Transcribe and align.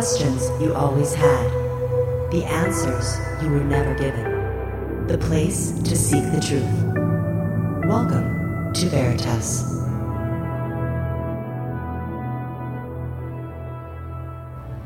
questions 0.00 0.48
you 0.62 0.72
always 0.72 1.12
had, 1.12 1.50
the 2.30 2.42
answers 2.42 3.18
you 3.42 3.50
were 3.50 3.62
never 3.62 3.94
given, 3.96 5.06
the 5.06 5.18
place 5.18 5.72
to 5.82 5.94
seek 5.94 6.24
the 6.32 6.40
truth. 6.40 7.86
Welcome 7.86 8.72
to 8.72 8.86
Veritas. 8.86 9.60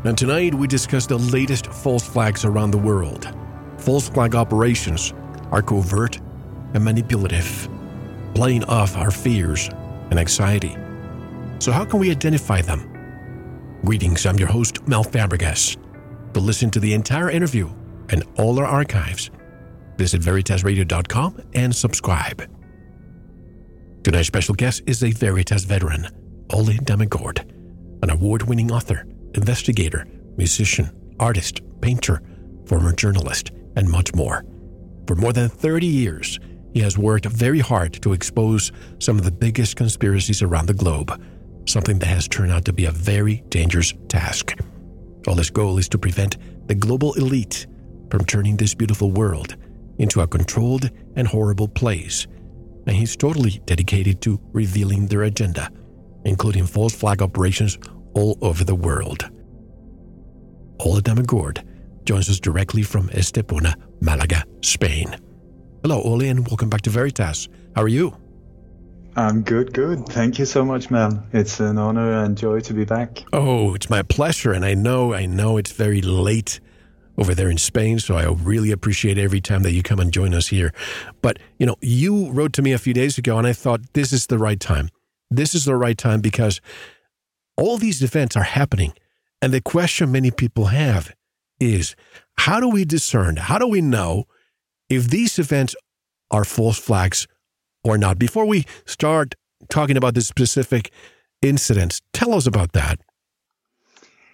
And 0.02 0.18
tonight 0.18 0.52
we 0.52 0.66
discuss 0.66 1.06
the 1.06 1.18
latest 1.18 1.68
false 1.68 2.02
flags 2.02 2.44
around 2.44 2.72
the 2.72 2.78
world. 2.78 3.32
False 3.78 4.08
flag 4.08 4.34
operations 4.34 5.14
are 5.52 5.62
covert 5.62 6.18
and 6.74 6.84
manipulative, 6.84 7.68
playing 8.34 8.64
off 8.64 8.96
our 8.96 9.12
fears 9.12 9.68
and 10.10 10.18
anxiety. 10.18 10.76
So, 11.60 11.70
how 11.70 11.84
can 11.84 12.00
we 12.00 12.10
identify 12.10 12.62
them? 12.62 12.93
Greetings, 13.84 14.24
I'm 14.24 14.38
your 14.38 14.48
host, 14.48 14.88
Mel 14.88 15.04
Fabregas. 15.04 15.76
To 16.32 16.40
listen 16.40 16.70
to 16.70 16.80
the 16.80 16.94
entire 16.94 17.28
interview 17.28 17.68
and 18.08 18.24
all 18.38 18.58
our 18.58 18.64
archives, 18.64 19.30
visit 19.98 20.22
veritasradio.com 20.22 21.42
and 21.52 21.76
subscribe. 21.76 22.48
Tonight's 24.02 24.28
special 24.28 24.54
guest 24.54 24.84
is 24.86 25.04
a 25.04 25.10
Veritas 25.10 25.64
veteran, 25.64 26.08
Ole 26.50 26.78
Dammegård, 26.78 27.40
an 28.02 28.08
award 28.08 28.44
winning 28.44 28.72
author, 28.72 29.06
investigator, 29.34 30.06
musician, 30.38 30.90
artist, 31.20 31.60
painter, 31.82 32.22
former 32.64 32.94
journalist, 32.94 33.50
and 33.76 33.86
much 33.86 34.14
more. 34.14 34.46
For 35.06 35.14
more 35.14 35.34
than 35.34 35.50
30 35.50 35.86
years, 35.86 36.40
he 36.72 36.80
has 36.80 36.96
worked 36.96 37.26
very 37.26 37.60
hard 37.60 37.92
to 38.00 38.14
expose 38.14 38.72
some 38.98 39.18
of 39.18 39.24
the 39.24 39.30
biggest 39.30 39.76
conspiracies 39.76 40.40
around 40.40 40.66
the 40.66 40.74
globe 40.74 41.22
something 41.66 41.98
that 41.98 42.06
has 42.06 42.28
turned 42.28 42.52
out 42.52 42.64
to 42.64 42.72
be 42.72 42.86
a 42.86 42.90
very 42.90 43.42
dangerous 43.48 43.92
task. 44.08 44.56
All 45.26 45.36
his 45.36 45.50
goal 45.50 45.78
is 45.78 45.88
to 45.90 45.98
prevent 45.98 46.36
the 46.68 46.74
global 46.74 47.14
elite 47.14 47.66
from 48.10 48.24
turning 48.24 48.56
this 48.56 48.74
beautiful 48.74 49.10
world 49.10 49.56
into 49.98 50.20
a 50.20 50.26
controlled 50.26 50.90
and 51.16 51.26
horrible 51.26 51.68
place, 51.68 52.26
and 52.86 52.96
he's 52.96 53.16
totally 53.16 53.60
dedicated 53.64 54.20
to 54.22 54.40
revealing 54.52 55.06
their 55.06 55.22
agenda, 55.22 55.70
including 56.24 56.66
false 56.66 56.94
flag 56.94 57.22
operations 57.22 57.78
all 58.14 58.38
over 58.42 58.64
the 58.64 58.74
world. 58.74 59.30
Ole 60.80 61.00
Dammegård 61.00 61.64
joins 62.04 62.28
us 62.28 62.40
directly 62.40 62.82
from 62.82 63.08
Estepona, 63.10 63.74
Malaga, 64.00 64.44
Spain. 64.60 65.16
Hello, 65.82 66.02
Ole, 66.02 66.28
and 66.28 66.46
welcome 66.46 66.68
back 66.68 66.82
to 66.82 66.90
Veritas. 66.90 67.48
How 67.74 67.82
are 67.82 67.88
you? 67.88 68.23
I'm 69.16 69.42
good, 69.42 69.72
good. 69.72 70.06
Thank 70.06 70.38
you 70.38 70.44
so 70.44 70.64
much, 70.64 70.90
Mel. 70.90 71.24
It's 71.32 71.60
an 71.60 71.78
honor 71.78 72.24
and 72.24 72.36
joy 72.36 72.60
to 72.60 72.74
be 72.74 72.84
back. 72.84 73.24
Oh, 73.32 73.74
it's 73.74 73.88
my 73.88 74.02
pleasure. 74.02 74.52
And 74.52 74.64
I 74.64 74.74
know, 74.74 75.14
I 75.14 75.26
know 75.26 75.56
it's 75.56 75.70
very 75.72 76.00
late 76.00 76.58
over 77.16 77.32
there 77.32 77.48
in 77.48 77.58
Spain, 77.58 78.00
so 78.00 78.16
I 78.16 78.24
really 78.24 78.72
appreciate 78.72 79.18
every 79.18 79.40
time 79.40 79.62
that 79.62 79.72
you 79.72 79.84
come 79.84 80.00
and 80.00 80.12
join 80.12 80.34
us 80.34 80.48
here. 80.48 80.72
But, 81.22 81.38
you 81.58 81.66
know, 81.66 81.76
you 81.80 82.30
wrote 82.32 82.52
to 82.54 82.62
me 82.62 82.72
a 82.72 82.78
few 82.78 82.92
days 82.92 83.16
ago, 83.16 83.38
and 83.38 83.46
I 83.46 83.52
thought 83.52 83.92
this 83.92 84.12
is 84.12 84.26
the 84.26 84.38
right 84.38 84.58
time. 84.58 84.88
This 85.30 85.54
is 85.54 85.64
the 85.64 85.76
right 85.76 85.96
time 85.96 86.20
because 86.20 86.60
all 87.56 87.78
these 87.78 88.02
events 88.02 88.36
are 88.36 88.42
happening. 88.42 88.94
And 89.40 89.52
the 89.52 89.60
question 89.60 90.10
many 90.10 90.32
people 90.32 90.66
have 90.66 91.14
is 91.60 91.94
how 92.38 92.58
do 92.58 92.68
we 92.68 92.84
discern, 92.84 93.36
how 93.36 93.58
do 93.58 93.68
we 93.68 93.80
know 93.80 94.24
if 94.88 95.08
these 95.08 95.38
events 95.38 95.76
are 96.30 96.44
false 96.44 96.78
flags 96.78 97.28
or 97.84 97.98
not. 97.98 98.18
Before 98.18 98.46
we 98.46 98.64
start 98.86 99.34
talking 99.68 99.96
about 99.96 100.14
the 100.14 100.22
specific 100.22 100.90
incidents, 101.42 102.00
tell 102.12 102.34
us 102.34 102.46
about 102.46 102.72
that. 102.72 102.98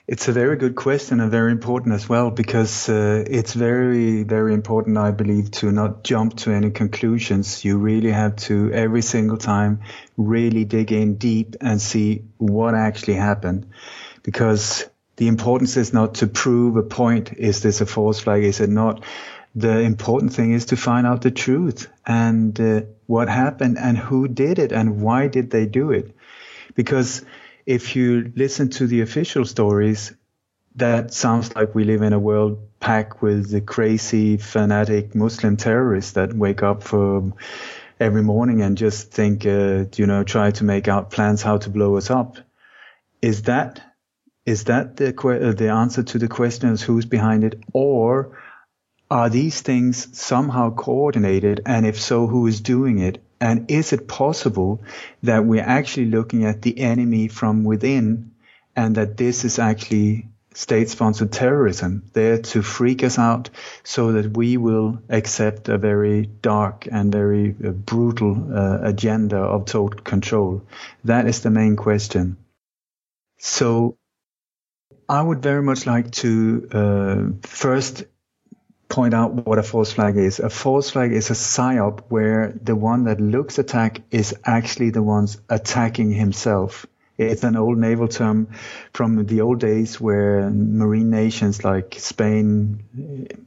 It's 0.06 0.26
a 0.26 0.32
very 0.32 0.56
good 0.56 0.74
question 0.74 1.20
and 1.20 1.30
very 1.30 1.52
important 1.52 1.94
as 1.94 2.08
well 2.08 2.32
because 2.32 2.88
uh, 2.88 3.24
it's 3.28 3.52
very, 3.52 4.24
very 4.24 4.54
important, 4.54 4.98
I 4.98 5.12
believe, 5.12 5.52
to 5.52 5.70
not 5.70 6.02
jump 6.02 6.36
to 6.38 6.50
any 6.50 6.70
conclusions. 6.72 7.64
You 7.64 7.78
really 7.78 8.10
have 8.10 8.34
to, 8.48 8.72
every 8.72 9.02
single 9.02 9.36
time, 9.36 9.82
really 10.16 10.64
dig 10.64 10.90
in 10.90 11.14
deep 11.14 11.54
and 11.60 11.80
see 11.80 12.24
what 12.38 12.74
actually 12.74 13.14
happened. 13.14 13.68
Because 14.24 14.84
the 15.14 15.28
importance 15.28 15.76
is 15.76 15.92
not 15.92 16.14
to 16.14 16.26
prove 16.26 16.76
a 16.76 16.82
point. 16.82 17.32
Is 17.34 17.62
this 17.62 17.80
a 17.80 17.86
false 17.86 18.18
flag? 18.18 18.42
Is 18.42 18.58
it 18.58 18.70
not? 18.70 19.04
the 19.54 19.80
important 19.80 20.32
thing 20.32 20.52
is 20.52 20.66
to 20.66 20.76
find 20.76 21.06
out 21.06 21.22
the 21.22 21.30
truth 21.30 21.88
and 22.06 22.58
uh, 22.60 22.82
what 23.10 23.28
happened 23.28 23.76
and 23.76 23.98
who 23.98 24.28
did 24.28 24.60
it 24.60 24.70
and 24.70 25.02
why 25.02 25.26
did 25.26 25.50
they 25.50 25.66
do 25.66 25.90
it. 25.90 26.14
Because 26.76 27.24
if 27.66 27.96
you 27.96 28.32
listen 28.36 28.70
to 28.70 28.86
the 28.86 29.00
official 29.00 29.44
stories, 29.44 30.14
that 30.76 31.12
sounds 31.12 31.56
like 31.56 31.74
we 31.74 31.82
live 31.82 32.02
in 32.02 32.12
a 32.12 32.20
world 32.20 32.68
packed 32.78 33.20
with 33.20 33.50
the 33.50 33.60
crazy, 33.60 34.36
fanatic 34.36 35.16
Muslim 35.16 35.56
terrorists 35.56 36.12
that 36.12 36.32
wake 36.32 36.62
up 36.62 36.84
for 36.84 37.32
every 37.98 38.22
morning 38.22 38.62
and 38.62 38.78
just 38.78 39.10
think, 39.10 39.44
uh, 39.44 39.86
you 39.96 40.06
know, 40.06 40.22
try 40.22 40.52
to 40.52 40.62
make 40.62 40.86
out 40.86 41.10
plans 41.10 41.42
how 41.42 41.58
to 41.58 41.68
blow 41.68 41.96
us 41.96 42.10
up. 42.10 42.36
Is 43.20 43.42
that 43.42 43.82
is 44.46 44.64
that 44.64 44.96
the 44.98 45.08
uh, 45.08 45.52
the 45.52 45.70
answer 45.70 46.04
to 46.04 46.18
the 46.18 46.28
question 46.28 46.70
is 46.70 46.80
who's 46.80 47.06
behind 47.06 47.42
it, 47.42 47.60
or 47.72 48.38
are 49.10 49.28
these 49.28 49.60
things 49.60 50.16
somehow 50.16 50.70
coordinated? 50.70 51.62
And 51.66 51.84
if 51.84 52.00
so, 52.00 52.26
who 52.26 52.46
is 52.46 52.60
doing 52.60 52.98
it? 53.00 53.22
And 53.40 53.70
is 53.70 53.92
it 53.92 54.06
possible 54.06 54.82
that 55.22 55.44
we're 55.44 55.62
actually 55.62 56.06
looking 56.06 56.44
at 56.44 56.62
the 56.62 56.78
enemy 56.78 57.28
from 57.28 57.64
within 57.64 58.32
and 58.76 58.94
that 58.96 59.16
this 59.16 59.44
is 59.44 59.58
actually 59.58 60.28
state 60.52 60.88
sponsored 60.90 61.32
terrorism 61.32 62.02
there 62.12 62.38
to 62.38 62.60
freak 62.60 63.02
us 63.02 63.18
out 63.18 63.50
so 63.82 64.12
that 64.12 64.36
we 64.36 64.56
will 64.56 65.00
accept 65.08 65.68
a 65.68 65.78
very 65.78 66.26
dark 66.26 66.86
and 66.90 67.12
very 67.12 67.54
uh, 67.64 67.70
brutal 67.70 68.52
uh, 68.54 68.78
agenda 68.82 69.38
of 69.38 69.64
total 69.64 70.00
control? 70.00 70.62
That 71.04 71.26
is 71.26 71.40
the 71.40 71.50
main 71.50 71.76
question. 71.76 72.36
So 73.38 73.96
I 75.08 75.22
would 75.22 75.42
very 75.42 75.62
much 75.62 75.86
like 75.86 76.10
to 76.12 76.68
uh, 76.72 77.46
first 77.48 78.04
point 78.90 79.14
out 79.14 79.32
what 79.46 79.58
a 79.58 79.62
false 79.62 79.92
flag 79.92 80.16
is. 80.16 80.40
A 80.40 80.50
false 80.50 80.90
flag 80.90 81.12
is 81.12 81.30
a 81.30 81.34
psyop 81.34 82.00
where 82.08 82.52
the 82.62 82.76
one 82.76 83.04
that 83.04 83.20
looks 83.20 83.58
attack 83.58 84.02
is 84.10 84.34
actually 84.44 84.90
the 84.90 85.02
ones 85.02 85.40
attacking 85.48 86.10
himself. 86.10 86.84
It's 87.16 87.44
an 87.44 87.56
old 87.56 87.78
naval 87.78 88.08
term 88.08 88.48
from 88.92 89.26
the 89.26 89.42
old 89.42 89.60
days 89.60 90.00
where 90.00 90.50
marine 90.50 91.10
nations 91.10 91.62
like 91.64 91.96
Spain, 91.98 93.46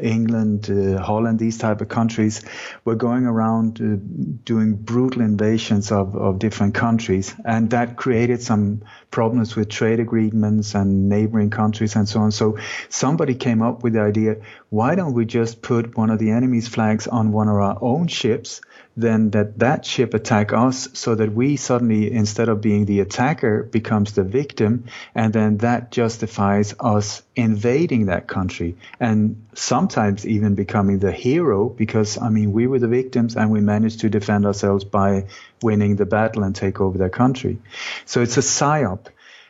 England, 0.00 0.70
uh, 0.70 1.00
Holland, 1.02 1.38
these 1.38 1.58
type 1.58 1.80
of 1.80 1.88
countries 1.88 2.44
were 2.84 2.94
going 2.94 3.26
around 3.26 3.80
uh, 3.80 3.96
doing 4.44 4.74
brutal 4.76 5.22
invasions 5.22 5.92
of, 5.92 6.16
of 6.16 6.38
different 6.38 6.74
countries. 6.74 7.34
And 7.44 7.70
that 7.70 7.96
created 7.96 8.42
some 8.42 8.82
problems 9.10 9.56
with 9.56 9.68
trade 9.68 10.00
agreements 10.00 10.74
and 10.74 11.08
neighboring 11.08 11.50
countries 11.50 11.96
and 11.96 12.08
so 12.08 12.20
on. 12.20 12.32
So 12.32 12.58
somebody 12.88 13.34
came 13.34 13.62
up 13.62 13.82
with 13.82 13.94
the 13.94 14.00
idea, 14.00 14.36
why 14.70 14.94
don't 14.94 15.14
we 15.14 15.24
just 15.24 15.62
put 15.62 15.96
one 15.96 16.10
of 16.10 16.18
the 16.18 16.30
enemy's 16.30 16.68
flags 16.68 17.06
on 17.06 17.32
one 17.32 17.48
of 17.48 17.56
our 17.56 17.78
own 17.80 18.08
ships 18.08 18.60
then 19.00 19.30
that 19.30 19.58
that 19.60 19.84
ship 19.84 20.12
attack 20.14 20.52
us 20.52 20.88
so 20.92 21.14
that 21.14 21.32
we 21.32 21.56
suddenly 21.56 22.10
instead 22.12 22.48
of 22.48 22.60
being 22.60 22.84
the 22.84 23.00
attacker 23.00 23.62
becomes 23.62 24.12
the 24.12 24.24
victim. 24.24 24.84
And 25.14 25.32
then 25.32 25.58
that 25.58 25.90
justifies 25.90 26.74
us 26.80 27.22
invading 27.36 28.06
that 28.06 28.26
country 28.26 28.76
and 28.98 29.46
sometimes 29.54 30.26
even 30.26 30.54
becoming 30.54 30.98
the 30.98 31.12
hero 31.12 31.68
because 31.68 32.18
i 32.18 32.28
mean 32.28 32.52
we 32.52 32.66
were 32.66 32.78
the 32.78 32.88
victims 32.88 33.36
and 33.36 33.50
we 33.50 33.60
managed 33.60 34.00
to 34.00 34.08
defend 34.08 34.44
ourselves 34.46 34.84
by 34.84 35.26
winning 35.62 35.96
the 35.96 36.06
battle 36.06 36.42
and 36.42 36.54
take 36.54 36.80
over 36.80 36.98
their 36.98 37.10
country. 37.10 37.58
So 38.04 38.22
it's 38.22 38.36
a 38.36 38.40
psyop 38.40 39.06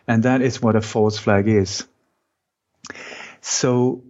and 0.07 0.23
that 0.25 0.43
is 0.43 0.61
what 0.61 0.77
a 0.77 0.81
false 0.81 1.19
flag 1.19 1.49
is. 1.49 1.85
So 3.41 4.03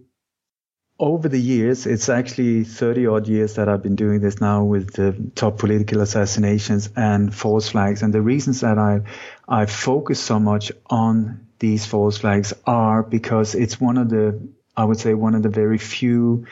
over 0.99 1.29
the 1.29 1.39
years, 1.39 1.85
it's 1.85 2.09
actually 2.09 2.65
30 2.65 3.07
odd 3.07 3.27
years 3.27 3.55
that 3.55 3.69
I've 3.69 3.81
been 3.81 3.95
doing 3.95 4.19
this 4.19 4.41
now 4.41 4.65
with 4.65 4.93
the 4.93 5.15
top 5.33 5.57
political 5.57 6.01
assassinations 6.01 6.89
and 6.95 7.33
false 7.33 7.69
flags. 7.69 8.03
And 8.03 8.13
the 8.13 8.21
reasons 8.21 8.61
that 8.61 8.77
I, 8.77 9.01
I 9.47 9.65
focus 9.65 10.19
so 10.19 10.39
much 10.39 10.73
on 10.89 11.47
these 11.59 11.85
false 11.85 12.17
flags 12.17 12.53
are 12.65 13.01
because 13.01 13.55
it's 13.55 13.79
one 13.79 13.97
of 13.97 14.09
the, 14.09 14.49
I 14.75 14.83
would 14.83 14.99
say, 14.99 15.13
one 15.13 15.35
of 15.35 15.43
the 15.43 15.49
very 15.49 15.77
few 15.77 16.45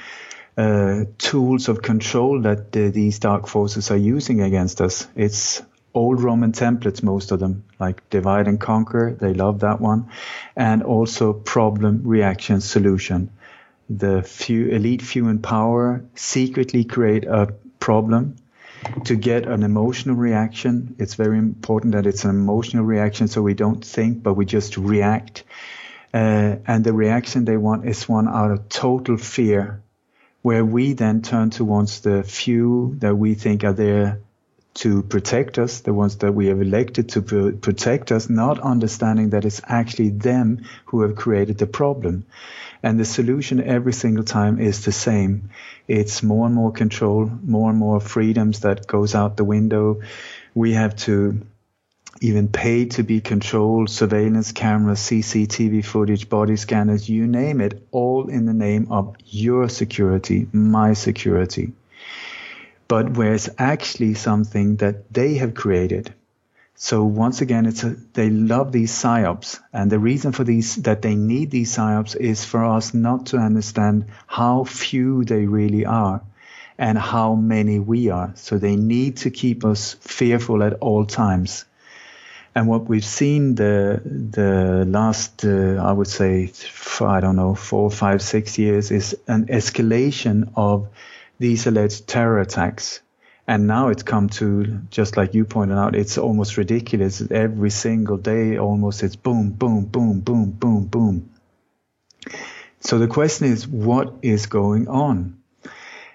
uh, 0.58 1.04
tools 1.18 1.68
of 1.68 1.82
control 1.82 2.42
that 2.44 2.72
the, 2.72 2.90
these 2.90 3.20
dark 3.20 3.48
forces 3.48 3.92
are 3.92 3.98
using 3.98 4.42
against 4.42 4.80
us. 4.80 5.08
It's 5.16 5.62
old 5.94 6.22
Roman 6.22 6.54
templates, 6.54 7.04
most 7.04 7.32
of 7.32 7.40
them, 7.40 7.66
like 7.80 8.10
divide 8.10 8.48
and 8.48 8.62
conquer. 8.62 9.18
They 9.20 9.34
love 9.34 9.60
that 9.60 9.82
one. 9.82 10.10
And 10.56 10.84
also 10.84 11.34
problem, 11.34 12.04
reaction, 12.06 12.62
solution 12.62 13.32
the 13.90 14.22
few 14.24 14.68
elite 14.68 15.02
few 15.02 15.28
in 15.28 15.40
power 15.40 16.04
secretly 16.16 16.84
create 16.84 17.26
a 17.26 17.54
problem 17.80 18.36
to 19.06 19.16
get 19.16 19.46
an 19.46 19.64
emotional 19.64 20.16
reaction. 20.16 20.96
It's 21.00 21.16
very 21.16 21.38
important 21.38 21.94
that 21.94 22.06
it's 22.06 22.24
an 22.24 22.32
emotional 22.32 22.86
reaction 22.86 23.28
so 23.28 23.42
we 23.42 23.54
don't 23.54 23.84
think, 23.84 24.24
but 24.24 24.34
we 24.34 24.46
just 24.46 24.78
react. 24.78 25.44
Uh, 26.14 26.58
and 26.66 26.84
the 26.84 26.94
reaction 26.94 27.46
they 27.46 27.58
want 27.58 27.86
is 27.86 28.08
one 28.08 28.28
out 28.28 28.52
of 28.52 28.70
total 28.70 29.18
fear, 29.18 29.82
where 30.42 30.64
we 30.64 30.94
then 30.94 31.22
turn 31.22 31.50
towards 31.50 32.02
the 32.02 32.24
few 32.24 32.96
that 33.00 33.16
we 33.16 33.36
think 33.36 33.64
are 33.64 33.74
there 33.74 34.20
to 34.78 35.02
protect 35.02 35.58
us, 35.58 35.80
the 35.80 35.94
ones 35.94 36.18
that 36.18 36.34
we 36.34 36.48
have 36.48 36.62
elected 36.62 37.10
to 37.10 37.22
protect 37.22 38.12
us, 38.12 38.30
not 38.30 38.60
understanding 38.60 39.32
that 39.32 39.44
it's 39.44 39.60
actually 39.68 40.10
them 40.10 40.66
who 40.86 41.02
have 41.02 41.16
created 41.16 41.58
the 41.58 41.66
problem. 41.66 42.26
And 42.84 43.00
the 43.00 43.06
solution 43.06 43.62
every 43.62 43.94
single 43.94 44.24
time 44.24 44.60
is 44.60 44.86
the 44.86 44.92
same. 44.92 45.50
It's 45.88 46.22
more 46.22 46.46
and 46.46 46.54
more 46.54 46.72
control, 46.72 47.26
more 47.44 47.72
and 47.72 47.80
more 47.80 48.00
freedoms 48.00 48.60
that 48.60 48.86
goes 48.86 49.16
out 49.16 49.36
the 49.36 49.44
window. 49.44 50.02
We 50.54 50.74
have 50.74 50.96
to 51.08 51.42
even 52.22 52.48
pay 52.48 52.86
to 52.86 53.04
be 53.04 53.20
controlled, 53.20 53.90
surveillance 53.90 54.52
cameras, 54.52 55.00
CCTV 55.00 55.86
footage, 55.86 56.30
body 56.30 56.56
scanners, 56.56 57.10
you 57.10 57.26
name 57.26 57.62
it, 57.62 57.88
all 57.90 58.30
in 58.30 58.46
the 58.46 58.54
name 58.54 58.92
of 58.92 59.16
your 59.26 59.70
security, 59.70 60.48
my 60.52 60.94
security 60.94 61.74
but 62.88 63.18
where 63.18 63.34
it's 63.34 63.50
actually 63.58 64.14
something 64.14 64.78
that 64.78 65.14
they 65.14 65.36
have 65.36 65.54
created. 65.54 66.14
So 66.76 67.04
once 67.04 67.42
again, 67.42 67.66
it's 67.66 67.84
a, 67.84 67.96
they 68.14 68.30
love 68.30 68.72
these 68.72 68.92
psyops, 68.92 69.60
and 69.74 69.92
the 69.92 69.98
reason 69.98 70.32
for 70.32 70.44
these 70.44 70.76
that 70.84 71.02
they 71.02 71.16
need 71.16 71.50
these 71.50 71.76
psyops 71.76 72.16
is 72.16 72.46
for 72.46 72.64
us 72.64 72.94
not 72.94 73.28
to 73.28 73.38
understand 73.38 74.06
how 74.28 74.64
few 74.64 75.24
they 75.26 75.48
really 75.48 75.86
are, 75.86 76.22
and 76.78 76.98
how 76.98 77.34
many 77.34 77.80
we 77.80 78.12
are. 78.12 78.32
So 78.36 78.60
they 78.60 78.76
need 78.76 79.18
to 79.18 79.32
keep 79.32 79.66
us 79.66 79.96
fearful 80.02 80.62
at 80.62 80.74
all 80.74 81.06
times. 81.06 81.66
And 82.54 82.68
what 82.68 82.88
we've 82.88 83.06
seen 83.06 83.56
the 83.56 84.02
the 84.04 84.86
last, 84.88 85.46
uh, 85.46 85.82
I 85.82 85.92
would 85.92 86.08
say, 86.08 86.52
I 87.02 87.20
don't 87.22 87.36
know, 87.36 87.56
four, 87.56 87.90
five, 87.90 88.22
six 88.22 88.58
years 88.60 88.92
is 88.92 89.16
an 89.28 89.48
escalation 89.48 90.52
of 90.56 90.88
these 91.40 91.68
alleged 91.68 92.08
terror 92.08 92.40
attacks. 92.40 93.02
And 93.48 93.66
now 93.66 93.88
it's 93.90 94.04
come 94.04 94.28
to, 94.30 94.82
just 94.90 95.16
like 95.16 95.34
you 95.34 95.46
pointed 95.46 95.78
out, 95.78 95.96
it's 95.96 96.18
almost 96.18 96.58
ridiculous. 96.58 97.22
Every 97.32 97.70
single 97.70 98.18
day, 98.18 98.58
almost 98.58 99.04
it's 99.04 99.16
boom, 99.16 99.52
boom, 99.52 99.86
boom, 99.86 100.20
boom, 100.20 100.52
boom, 100.52 100.86
boom. 100.86 101.30
So 102.82 103.00
the 103.00 103.08
question 103.08 103.48
is, 103.48 103.68
what 103.68 104.16
is 104.22 104.48
going 104.48 104.88
on? 104.90 105.38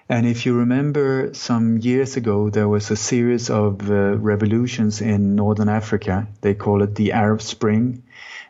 And 0.09 0.27
if 0.27 0.45
you 0.45 0.53
remember 0.53 1.33
some 1.33 1.77
years 1.79 2.17
ago, 2.17 2.49
there 2.49 2.67
was 2.67 2.91
a 2.91 2.95
series 2.95 3.49
of 3.49 3.89
uh, 3.89 4.17
revolutions 4.17 5.01
in 5.01 5.35
Northern 5.35 5.69
Africa. 5.69 6.27
They 6.41 6.53
call 6.53 6.83
it 6.83 6.93
the 6.93 7.13
Arab 7.13 7.41
Spring 7.41 8.03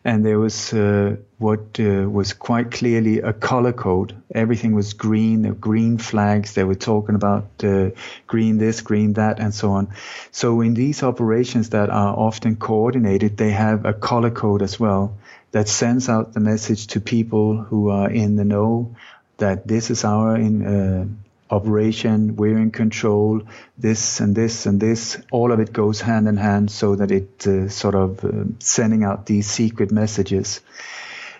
and 0.06 0.26
there 0.26 0.40
was 0.40 0.74
uh, 0.74 1.16
what 1.38 1.80
uh, 1.80 2.10
was 2.10 2.34
quite 2.34 2.72
clearly 2.72 3.20
a 3.20 3.32
color 3.34 3.72
code. 3.74 4.16
Everything 4.34 4.76
was 4.76 4.94
green, 4.94 5.42
there 5.42 5.54
were 5.54 5.58
green 5.58 5.98
flags. 5.98 6.54
They 6.54 6.64
were 6.64 6.76
talking 6.76 7.16
about 7.16 7.46
uh, 7.64 7.92
green 8.28 8.58
this, 8.58 8.82
green 8.82 9.14
that, 9.14 9.40
and 9.40 9.54
so 9.54 9.72
on. 9.72 9.94
So 10.32 10.62
in 10.62 10.74
these 10.74 11.04
operations 11.04 11.70
that 11.70 11.90
are 11.90 12.16
often 12.16 12.58
coordinated, 12.58 13.38
they 13.38 13.52
have 13.52 13.86
a 13.86 13.94
color 13.94 14.32
code 14.32 14.62
as 14.62 14.80
well 14.80 15.18
that 15.52 15.68
sends 15.68 16.10
out 16.10 16.34
the 16.34 16.40
message 16.40 16.88
to 16.88 17.00
people 17.00 17.58
who 17.58 17.90
are 17.90 18.10
in 18.10 18.36
the 18.36 18.46
know 18.46 18.96
that 19.38 19.68
this 19.68 19.90
is 19.90 20.04
our 20.04 20.36
in, 20.36 20.66
uh, 20.66 21.06
operation, 21.50 22.36
we're 22.36 22.58
in 22.58 22.72
control, 22.72 23.42
this 23.78 24.20
and 24.20 24.36
this 24.36 24.66
and 24.66 24.80
this, 24.80 25.18
all 25.32 25.52
of 25.52 25.60
it 25.60 25.74
goes 25.74 26.02
hand 26.02 26.28
in 26.28 26.38
hand 26.38 26.72
so 26.72 26.96
that 26.96 27.12
it 27.12 27.48
uh, 27.48 27.70
sort 27.70 27.96
of 27.96 28.24
uh, 28.26 28.46
sending 28.60 29.04
out 29.04 29.26
these 29.26 29.48
secret 29.48 29.92
messages. 29.92 30.62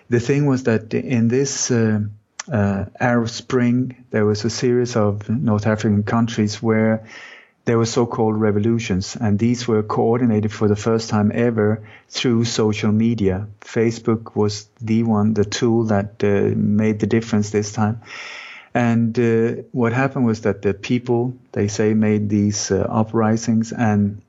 The 0.08 0.20
thing 0.20 0.46
was 0.46 0.64
that 0.64 0.94
in 0.94 1.28
this 1.28 1.70
uh, 1.70 2.00
uh, 2.52 2.84
Arab 3.00 3.28
Spring, 3.28 4.04
there 4.10 4.26
was 4.26 4.44
a 4.44 4.50
series 4.50 4.96
of 4.96 5.28
North 5.28 5.66
African 5.66 6.02
countries 6.02 6.62
where 6.62 7.06
there 7.64 7.78
were 7.78 7.86
so-called 7.86 8.38
revolutions, 8.38 9.16
and 9.16 9.38
these 9.38 9.66
were 9.66 9.82
coordinated 9.82 10.52
for 10.52 10.68
the 10.68 10.76
first 10.76 11.08
time 11.08 11.32
ever 11.34 11.88
through 12.08 12.44
social 12.44 12.92
media. 12.92 13.46
Facebook 13.62 14.36
was 14.36 14.68
the 14.82 15.02
one, 15.02 15.32
the 15.32 15.46
tool 15.46 15.84
that 15.84 16.22
uh, 16.22 16.52
made 16.54 17.00
the 17.00 17.06
difference 17.06 17.50
this 17.50 17.72
time. 17.72 18.02
And 18.74 19.16
uh, 19.18 19.62
what 19.70 19.92
happened 19.92 20.26
was 20.26 20.40
that 20.40 20.62
the 20.62 20.74
people, 20.74 21.36
they 21.52 21.68
say, 21.68 21.94
made 21.94 22.28
these 22.28 22.72
uh, 22.72 22.84
uprisings 22.90 23.72
and 23.72 24.20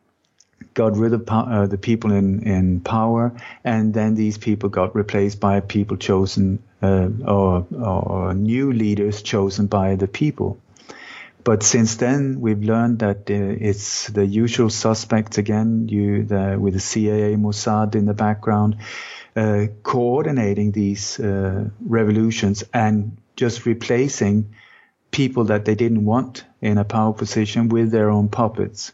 got 0.75 0.95
rid 0.95 1.13
of 1.13 1.23
uh, 1.27 1.65
the 1.65 1.79
people 1.79 2.11
in, 2.11 2.43
in 2.43 2.79
power, 2.81 3.33
and 3.63 3.93
then 3.93 4.13
these 4.13 4.37
people 4.37 4.69
got 4.69 4.95
replaced 4.95 5.39
by 5.39 5.61
people 5.61 5.97
chosen 5.97 6.61
uh, 6.83 7.09
or, 7.25 7.65
or 7.71 8.33
new 8.35 8.71
leaders 8.71 9.23
chosen 9.23 9.65
by 9.65 9.95
the 9.95 10.07
people. 10.07 10.59
But 11.43 11.63
since 11.63 11.95
then, 11.95 12.39
we've 12.39 12.61
learned 12.61 12.99
that 12.99 13.29
uh, 13.29 13.33
it's 13.33 14.07
the 14.07 14.25
usual 14.25 14.69
suspects 14.69 15.39
again, 15.39 15.87
you 15.89 16.23
the, 16.23 16.57
with 16.59 16.73
the 16.73 16.79
CIA, 16.79 17.35
Mossad 17.35 17.95
in 17.95 18.05
the 18.05 18.13
background, 18.13 18.77
uh, 19.35 19.65
coordinating 19.81 20.71
these 20.71 21.19
revolutions 21.19 22.63
and 22.73 23.17
just 23.35 23.65
replacing 23.65 24.55
people 25.11 25.45
that 25.45 25.65
they 25.65 25.75
didn't 25.75 26.03
want 26.03 26.43
in 26.61 26.77
a 26.77 26.83
power 26.83 27.13
position 27.13 27.69
with 27.69 27.91
their 27.91 28.09
own 28.09 28.29
puppets. 28.29 28.91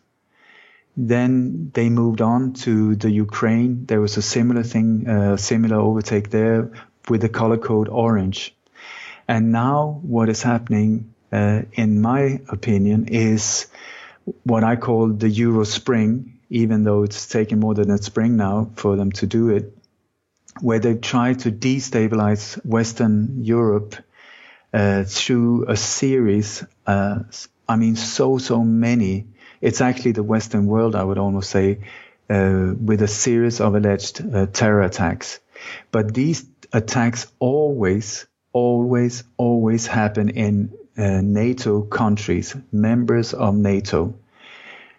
Then 0.98 1.72
they 1.74 1.90
moved 1.90 2.22
on 2.22 2.54
to 2.66 2.96
the 2.96 3.10
Ukraine. 3.10 3.86
There 3.86 4.02
was 4.02 4.18
a 4.18 4.22
similar 4.22 4.64
thing, 4.64 5.08
uh, 5.08 5.38
similar 5.38 5.78
overtake 5.78 6.30
there 6.30 6.72
with 7.10 7.22
the 7.22 7.30
color 7.30 7.58
code 7.58 7.90
orange. 7.90 8.56
And 9.28 9.52
now 9.52 10.00
what 10.04 10.30
is 10.30 10.44
happening, 10.44 11.14
uh, 11.32 11.62
in 11.74 12.02
my 12.02 12.42
opinion, 12.50 13.08
is 13.08 13.68
what 14.44 14.64
I 14.64 14.76
call 14.76 15.08
the 15.08 15.30
Euro 15.30 15.64
Spring, 15.64 16.40
even 16.50 16.84
though 16.84 17.04
it's 17.04 17.28
taken 17.28 17.60
more 17.60 17.74
than 17.74 17.90
a 17.90 17.98
spring 17.98 18.36
now 18.36 18.70
for 18.76 18.96
them 18.96 19.12
to 19.14 19.26
do 19.26 19.50
it, 19.50 19.76
where 20.60 20.80
they've 20.80 21.00
tried 21.00 21.40
to 21.40 21.52
destabilize 21.52 22.64
Western 22.66 23.44
Europe 23.44 23.96
uh, 24.74 25.04
through 25.04 25.66
a 25.68 25.76
series. 25.76 26.64
Uh, 26.86 27.20
I 27.68 27.76
mean, 27.76 27.96
so 27.96 28.38
so 28.38 28.64
many. 28.64 29.28
It's 29.62 29.82
actually 29.82 30.14
the 30.14 30.24
Western 30.24 30.66
world, 30.66 30.96
I 30.96 31.04
would 31.04 31.18
almost 31.18 31.50
say, 31.50 31.80
uh, 32.30 32.74
with 32.80 33.02
a 33.02 33.08
series 33.08 33.62
of 33.62 33.76
alleged 33.76 34.22
uh, 34.34 34.48
terror 34.48 34.82
attacks. 34.82 35.40
But 35.92 36.14
these 36.14 36.46
attacks 36.74 37.28
always, 37.40 38.26
always, 38.54 39.24
always 39.38 39.88
happen 39.88 40.30
in 40.30 40.74
uh, 40.98 41.22
NATO 41.22 41.82
countries, 41.82 42.56
members 42.72 43.34
of 43.34 43.56
NATO. 43.56 44.16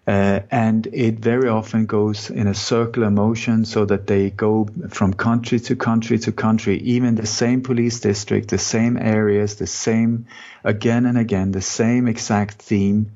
Uh, 0.04 0.40
and 0.50 0.88
it 0.88 1.20
very 1.20 1.48
often 1.48 1.86
goes 1.86 2.28
in 2.28 2.48
a 2.48 2.54
circular 2.54 3.08
motion 3.08 3.64
so 3.64 3.84
that 3.84 4.08
they 4.08 4.30
go 4.30 4.68
from 4.88 5.14
country 5.14 5.60
to 5.60 5.76
country 5.76 6.18
to 6.18 6.32
country, 6.32 6.78
even 6.78 7.14
the 7.14 7.26
same 7.26 7.62
police 7.62 8.00
district, 8.00 8.48
the 8.48 8.58
same 8.58 8.96
areas, 8.96 9.56
the 9.56 9.66
same 9.66 10.26
again 10.64 11.06
and 11.06 11.16
again, 11.16 11.52
the 11.52 11.62
same 11.62 12.08
exact 12.08 12.54
theme. 12.62 13.12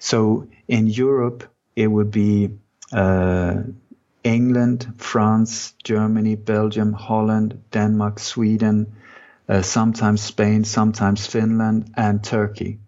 So 0.00 0.48
in 0.66 0.88
Europe, 0.88 1.44
it 1.76 1.86
would 1.86 2.10
be 2.10 2.50
uh, 2.92 3.62
England, 4.24 4.94
France, 4.96 5.74
Germany, 5.84 6.34
Belgium, 6.34 6.92
Holland, 6.94 7.62
Denmark, 7.70 8.18
Sweden, 8.18 8.96
uh, 9.48 9.62
sometimes 9.62 10.22
Spain, 10.22 10.64
sometimes 10.64 11.26
Finland, 11.28 11.92
and 11.96 12.24
Turkey. 12.24 12.80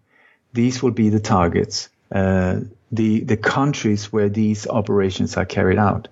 These 0.51 0.83
will 0.83 0.91
be 0.91 1.09
the 1.09 1.19
targets. 1.21 1.89
Uh, 2.11 2.61
the, 2.91 3.19
the 3.21 3.37
countries 3.37 4.13
where 4.13 4.29
these 4.29 4.65
operations 4.65 5.35
are 5.35 5.45
carried 5.45 5.77
out. 5.77 6.07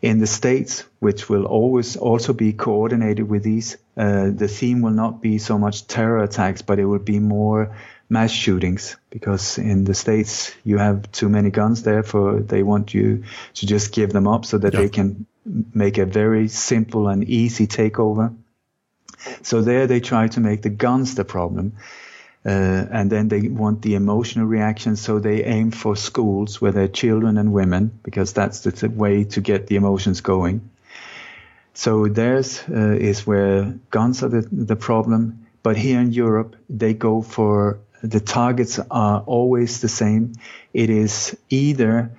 In 0.00 0.18
the 0.18 0.26
states, 0.26 0.84
which 0.98 1.28
will 1.28 1.44
always 1.44 1.96
also 1.96 2.32
be 2.32 2.54
coordinated 2.54 3.28
with 3.28 3.42
these, 3.42 3.76
uh, 3.96 4.30
the 4.30 4.48
theme 4.48 4.80
will 4.80 4.92
not 4.92 5.20
be 5.20 5.38
so 5.38 5.58
much 5.58 5.86
terror 5.86 6.22
attacks, 6.22 6.62
but 6.62 6.78
it 6.78 6.86
will 6.86 6.98
be 6.98 7.18
more 7.18 7.76
mass 8.08 8.30
shootings 8.30 8.96
because 9.10 9.58
in 9.58 9.84
the 9.84 9.94
states 9.94 10.54
you 10.64 10.78
have 10.78 11.10
too 11.10 11.28
many 11.28 11.50
guns 11.50 11.82
there 11.82 12.04
for 12.04 12.38
they 12.40 12.62
want 12.62 12.94
you 12.94 13.24
to 13.54 13.66
just 13.66 13.92
give 13.92 14.12
them 14.12 14.28
up 14.28 14.44
so 14.44 14.58
that 14.58 14.74
yeah. 14.74 14.80
they 14.80 14.88
can 14.88 15.26
make 15.74 15.98
a 15.98 16.06
very 16.06 16.46
simple 16.48 17.08
and 17.08 17.24
easy 17.24 17.66
takeover. 17.66 18.34
So 19.42 19.60
there 19.60 19.86
they 19.86 20.00
try 20.00 20.28
to 20.28 20.40
make 20.40 20.62
the 20.62 20.70
guns 20.70 21.14
the 21.16 21.24
problem. 21.24 21.72
Uh, 22.46 22.86
and 22.92 23.10
then 23.10 23.26
they 23.28 23.48
want 23.48 23.82
the 23.82 23.96
emotional 23.96 24.46
reaction, 24.46 24.94
so 24.94 25.18
they 25.18 25.42
aim 25.42 25.72
for 25.72 25.96
schools 25.96 26.60
where 26.60 26.70
there 26.70 26.84
are 26.84 26.88
children 26.88 27.38
and 27.38 27.52
women, 27.52 27.90
because 28.04 28.32
that's 28.32 28.60
the 28.60 28.88
way 28.88 29.24
to 29.24 29.40
get 29.40 29.66
the 29.66 29.74
emotions 29.74 30.20
going. 30.20 30.60
So 31.74 32.06
theirs 32.06 32.62
uh, 32.70 32.92
is 32.92 33.26
where 33.26 33.74
guns 33.90 34.22
are 34.22 34.28
the, 34.28 34.48
the 34.52 34.76
problem, 34.76 35.46
but 35.62 35.76
here 35.76 36.00
in 36.00 36.12
Europe, 36.12 36.54
they 36.70 36.94
go 36.94 37.20
for 37.20 37.80
the 38.02 38.20
targets 38.20 38.78
are 38.90 39.22
always 39.26 39.80
the 39.80 39.88
same. 39.88 40.34
It 40.72 40.90
is 40.90 41.36
either 41.50 42.12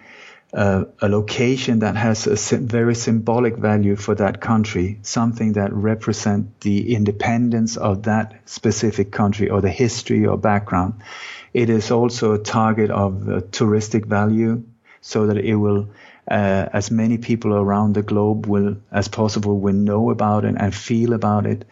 uh, 0.54 0.86
a 1.02 1.10
location 1.10 1.80
that 1.80 1.96
has 1.96 2.26
a 2.28 2.58
very 2.58 2.96
symbolic 2.96 3.58
value 3.58 3.96
for 3.96 4.16
that 4.16 4.40
country, 4.40 5.00
something 5.02 5.54
that 5.54 5.74
represents 5.74 6.50
the 6.62 6.96
independence 6.96 7.78
of 7.78 8.04
that 8.04 8.42
specific 8.46 9.12
country 9.12 9.50
or 9.50 9.62
the 9.62 9.70
history 9.70 10.26
or 10.26 10.38
background. 10.38 10.94
It 11.54 11.70
is 11.70 11.92
also 11.92 12.34
a 12.34 12.40
target 12.40 12.92
of 12.92 13.28
uh, 13.28 13.42
touristic 13.42 14.06
value 14.06 14.64
so 15.02 15.28
that 15.28 15.38
it 15.38 15.56
will 15.56 15.90
uh, 16.30 16.68
as 16.74 16.92
many 16.92 17.18
people 17.18 17.54
around 17.54 17.94
the 17.94 18.02
globe 18.02 18.48
will 18.48 18.78
as 18.92 19.08
possible 19.08 19.60
will 19.60 19.74
know 19.74 20.10
about 20.12 20.44
it 20.44 20.56
and 20.58 20.76
feel 20.76 21.14
about 21.14 21.46
it. 21.46 21.66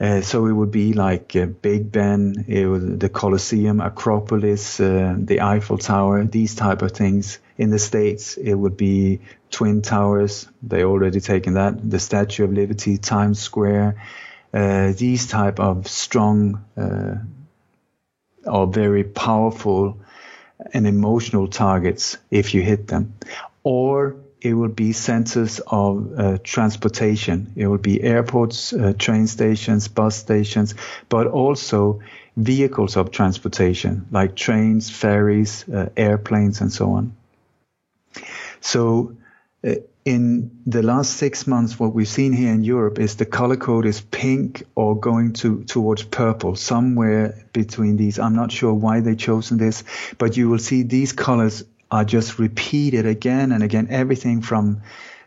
Uh, 0.00 0.20
so 0.20 0.46
it 0.46 0.52
would 0.52 0.70
be 0.70 0.92
like 0.92 1.36
uh, 1.36 1.46
Big 1.46 1.92
Ben, 1.92 2.32
the 2.32 3.10
Colosseum, 3.12 3.80
Acropolis, 3.80 4.80
uh, 4.80 5.14
the 5.16 5.40
Eiffel 5.40 5.78
Tower, 5.78 6.24
these 6.24 6.54
type 6.54 6.82
of 6.82 6.92
things. 6.92 7.38
In 7.58 7.70
the 7.70 7.78
States, 7.78 8.36
it 8.36 8.54
would 8.54 8.76
be 8.76 9.20
Twin 9.50 9.82
Towers. 9.82 10.48
They 10.62 10.84
already 10.84 11.20
taken 11.20 11.54
that. 11.54 11.90
The 11.90 11.98
Statue 11.98 12.44
of 12.44 12.52
Liberty, 12.52 12.98
Times 12.98 13.40
Square. 13.40 14.02
Uh, 14.52 14.92
these 14.92 15.26
type 15.26 15.60
of 15.60 15.88
strong 15.88 16.64
uh, 16.76 17.14
or 18.44 18.66
very 18.66 19.04
powerful 19.04 19.98
and 20.74 20.86
emotional 20.86 21.48
targets 21.48 22.18
if 22.30 22.54
you 22.54 22.62
hit 22.62 22.86
them 22.86 23.14
or 23.62 24.16
it 24.40 24.54
will 24.54 24.68
be 24.68 24.92
centers 24.92 25.60
of 25.68 26.18
uh, 26.18 26.38
transportation. 26.42 27.52
It 27.54 27.68
will 27.68 27.78
be 27.78 28.02
airports, 28.02 28.72
uh, 28.72 28.92
train 28.98 29.28
stations, 29.28 29.86
bus 29.86 30.16
stations, 30.16 30.74
but 31.08 31.28
also 31.28 32.00
vehicles 32.36 32.96
of 32.96 33.12
transportation 33.12 34.06
like 34.10 34.34
trains, 34.34 34.90
ferries, 34.90 35.68
uh, 35.68 35.90
airplanes, 35.96 36.60
and 36.60 36.72
so 36.72 36.90
on. 36.92 37.14
So, 38.62 39.16
uh, 39.66 39.74
in 40.04 40.62
the 40.66 40.82
last 40.82 41.12
six 41.12 41.46
months, 41.46 41.78
what 41.78 41.94
we've 41.94 42.08
seen 42.08 42.32
here 42.32 42.52
in 42.52 42.64
Europe 42.64 42.98
is 42.98 43.16
the 43.16 43.26
color 43.26 43.56
code 43.56 43.86
is 43.86 44.00
pink 44.00 44.64
or 44.74 44.98
going 44.98 45.34
to 45.34 45.62
towards 45.64 46.02
purple, 46.02 46.56
somewhere 46.56 47.46
between 47.52 47.96
these. 47.96 48.18
I'm 48.18 48.34
not 48.34 48.50
sure 48.50 48.74
why 48.74 49.00
they 49.00 49.14
chosen 49.14 49.58
this, 49.58 49.84
but 50.18 50.36
you 50.36 50.48
will 50.48 50.58
see 50.58 50.82
these 50.82 51.12
colors 51.12 51.64
are 51.90 52.04
just 52.04 52.38
repeated 52.38 53.06
again 53.06 53.52
and 53.52 53.62
again. 53.62 53.88
Everything 53.90 54.40
from 54.40 54.82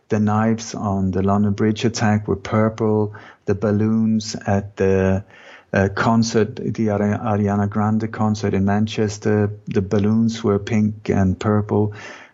the 0.09 0.19
knives 0.19 0.75
on 0.75 1.11
the 1.11 1.21
London 1.21 1.53
Bridge 1.53 1.85
attack 1.85 2.27
were 2.27 2.35
purple, 2.35 3.15
the 3.45 3.55
balloons 3.55 4.35
at 4.35 4.75
the 4.75 5.23
uh, 5.71 5.89
concert, 5.95 6.55
the 6.55 6.87
Ariana 6.87 7.69
Grande 7.69 8.11
concert 8.11 8.53
in 8.53 8.65
Manchester, 8.65 9.51
the 9.67 9.81
balloons 9.81 10.43
were 10.43 10.59
pink 10.59 11.09
and 11.09 11.39
purple. 11.39 11.93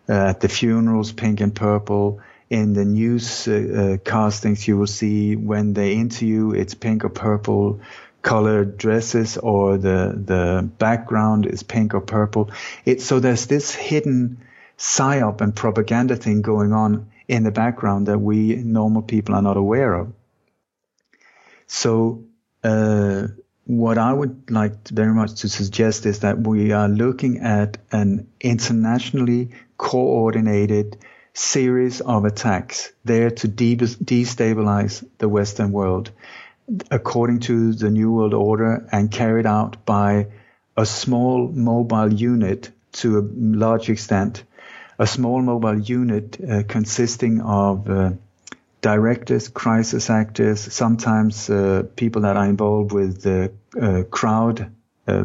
Uh, 0.10 0.30
at 0.30 0.42
the 0.42 0.50
funerals, 0.50 1.12
pink 1.12 1.42
and 1.42 1.56
purple. 1.56 2.22
In 2.50 2.74
the 2.74 2.84
news 2.84 3.48
uh, 3.48 3.52
uh 3.54 3.98
castings, 4.04 4.68
you 4.68 4.78
will 4.78 4.88
see 4.88 5.36
when 5.36 5.74
they 5.74 5.94
interview, 5.94 6.52
it's 6.52 6.74
pink 6.74 7.06
or 7.06 7.10
purple 7.10 7.80
colored 8.22 8.78
dresses 8.78 9.38
or 9.38 9.78
the 9.78 10.14
the 10.26 10.70
background 10.78 11.46
is 11.46 11.64
pink 11.64 11.94
or 11.94 12.02
purple. 12.02 12.52
It 12.86 13.02
so 13.02 13.20
there's 13.20 13.48
this 13.48 13.74
hidden 13.74 14.38
psyop 14.78 15.42
and 15.42 15.56
propaganda 15.56 16.16
thing 16.16 16.42
going 16.42 16.74
on 16.74 17.12
in 17.28 17.44
the 17.44 17.52
background 17.52 18.08
that 18.08 18.20
we 18.20 18.56
normal 18.56 19.02
people 19.02 19.36
are 19.36 19.42
not 19.42 19.58
aware 19.58 19.94
of. 19.94 20.14
So 21.68 22.26
uh, 22.64 23.28
what 23.66 23.98
I 23.98 24.12
would 24.12 24.52
like 24.52 24.88
very 24.90 25.14
much 25.14 25.42
to 25.42 25.50
suggest 25.50 26.06
is 26.06 26.20
that 26.20 26.40
we 26.40 26.72
are 26.72 26.90
looking 26.90 27.40
at 27.40 27.78
an 27.92 28.28
internationally 28.40 29.52
coordinated 29.82 30.96
series 31.34 32.02
of 32.02 32.24
attacks 32.24 32.92
there 33.04 33.32
to 33.32 33.48
de- 33.48 33.78
destabilize 33.78 35.04
the 35.18 35.28
Western 35.28 35.72
world 35.72 36.12
according 36.92 37.40
to 37.40 37.74
the 37.74 37.90
New 37.90 38.12
World 38.12 38.36
Order 38.36 38.88
and 38.92 39.12
carried 39.12 39.48
out 39.48 39.84
by 39.84 40.28
a 40.78 40.86
small 40.86 41.48
mobile 41.48 42.14
unit 42.14 42.70
to 42.94 43.18
a 43.18 43.24
large 43.34 43.90
extent. 43.90 44.44
A 45.00 45.08
small 45.08 45.42
mobile 45.42 45.80
unit 45.80 46.38
uh, 46.40 46.62
consisting 46.68 47.42
of 47.42 47.90
uh, 47.90 48.12
directors, 48.82 49.48
crisis 49.50 50.12
actors, 50.12 50.60
sometimes 50.74 51.50
uh, 51.50 51.84
people 51.96 52.22
that 52.22 52.38
are 52.38 52.46
involved 52.46 52.92
with 52.92 53.24
the 53.24 53.52
uh, 53.82 54.04
crowd 54.12 54.72
uh, 55.08 55.24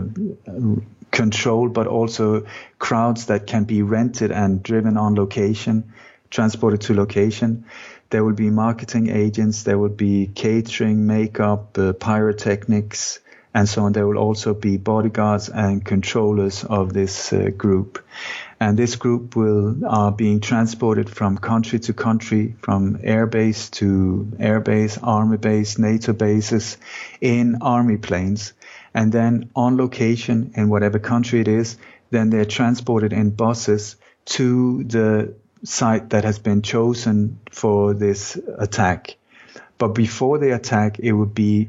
control, 1.16 1.68
but 1.70 1.86
also 1.86 2.46
crowds 2.78 3.26
that 3.26 3.46
can 3.46 3.64
be 3.64 3.80
rented 3.82 4.30
and 4.30 4.62
driven 4.62 4.98
on 4.98 5.14
location, 5.14 5.92
transported 6.30 6.82
to 6.82 6.94
location. 6.94 7.64
There 8.10 8.22
will 8.22 8.34
be 8.34 8.50
marketing 8.50 9.08
agents, 9.08 9.62
there 9.62 9.78
will 9.78 9.96
be 9.96 10.30
catering, 10.34 11.06
makeup, 11.06 11.78
uh, 11.78 11.94
pyrotechnics, 11.94 13.20
and 13.54 13.66
so 13.66 13.84
on. 13.84 13.92
There 13.92 14.06
will 14.06 14.18
also 14.18 14.52
be 14.52 14.76
bodyguards 14.76 15.48
and 15.48 15.82
controllers 15.82 16.62
of 16.64 16.92
this 16.92 17.32
uh, 17.32 17.48
group. 17.56 18.04
And 18.60 18.78
this 18.78 18.96
group 18.96 19.36
will 19.36 19.86
are 19.86 20.12
being 20.12 20.40
transported 20.40 21.08
from 21.08 21.38
country 21.38 21.78
to 21.80 21.94
country, 21.94 22.56
from 22.60 22.98
airbase 22.98 23.70
to 23.72 24.28
airbase, 24.38 24.98
army 25.02 25.38
base, 25.38 25.78
NATO 25.78 26.12
bases 26.12 26.76
in 27.20 27.56
army 27.62 27.96
planes. 27.96 28.52
And 28.96 29.12
then 29.12 29.50
on 29.54 29.76
location 29.76 30.52
in 30.56 30.70
whatever 30.70 30.98
country 30.98 31.40
it 31.40 31.48
is, 31.48 31.76
then 32.10 32.30
they're 32.30 32.46
transported 32.46 33.12
in 33.12 33.28
buses 33.28 33.96
to 34.36 34.84
the 34.84 35.34
site 35.64 36.10
that 36.10 36.24
has 36.24 36.38
been 36.38 36.62
chosen 36.62 37.38
for 37.52 37.92
this 37.92 38.38
attack. 38.58 39.16
But 39.76 39.88
before 39.88 40.38
the 40.38 40.54
attack, 40.54 40.98
it 40.98 41.12
would 41.12 41.34
be 41.34 41.68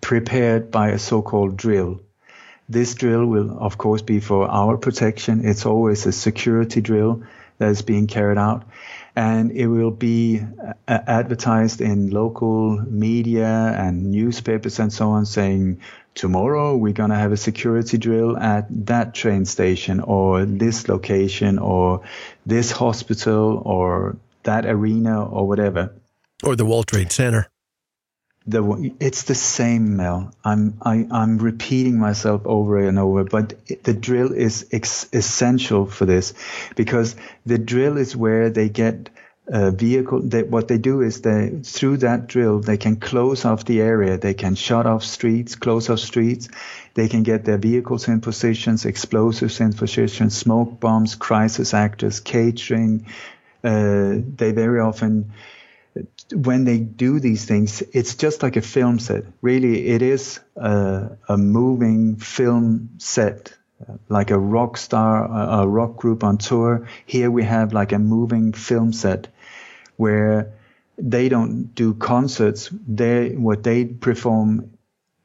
prepared 0.00 0.70
by 0.70 0.88
a 0.88 0.98
so-called 0.98 1.58
drill. 1.58 2.00
This 2.70 2.94
drill 2.94 3.26
will, 3.26 3.58
of 3.58 3.76
course, 3.76 4.00
be 4.00 4.20
for 4.20 4.48
our 4.48 4.78
protection. 4.78 5.46
It's 5.46 5.66
always 5.66 6.06
a 6.06 6.12
security 6.12 6.80
drill 6.80 7.22
that 7.58 7.68
is 7.68 7.82
being 7.82 8.06
carried 8.06 8.38
out. 8.38 8.64
And 9.16 9.52
it 9.52 9.68
will 9.68 9.92
be 9.92 10.40
uh, 10.40 10.72
advertised 10.88 11.80
in 11.80 12.10
local 12.10 12.80
media 12.80 13.46
and 13.46 14.10
newspapers 14.10 14.78
and 14.80 14.92
so 14.92 15.10
on 15.10 15.24
saying, 15.24 15.80
tomorrow 16.14 16.76
we're 16.76 16.92
going 16.92 17.10
to 17.10 17.16
have 17.16 17.32
a 17.32 17.36
security 17.36 17.98
drill 17.98 18.36
at 18.36 18.66
that 18.86 19.14
train 19.14 19.44
station 19.44 20.00
or 20.00 20.44
this 20.44 20.88
location 20.88 21.58
or 21.58 22.02
this 22.44 22.70
hospital 22.70 23.62
or 23.64 24.16
that 24.42 24.66
arena 24.66 25.24
or 25.24 25.46
whatever. 25.46 25.92
Or 26.42 26.56
the 26.56 26.64
World 26.64 26.88
Trade 26.88 27.12
Center. 27.12 27.48
The, 28.46 28.92
it's 29.00 29.22
the 29.22 29.34
same, 29.34 29.96
Mel. 29.96 30.34
I'm 30.44 30.76
I, 30.82 31.06
I'm 31.10 31.38
repeating 31.38 31.98
myself 31.98 32.42
over 32.44 32.78
and 32.78 32.98
over, 32.98 33.24
but 33.24 33.54
the 33.84 33.94
drill 33.94 34.32
is 34.32 34.66
ex- 34.70 35.08
essential 35.14 35.86
for 35.86 36.04
this 36.04 36.34
because 36.76 37.16
the 37.46 37.56
drill 37.56 37.96
is 37.96 38.14
where 38.14 38.50
they 38.50 38.68
get 38.68 39.08
uh, 39.50 39.70
vehicle. 39.70 40.20
What 40.20 40.68
they 40.68 40.76
do 40.76 41.00
is 41.00 41.22
they 41.22 41.60
through 41.62 41.98
that 41.98 42.26
drill 42.26 42.60
they 42.60 42.76
can 42.76 42.96
close 42.96 43.46
off 43.46 43.64
the 43.64 43.80
area. 43.80 44.18
They 44.18 44.34
can 44.34 44.56
shut 44.56 44.84
off 44.84 45.04
streets, 45.04 45.56
close 45.56 45.88
off 45.88 46.00
streets. 46.00 46.48
They 46.92 47.08
can 47.08 47.22
get 47.22 47.46
their 47.46 47.58
vehicles 47.58 48.08
in 48.08 48.20
positions, 48.20 48.84
explosives 48.84 49.58
in 49.60 49.72
positions, 49.72 50.36
smoke 50.36 50.80
bombs, 50.80 51.14
crisis 51.14 51.72
actors, 51.72 52.20
catering. 52.20 53.06
Uh, 53.62 54.16
they 54.36 54.52
very 54.52 54.80
often 54.80 55.32
when 56.32 56.64
they 56.64 56.78
do 56.78 57.20
these 57.20 57.44
things, 57.44 57.82
it's 57.92 58.14
just 58.14 58.42
like 58.42 58.56
a 58.56 58.62
film 58.62 58.98
set. 58.98 59.24
Really, 59.42 59.88
it 59.88 60.02
is 60.02 60.40
a, 60.56 61.16
a 61.28 61.36
moving 61.36 62.16
film 62.16 62.90
set 62.98 63.54
like 64.08 64.30
a 64.30 64.38
rock 64.38 64.76
star, 64.76 65.62
a, 65.62 65.66
rock 65.66 65.96
group 65.96 66.24
on 66.24 66.38
tour. 66.38 66.88
Here 67.06 67.30
we 67.30 67.44
have 67.44 67.72
like 67.72 67.92
a 67.92 67.98
moving 67.98 68.52
film 68.52 68.92
set 68.92 69.28
where 69.96 70.54
they 70.96 71.28
don't 71.28 71.74
do 71.74 71.94
concerts. 71.94 72.70
They 72.70 73.30
what 73.30 73.62
they 73.62 73.84
perform, 73.84 74.78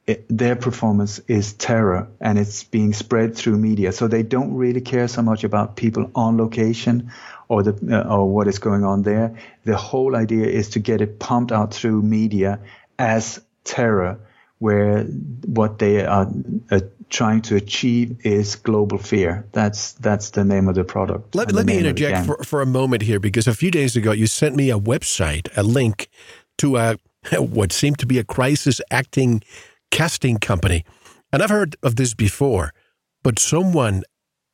it, 0.06 0.26
their 0.28 0.56
performance 0.56 1.20
is 1.20 1.52
terror, 1.52 2.08
and 2.20 2.38
it's 2.38 2.64
being 2.64 2.92
spread 2.92 3.36
through 3.36 3.58
media. 3.58 3.92
So 3.92 4.08
they 4.08 4.22
don't 4.22 4.54
really 4.54 4.80
care 4.80 5.08
so 5.08 5.22
much 5.22 5.44
about 5.44 5.76
people 5.76 6.10
on 6.14 6.36
location 6.36 7.12
or 7.50 7.64
the 7.64 7.74
uh, 7.90 8.16
or 8.16 8.30
what 8.30 8.46
is 8.46 8.58
going 8.58 8.84
on 8.84 9.02
there. 9.02 9.36
The 9.64 9.76
whole 9.76 10.14
idea 10.14 10.46
is 10.46 10.70
to 10.70 10.78
get 10.78 11.00
it 11.00 11.18
pumped 11.18 11.50
out 11.52 11.74
through 11.74 12.00
media 12.02 12.60
as 12.98 13.40
terror, 13.64 14.20
where 14.60 15.02
what 15.02 15.80
they 15.80 16.06
are 16.06 16.30
uh, 16.70 16.80
trying 17.08 17.42
to 17.42 17.56
achieve 17.56 18.24
is 18.24 18.54
global 18.54 18.98
fear. 18.98 19.44
That's 19.50 19.92
that's 19.94 20.30
the 20.30 20.44
name 20.44 20.68
of 20.68 20.76
the 20.76 20.84
product. 20.84 21.34
Let, 21.34 21.52
let 21.52 21.66
me 21.66 21.78
interject 21.78 22.24
for, 22.24 22.36
for 22.44 22.62
a 22.62 22.66
moment 22.66 23.02
here 23.02 23.18
because 23.18 23.48
a 23.48 23.54
few 23.54 23.72
days 23.72 23.96
ago 23.96 24.12
you 24.12 24.28
sent 24.28 24.54
me 24.54 24.70
a 24.70 24.78
website, 24.78 25.48
a 25.56 25.64
link 25.64 26.08
to 26.58 26.76
a 26.76 26.98
what 27.38 27.72
seemed 27.72 27.98
to 27.98 28.06
be 28.06 28.18
a 28.18 28.24
crisis 28.24 28.80
acting 28.92 29.42
casting 29.90 30.38
company. 30.38 30.84
And 31.32 31.42
I've 31.42 31.50
heard 31.50 31.76
of 31.82 31.96
this 31.96 32.14
before, 32.14 32.72
but 33.24 33.40
someone 33.40 34.04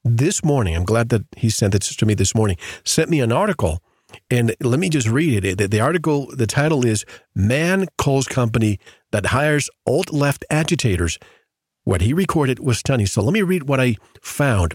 this 0.06 0.44
morning, 0.44 0.76
I'm 0.76 0.84
glad 0.84 1.08
that 1.08 1.24
he 1.36 1.50
sent 1.50 1.74
it 1.74 1.82
to 1.82 2.06
me 2.06 2.14
this 2.14 2.34
morning, 2.34 2.56
sent 2.84 3.10
me 3.10 3.20
an 3.20 3.32
article. 3.32 3.82
And 4.30 4.54
let 4.60 4.78
me 4.78 4.88
just 4.88 5.08
read 5.08 5.44
it. 5.44 5.58
The, 5.58 5.66
the 5.66 5.80
article, 5.80 6.28
the 6.34 6.46
title 6.46 6.86
is 6.86 7.04
Man 7.34 7.88
Calls 7.98 8.28
Company 8.28 8.78
That 9.10 9.26
Hires 9.26 9.68
Alt 9.84 10.12
Left 10.12 10.44
Agitators. 10.48 11.18
What 11.82 12.02
he 12.02 12.12
recorded 12.12 12.60
was 12.60 12.78
stunning. 12.78 13.06
So 13.06 13.22
let 13.22 13.32
me 13.32 13.42
read 13.42 13.64
what 13.64 13.80
I 13.80 13.96
found. 14.22 14.74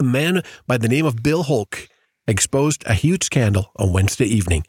A 0.00 0.02
man 0.02 0.42
by 0.66 0.78
the 0.78 0.88
name 0.88 1.04
of 1.04 1.22
Bill 1.22 1.42
Hulk 1.42 1.88
exposed 2.26 2.84
a 2.86 2.94
huge 2.94 3.24
scandal 3.24 3.70
on 3.76 3.92
Wednesday 3.92 4.26
evening. 4.26 4.64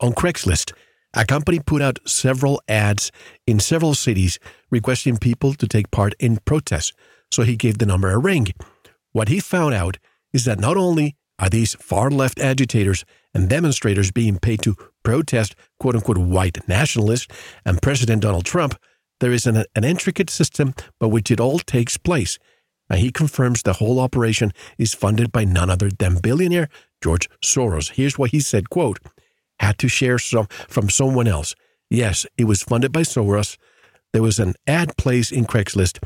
On 0.00 0.12
Craigslist, 0.12 0.72
a 1.14 1.24
company 1.24 1.58
put 1.58 1.80
out 1.80 1.98
several 2.06 2.60
ads 2.68 3.10
in 3.46 3.60
several 3.60 3.94
cities 3.94 4.38
requesting 4.70 5.16
people 5.16 5.54
to 5.54 5.66
take 5.66 5.90
part 5.90 6.14
in 6.20 6.36
protests. 6.44 6.92
So 7.30 7.42
he 7.42 7.56
gave 7.56 7.78
the 7.78 7.86
number 7.86 8.10
a 8.10 8.18
ring. 8.18 8.48
What 9.18 9.28
he 9.28 9.40
found 9.40 9.74
out 9.74 9.98
is 10.32 10.44
that 10.44 10.60
not 10.60 10.76
only 10.76 11.16
are 11.40 11.50
these 11.50 11.74
far 11.74 12.08
left 12.08 12.38
agitators 12.38 13.04
and 13.34 13.50
demonstrators 13.50 14.12
being 14.12 14.38
paid 14.38 14.62
to 14.62 14.76
protest 15.02 15.56
quote 15.80 15.96
unquote 15.96 16.18
white 16.18 16.68
nationalists 16.68 17.26
and 17.64 17.82
President 17.82 18.22
Donald 18.22 18.44
Trump, 18.44 18.76
there 19.18 19.32
is 19.32 19.44
an, 19.44 19.64
an 19.74 19.82
intricate 19.82 20.30
system 20.30 20.72
by 21.00 21.06
which 21.06 21.32
it 21.32 21.40
all 21.40 21.58
takes 21.58 21.96
place. 21.96 22.38
And 22.88 23.00
he 23.00 23.10
confirms 23.10 23.64
the 23.64 23.72
whole 23.72 23.98
operation 23.98 24.52
is 24.78 24.94
funded 24.94 25.32
by 25.32 25.42
none 25.42 25.68
other 25.68 25.90
than 25.90 26.20
billionaire 26.20 26.68
George 27.02 27.28
Soros. 27.44 27.94
Here's 27.94 28.18
what 28.18 28.30
he 28.30 28.38
said, 28.38 28.70
quote, 28.70 29.00
had 29.58 29.78
to 29.78 29.88
share 29.88 30.20
some 30.20 30.46
from 30.68 30.88
someone 30.88 31.26
else. 31.26 31.56
Yes, 31.90 32.24
it 32.36 32.44
was 32.44 32.62
funded 32.62 32.92
by 32.92 33.02
Soros. 33.02 33.56
There 34.12 34.22
was 34.22 34.38
an 34.38 34.54
ad 34.68 34.96
place 34.96 35.32
in 35.32 35.44
Craigslist. 35.44 35.98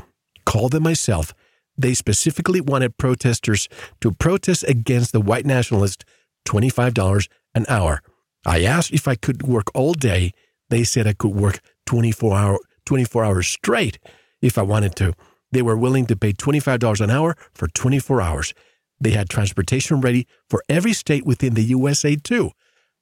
Called 0.47 0.71
them 0.71 0.81
myself. 0.81 1.31
They 1.77 1.93
specifically 1.93 2.61
wanted 2.61 2.97
protesters 2.97 3.67
to 4.01 4.11
protest 4.11 4.63
against 4.67 5.11
the 5.11 5.21
white 5.21 5.45
nationalist 5.45 6.05
$25 6.45 7.27
an 7.55 7.65
hour. 7.67 8.01
I 8.45 8.63
asked 8.63 8.91
if 8.91 9.07
I 9.07 9.15
could 9.15 9.43
work 9.43 9.67
all 9.73 9.93
day. 9.93 10.31
They 10.69 10.83
said 10.83 11.07
I 11.07 11.13
could 11.13 11.35
work 11.35 11.59
24 11.85 12.35
hour 12.35 12.59
24 12.85 13.23
hours 13.23 13.47
straight 13.47 13.99
if 14.41 14.57
I 14.57 14.61
wanted 14.61 14.95
to. 14.97 15.13
They 15.51 15.61
were 15.61 15.77
willing 15.77 16.05
to 16.07 16.15
pay 16.15 16.33
$25 16.33 16.99
an 17.01 17.09
hour 17.09 17.35
for 17.53 17.67
24 17.67 18.21
hours. 18.21 18.53
They 18.99 19.11
had 19.11 19.29
transportation 19.29 20.01
ready 20.01 20.27
for 20.49 20.63
every 20.67 20.93
state 20.93 21.25
within 21.25 21.53
the 21.53 21.63
USA 21.63 22.15
too. 22.15 22.51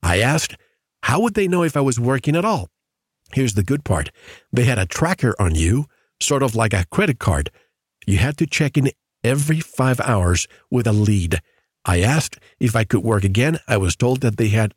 I 0.04 0.20
asked, 0.20 0.56
how 1.04 1.22
would 1.22 1.34
they 1.34 1.48
know 1.48 1.64
if 1.64 1.78
I 1.78 1.82
was 1.82 2.00
working 2.00 2.36
at 2.36 2.46
all? 2.46 2.70
Here's 3.34 3.54
the 3.54 3.64
good 3.64 3.84
part. 3.84 4.12
They 4.52 4.66
had 4.66 4.80
a 4.80 4.86
tracker 4.86 5.36
on 5.40 5.56
you, 5.56 5.86
sort 6.22 6.44
of 6.44 6.56
like 6.56 6.74
a 6.74 6.86
credit 6.92 7.20
card. 7.20 7.50
You 8.06 8.18
had 8.18 8.38
to 8.38 8.48
check 8.48 8.78
in 8.78 8.92
every 9.24 9.60
five 9.60 10.00
hours 10.00 10.48
with 10.70 10.88
a 10.88 10.94
lead. 10.94 11.40
I 11.86 12.02
asked 12.02 12.40
if 12.60 12.76
I 12.76 12.84
could 12.84 13.04
work 13.04 13.24
again. 13.24 13.60
I 13.68 13.78
was 13.78 13.96
told 13.96 14.22
that 14.22 14.38
they 14.38 14.50
had 14.50 14.74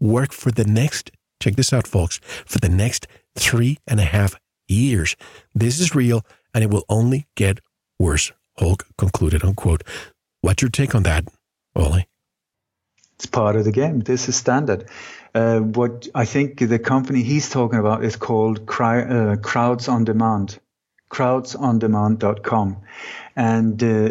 work 0.00 0.32
for 0.32 0.50
the 0.50 0.64
next, 0.64 1.10
check 1.40 1.56
this 1.56 1.72
out, 1.72 1.86
folks, 1.86 2.20
for 2.46 2.58
the 2.58 2.68
next 2.68 3.06
three 3.36 3.78
and 3.86 4.00
a 4.00 4.04
half 4.04 4.34
years. 4.66 5.16
This 5.54 5.80
is 5.80 5.94
real 5.94 6.24
and 6.54 6.64
it 6.64 6.70
will 6.70 6.84
only 6.88 7.26
get 7.36 7.60
worse. 7.98 8.32
Hulk 8.58 8.86
concluded, 8.96 9.44
unquote. 9.44 9.82
What's 10.40 10.62
your 10.62 10.70
take 10.70 10.94
on 10.94 11.04
that, 11.04 11.24
Ole? 11.76 12.04
It's 13.14 13.26
part 13.26 13.56
of 13.56 13.64
the 13.64 13.72
game. 13.72 14.00
This 14.00 14.28
is 14.28 14.36
standard. 14.36 14.88
Uh, 15.34 15.60
what 15.60 16.08
I 16.14 16.24
think 16.24 16.58
the 16.58 16.78
company 16.78 17.22
he's 17.22 17.50
talking 17.50 17.78
about 17.78 18.04
is 18.04 18.16
called 18.16 18.66
Cry, 18.66 19.02
uh, 19.02 19.36
Crowds 19.36 19.88
on 19.88 20.04
Demand, 20.04 20.58
crowdsondemand.com. 21.10 22.76
And 23.36 23.82
uh, 23.82 24.10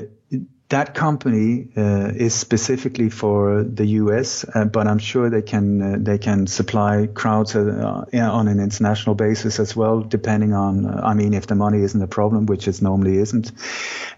that 0.70 0.94
company 0.94 1.70
uh, 1.78 2.12
is 2.14 2.34
specifically 2.34 3.10
for 3.10 3.64
the 3.64 3.86
U.S., 3.86 4.46
uh, 4.54 4.66
but 4.66 4.86
I'm 4.86 5.00
sure 5.00 5.30
they 5.30 5.42
can 5.42 5.82
uh, 5.82 5.96
they 6.00 6.18
can 6.18 6.46
supply 6.46 7.08
crowds 7.08 7.56
uh, 7.56 8.06
on 8.14 8.48
an 8.50 8.60
international 8.60 9.16
basis 9.16 9.60
as 9.60 9.76
well, 9.76 10.02
depending 10.02 10.54
on 10.54 10.86
uh, 10.86 11.02
I 11.04 11.14
mean 11.14 11.34
if 11.34 11.48
the 11.48 11.56
money 11.56 11.82
isn't 11.84 12.02
a 12.02 12.08
problem, 12.08 12.48
which 12.48 12.68
it 12.68 12.82
normally 12.82 13.18
isn't. 13.18 13.52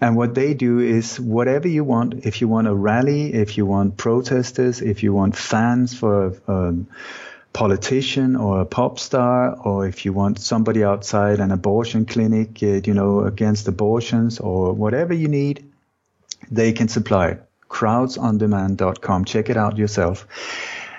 And 0.01 0.15
what 0.15 0.33
they 0.33 0.55
do 0.55 0.79
is 0.79 1.19
whatever 1.19 1.67
you 1.67 1.83
want. 1.83 2.25
If 2.25 2.41
you 2.41 2.47
want 2.47 2.67
a 2.67 2.73
rally, 2.73 3.31
if 3.33 3.57
you 3.57 3.67
want 3.67 3.97
protesters, 3.97 4.81
if 4.81 5.03
you 5.03 5.13
want 5.13 5.37
fans 5.37 5.97
for. 5.97 6.33
Um, 6.47 6.87
politician 7.53 8.35
or 8.35 8.61
a 8.61 8.65
pop 8.65 8.99
star, 8.99 9.55
or 9.55 9.87
if 9.87 10.05
you 10.05 10.13
want 10.13 10.39
somebody 10.39 10.83
outside 10.83 11.39
an 11.39 11.51
abortion 11.51 12.05
clinic, 12.05 12.61
uh, 12.61 12.81
you 12.85 12.93
know, 12.93 13.21
against 13.21 13.67
abortions, 13.67 14.39
or 14.39 14.73
whatever 14.73 15.13
you 15.13 15.27
need, 15.27 15.65
they 16.51 16.73
can 16.73 16.87
supply 16.87 17.29
it. 17.29 17.43
crowdsondemand.com. 17.69 19.25
Check 19.25 19.49
it 19.49 19.57
out 19.57 19.77
yourself. 19.77 20.27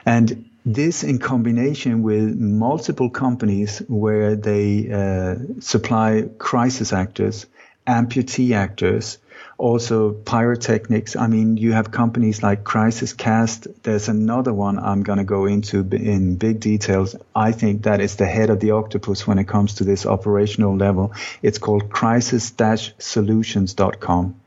And 0.05 0.51
this 0.65 1.03
in 1.05 1.19
combination 1.19 2.03
with 2.03 2.39
multiple 2.39 3.11
companies 3.11 3.79
where 3.89 4.37
they 4.37 4.91
uh, 4.93 5.37
supply 5.61 6.29
crisis 6.39 6.93
actors, 6.93 7.47
amputee 7.87 8.55
actors, 8.55 9.19
also 9.61 10.12
pyrotechnics. 10.12 11.16
I 11.16 11.27
mean, 11.27 11.57
you 11.57 11.73
have 11.73 11.90
companies 11.90 12.40
like 12.42 12.64
Crisis 12.64 13.12
Cast. 13.12 13.66
There's 13.83 14.09
another 14.09 14.53
one 14.53 14.79
I'm 14.79 15.03
going 15.03 15.18
to 15.18 15.25
go 15.25 15.46
into 15.46 15.81
in 15.92 16.37
big 16.37 16.61
details. 16.61 17.16
I 17.35 17.53
think 17.53 17.85
that 17.85 18.01
is 18.01 18.16
the 18.16 18.27
head 18.27 18.51
of 18.51 18.61
the 18.61 18.73
octopus 18.73 19.27
when 19.27 19.38
it 19.38 19.49
comes 19.49 19.75
to 19.75 19.85
this 19.85 20.07
operational 20.07 20.77
level. 20.77 21.12
It's 21.42 21.59
called 21.59 21.90
crisis-solutions.com 21.90 24.40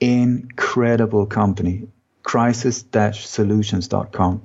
incredible 0.00 1.26
company, 1.26 1.88
crisis-solutions.com. 2.22 4.42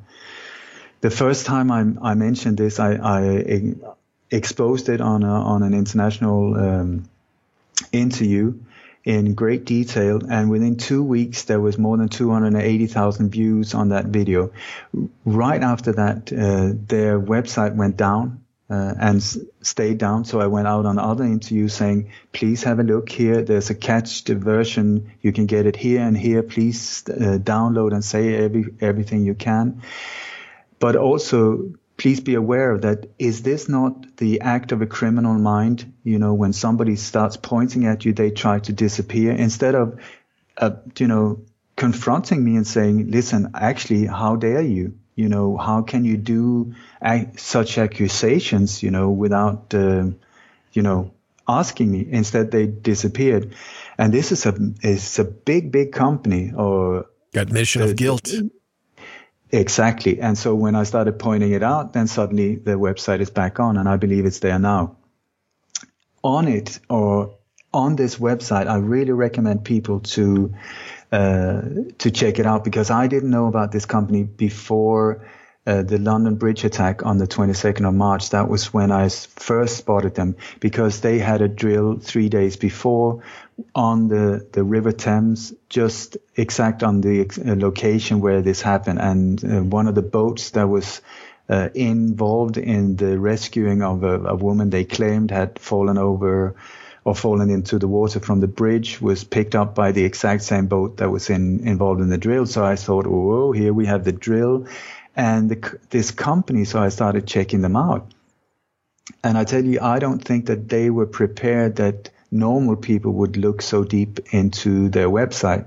The 1.02 1.10
first 1.10 1.46
time 1.46 1.72
I, 1.72 1.80
I 2.10 2.14
mentioned 2.14 2.58
this, 2.58 2.80
I, 2.80 2.94
I, 2.94 3.44
exposed 4.34 4.88
it 4.88 5.02
on, 5.02 5.24
a, 5.24 5.34
on 5.34 5.62
an 5.64 5.74
international 5.74 6.56
um, 6.56 7.04
interview 7.92 8.54
in 9.04 9.34
great 9.34 9.66
detail. 9.66 10.22
And 10.30 10.50
within 10.50 10.78
two 10.78 11.04
weeks, 11.04 11.44
there 11.44 11.60
was 11.60 11.78
more 11.78 11.98
than 11.98 12.10
280,000 12.10 13.30
views 13.30 13.74
on 13.74 13.90
that 13.90 14.06
video. 14.06 14.52
Right 15.26 15.62
after 15.62 15.94
that, 15.94 16.32
uh, 16.32 16.78
their 16.88 17.20
website 17.20 17.76
went 17.76 17.98
down 17.98 18.44
uh, 18.70 18.94
and 19.00 19.18
s- 19.18 19.38
stayed 19.62 19.98
down. 19.98 20.26
So 20.26 20.40
I 20.40 20.48
went 20.48 20.68
out 20.68 20.86
on 20.86 21.00
other 21.00 21.24
interviews 21.24 21.74
saying, 21.74 22.12
please 22.32 22.64
have 22.64 22.80
a 22.80 22.84
look 22.84 23.10
here. 23.10 23.42
There's 23.42 23.70
a 23.70 23.76
catched 23.76 24.30
version. 24.30 25.12
You 25.22 25.34
can 25.34 25.46
get 25.46 25.66
it 25.66 25.76
here 25.76 26.02
and 26.02 26.18
here. 26.18 26.44
Please 26.44 27.04
uh, 27.08 27.40
download 27.40 27.94
and 27.94 28.06
say 28.06 28.36
every, 28.36 28.66
everything 28.80 29.26
you 29.26 29.34
can. 29.34 29.82
But 30.80 30.96
also, 30.96 31.74
please 32.02 32.20
be 32.20 32.34
aware 32.34 32.80
that 32.80 33.12
is 33.20 33.44
this 33.44 33.70
not 33.70 34.18
the 34.18 34.42
act 34.42 34.72
of 34.72 34.82
a 34.82 34.88
criminal 34.88 35.36
mind? 35.36 35.94
You 36.04 36.18
know, 36.18 36.34
when 36.34 36.52
somebody 36.52 36.96
starts 36.96 37.38
pointing 37.38 37.86
at 37.86 38.06
you, 38.06 38.12
they 38.12 38.32
try 38.32 38.58
to 38.58 38.74
disappear 38.74 39.32
instead 39.32 39.76
of, 39.76 40.00
uh, 40.58 40.72
you 40.98 41.08
know, 41.08 41.44
confronting 41.76 42.44
me 42.44 42.56
and 42.56 42.66
saying, 42.66 43.12
listen, 43.12 43.52
actually, 43.54 44.08
how 44.08 44.36
dare 44.36 44.64
you? 44.64 44.98
You 45.16 45.30
know, 45.30 45.58
how 45.58 45.84
can 45.84 46.04
you 46.04 46.18
do 46.18 46.74
such 47.38 47.78
accusations, 47.78 48.82
you 48.82 48.90
know, 48.90 49.12
without, 49.12 49.72
uh, 49.76 50.06
you 50.74 50.82
know, 50.82 51.12
asking 51.48 51.92
me? 51.92 52.08
Instead, 52.10 52.50
they 52.50 52.66
disappeared. 52.66 53.54
And 54.00 54.12
this 54.12 54.32
is 54.32 54.48
a, 54.48 54.58
is 54.82 55.20
a 55.20 55.24
big, 55.24 55.72
big 55.72 55.92
company 55.92 56.52
or 56.52 57.06
admission 57.36 57.84
of 57.84 57.96
guilt. 57.96 58.28
Exactly. 59.52 60.20
And 60.22 60.38
so 60.38 60.56
when 60.56 60.76
I 60.76 60.84
started 60.84 61.20
pointing 61.20 61.52
it 61.52 61.64
out, 61.64 61.94
then 61.94 62.08
suddenly 62.08 62.56
the 62.56 62.72
website 62.72 63.20
is 63.20 63.30
back 63.30 63.60
on 63.60 63.78
and 63.78 63.88
I 63.88 63.98
believe 63.98 64.26
it's 64.26 64.40
there 64.40 64.60
now. 64.60 64.98
On 66.24 66.48
it 66.48 66.80
or 66.90 67.38
on 67.74 67.96
this 67.96 68.18
website, 68.18 68.68
I 68.68 68.78
really 68.78 69.12
recommend 69.12 69.66
people 69.66 70.00
to 70.02 70.54
uh, 71.12 71.62
to 71.98 72.12
check 72.12 72.40
it 72.40 72.46
out 72.46 72.64
because 72.64 72.90
I 72.90 73.08
didn't 73.08 73.32
know 73.32 73.48
about 73.48 73.72
this 73.72 73.86
company 73.86 74.24
before 74.24 75.28
uh, 75.68 75.84
the 75.84 76.00
London 76.00 76.36
Bridge 76.36 76.64
attack 76.64 77.06
on 77.06 77.18
the 77.18 77.28
22nd 77.28 77.88
of 77.88 77.94
March. 77.94 78.32
That 78.32 78.50
was 78.50 78.74
when 78.74 78.92
I 78.92 79.10
first 79.10 79.78
spotted 79.78 80.16
them 80.16 80.36
because 80.60 81.02
they 81.02 81.20
had 81.20 81.42
a 81.42 81.48
drill 81.48 82.00
three 82.00 82.30
days 82.30 82.56
before 82.56 83.24
on 83.76 84.08
the, 84.08 84.48
the 84.52 84.64
River 84.64 84.92
Thames, 84.92 85.54
just 85.70 86.18
exact 86.36 86.82
on 86.82 87.02
the 87.02 87.22
uh, 87.22 87.56
location 87.56 88.22
where 88.22 88.42
this 88.42 88.62
happened. 88.62 89.00
And 89.00 89.44
uh, 89.44 89.64
one 89.64 89.88
of 89.88 89.94
the 89.94 90.02
boats 90.02 90.52
that 90.52 90.68
was 90.68 91.02
uh, 91.48 91.70
involved 91.76 92.58
in 92.58 92.96
the 92.96 93.20
rescuing 93.20 93.84
of 93.84 94.04
a, 94.04 94.20
a 94.22 94.36
woman 94.36 94.72
they 94.72 94.86
claimed 94.86 95.30
had 95.30 95.60
fallen 95.60 96.00
over 96.00 96.56
or 97.04 97.16
fallen 97.16 97.50
into 97.50 97.80
the 97.80 97.88
water 97.88 98.20
from 98.20 98.40
the 98.40 98.48
bridge 98.48 99.02
was 99.02 99.24
picked 99.24 99.56
up 99.56 99.74
by 99.74 99.92
the 99.92 100.04
exact 100.04 100.44
same 100.44 100.68
boat 100.68 100.98
that 100.98 101.10
was 101.10 101.30
in, 101.30 101.68
involved 101.68 102.00
in 102.00 102.10
the 102.10 102.18
drill. 102.18 102.46
So 102.46 102.64
I 102.64 102.76
thought, 102.76 103.06
oh, 103.08 103.52
here 103.52 103.74
we 103.74 103.88
have 103.88 104.04
the 104.04 104.12
drill 104.12 104.68
and 105.16 105.50
the, 105.50 105.80
this 105.90 106.12
company. 106.12 106.66
So 106.66 106.82
I 106.82 106.90
started 106.90 107.28
checking 107.28 107.62
them 107.62 107.76
out. 107.76 108.12
And 109.24 109.38
I 109.38 109.44
tell 109.44 109.64
you, 109.64 109.80
I 109.82 110.00
don't 110.00 110.24
think 110.24 110.46
that 110.48 110.70
they 110.70 110.90
were 110.90 111.06
prepared 111.08 111.78
that 111.78 112.10
normal 112.32 112.76
people 112.76 113.12
would 113.14 113.38
look 113.38 113.62
so 113.62 113.84
deep 113.84 114.20
into 114.32 114.90
their 114.90 115.10
website. 115.10 115.66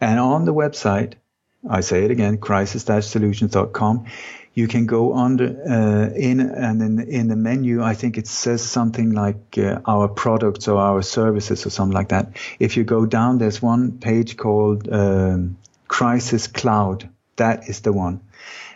And 0.00 0.18
on 0.18 0.44
the 0.44 0.54
website, 0.54 1.14
I 1.68 1.80
say 1.80 2.04
it 2.04 2.10
again, 2.10 2.38
crisis-solutions.com, 2.38 4.06
you 4.54 4.68
can 4.68 4.86
go 4.86 5.14
under 5.14 5.44
uh, 5.44 6.14
in 6.14 6.40
and 6.40 6.82
in, 6.82 7.00
in 7.08 7.28
the 7.28 7.36
menu. 7.36 7.82
I 7.82 7.94
think 7.94 8.16
it 8.16 8.26
says 8.26 8.62
something 8.62 9.12
like 9.12 9.58
uh, 9.58 9.80
our 9.86 10.08
products 10.08 10.66
or 10.66 10.78
our 10.78 11.02
services 11.02 11.66
or 11.66 11.70
something 11.70 11.94
like 11.94 12.08
that. 12.08 12.36
If 12.58 12.76
you 12.76 12.84
go 12.84 13.04
down, 13.04 13.38
there's 13.38 13.60
one 13.60 13.98
page 13.98 14.36
called 14.38 14.90
um, 14.90 15.58
Crisis 15.88 16.46
Cloud. 16.46 17.08
That 17.36 17.68
is 17.68 17.80
the 17.80 17.92
one. 17.92 18.22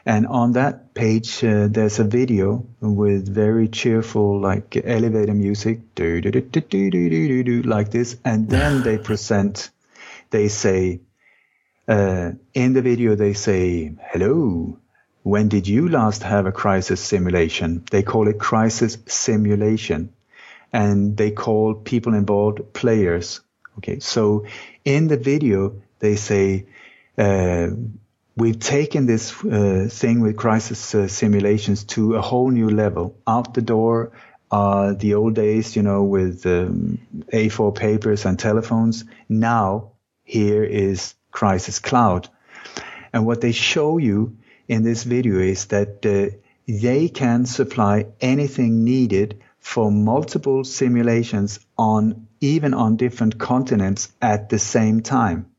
And 0.06 0.26
on 0.26 0.52
that 0.52 0.94
page, 0.94 1.44
uh, 1.44 1.68
there's 1.68 1.98
a 1.98 2.04
video 2.04 2.66
with 2.80 3.28
very 3.28 3.68
cheerful, 3.68 4.40
like 4.40 4.76
elevator 4.84 5.34
music, 5.34 5.94
do, 5.94 6.20
do, 6.20 6.30
do, 6.30 6.40
do, 6.40 6.90
do, 6.90 7.10
do, 7.10 7.42
do, 7.42 7.62
like 7.62 7.90
this. 7.90 8.16
And 8.24 8.48
then 8.48 8.82
they 8.82 8.98
present, 9.10 9.70
they 10.30 10.48
say, 10.48 11.00
uh, 11.86 12.32
in 12.54 12.72
the 12.72 12.82
video, 12.82 13.14
they 13.14 13.34
say, 13.34 13.92
hello, 14.12 14.78
when 15.22 15.48
did 15.48 15.68
you 15.68 15.88
last 15.88 16.22
have 16.22 16.46
a 16.46 16.52
crisis 16.52 17.00
simulation? 17.00 17.84
They 17.90 18.02
call 18.02 18.28
it 18.28 18.38
crisis 18.38 18.96
simulation 19.06 20.14
and 20.72 21.16
they 21.16 21.30
call 21.30 21.74
people 21.74 22.14
involved 22.14 22.72
players. 22.72 23.40
Okay. 23.78 23.98
So 24.00 24.46
in 24.84 25.08
the 25.08 25.16
video, 25.16 25.82
they 25.98 26.16
say, 26.16 26.66
uh, 27.18 27.68
we've 28.40 28.58
taken 28.58 29.04
this 29.04 29.44
uh, 29.44 29.86
thing 29.90 30.20
with 30.20 30.34
crisis 30.34 30.94
uh, 30.94 31.06
simulations 31.06 31.84
to 31.84 32.14
a 32.14 32.22
whole 32.22 32.50
new 32.50 32.70
level. 32.70 33.14
Out 33.26 33.52
the 33.52 33.60
door, 33.60 34.12
uh, 34.50 34.94
the 34.94 35.14
old 35.14 35.34
days, 35.34 35.76
you 35.76 35.82
know, 35.82 36.04
with 36.04 36.46
um, 36.46 36.98
A4 37.32 37.74
papers 37.74 38.24
and 38.24 38.38
telephones. 38.38 39.04
Now 39.28 39.92
here 40.24 40.64
is 40.64 41.14
Crisis 41.30 41.78
Cloud. 41.80 42.28
And 43.12 43.26
what 43.26 43.42
they 43.42 43.52
show 43.52 43.98
you 43.98 44.38
in 44.68 44.84
this 44.84 45.04
video 45.04 45.38
is 45.38 45.66
that 45.66 46.06
uh, 46.06 46.34
they 46.66 47.08
can 47.08 47.44
supply 47.44 48.06
anything 48.22 48.84
needed 48.84 49.42
for 49.58 49.92
multiple 49.92 50.64
simulations 50.64 51.60
on 51.76 52.26
even 52.40 52.72
on 52.72 52.96
different 52.96 53.38
continents 53.38 54.10
at 54.22 54.48
the 54.48 54.58
same 54.58 55.02
time. 55.02 55.50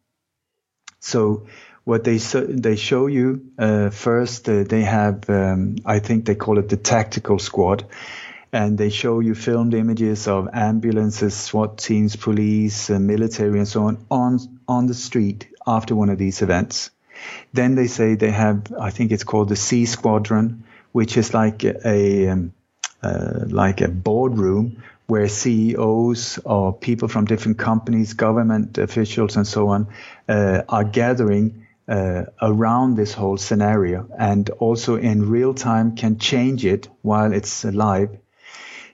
So 1.00 1.46
what 1.84 2.04
they 2.04 2.18
they 2.18 2.76
show 2.76 3.08
you 3.08 3.52
uh, 3.58 3.90
first, 3.90 4.48
uh, 4.48 4.64
they 4.64 4.82
have 4.82 5.30
um, 5.30 5.78
I 5.86 6.00
think 6.00 6.26
they 6.26 6.36
call 6.36 6.60
it 6.60 6.70
the 6.70 6.78
tactical 6.78 7.40
squad, 7.40 7.86
and 8.54 8.78
they 8.78 8.90
show 8.90 9.20
you 9.20 9.36
filmed 9.36 9.74
images 9.74 10.28
of 10.28 10.50
ambulances, 10.54 11.36
SWAT 11.36 11.78
teams, 11.78 12.16
police, 12.16 12.90
uh, 12.90 13.00
military, 13.00 13.58
and 13.58 13.68
so 13.68 13.84
on 13.84 14.06
on 14.10 14.40
on 14.68 14.88
the 14.88 14.94
street 14.94 15.48
after 15.66 15.96
one 15.96 16.10
of 16.10 16.18
these 16.18 16.42
events. 16.42 16.92
Then 17.54 17.76
they 17.76 17.88
say 17.88 18.16
they 18.16 18.32
have, 18.32 18.72
I 18.80 18.90
think 18.90 19.12
it's 19.12 19.24
called 19.24 19.50
the 19.50 19.56
C 19.56 19.86
Squadron, 19.86 20.64
which 20.92 21.18
is 21.18 21.34
like 21.34 21.64
a, 21.64 22.30
um, 22.30 22.54
uh, 23.04 23.46
like 23.48 23.82
a 23.82 23.88
boardroom 23.88 24.84
where 25.08 25.28
CEOs 25.28 26.40
or 26.46 26.74
people 26.74 27.08
from 27.08 27.26
different 27.26 27.58
companies, 27.58 28.14
government 28.14 28.78
officials, 28.78 29.36
and 29.36 29.46
so 29.46 29.68
on 29.68 29.88
uh, 30.28 30.62
are 30.70 30.84
gathering 30.84 31.68
uh, 31.92 32.24
around 32.42 32.96
this 32.96 33.14
whole 33.14 33.36
scenario, 33.36 34.08
and 34.18 34.50
also 34.52 34.96
in 34.96 35.30
real 35.30 35.54
time 35.54 35.98
can 35.98 36.18
change 36.18 36.66
it 36.66 36.88
while 37.02 37.34
it's 37.34 37.66
live. 37.66 38.18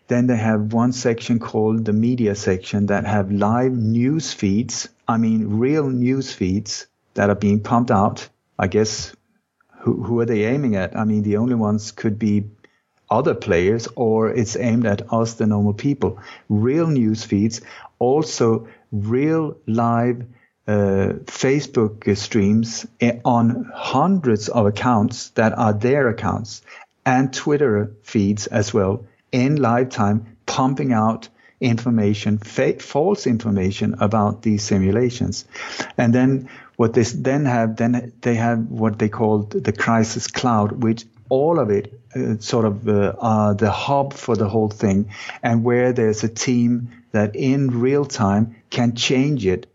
Then 0.07 0.25
they 0.25 0.38
have 0.38 0.73
one 0.73 0.93
section 0.93 1.38
called 1.38 1.86
the 1.86 1.93
media 1.93 2.33
section 2.33 2.88
that 2.88 3.05
have 3.05 3.31
live 3.31 3.73
news 3.73 4.33
feeds. 4.33 4.89
I 5.07 5.17
mean, 5.17 5.60
real 5.60 5.88
news 5.88 6.33
feeds 6.33 6.88
that 7.13 7.29
are 7.29 7.36
being 7.36 7.62
pumped 7.62 7.91
out. 7.91 8.27
I 8.57 8.65
guess 8.65 9.15
who, 9.81 10.01
who 10.01 10.19
are 10.21 10.25
they 10.25 10.45
aiming 10.45 10.75
at? 10.75 10.97
I 10.97 11.03
mean, 11.03 11.21
the 11.21 11.38
only 11.38 11.55
ones 11.55 11.91
could 11.91 12.17
be 12.17 12.45
other 13.12 13.36
players 13.36 13.88
or 13.95 14.29
it's 14.29 14.55
aimed 14.55 14.88
at 14.88 15.13
us, 15.13 15.36
the 15.36 15.45
normal 15.45 15.73
people. 15.73 16.19
Real 16.49 16.88
news 16.88 17.23
feeds, 17.23 17.62
also 17.99 18.67
real 18.91 19.57
live 19.67 20.25
uh, 20.67 21.13
Facebook 21.25 22.17
streams 22.17 22.86
on 23.23 23.71
hundreds 23.73 24.49
of 24.49 24.65
accounts 24.65 25.30
that 25.32 25.58
are 25.58 25.73
their 25.73 26.10
accounts 26.10 26.62
and 27.06 27.34
Twitter 27.34 27.91
feeds 28.03 28.47
as 28.47 28.73
well 28.73 29.06
in 29.32 29.56
live 29.56 29.89
time, 29.89 30.38
pumping 30.45 30.91
out 30.91 31.30
information, 31.62 32.38
fa- 32.38 32.80
false 32.80 33.25
information 33.25 33.95
about 33.99 34.41
these 34.41 34.63
simulations. 34.63 35.45
And 35.97 36.13
then 36.13 36.49
what 36.75 36.93
they 36.93 37.03
then 37.03 37.45
have, 37.45 37.77
then 37.77 38.13
they 38.21 38.36
have 38.36 38.69
what 38.69 38.99
they 38.99 39.10
call 39.10 39.43
the 39.43 39.71
crisis 39.71 40.27
cloud, 40.27 40.84
which 40.84 41.06
all 41.30 41.60
of 41.60 41.69
it 41.69 41.99
uh, 42.15 42.38
sort 42.39 42.65
of 42.65 42.88
uh, 42.88 43.13
are 43.19 43.53
the 43.53 43.71
hub 43.71 44.13
for 44.13 44.36
the 44.36 44.47
whole 44.47 44.69
thing, 44.69 45.12
and 45.41 45.63
where 45.63 45.93
there's 45.93 46.23
a 46.23 46.30
team 46.30 46.89
that 47.12 47.36
in 47.36 47.80
real 47.80 48.06
time 48.06 48.56
can 48.69 48.95
change 48.95 49.45
it 49.45 49.65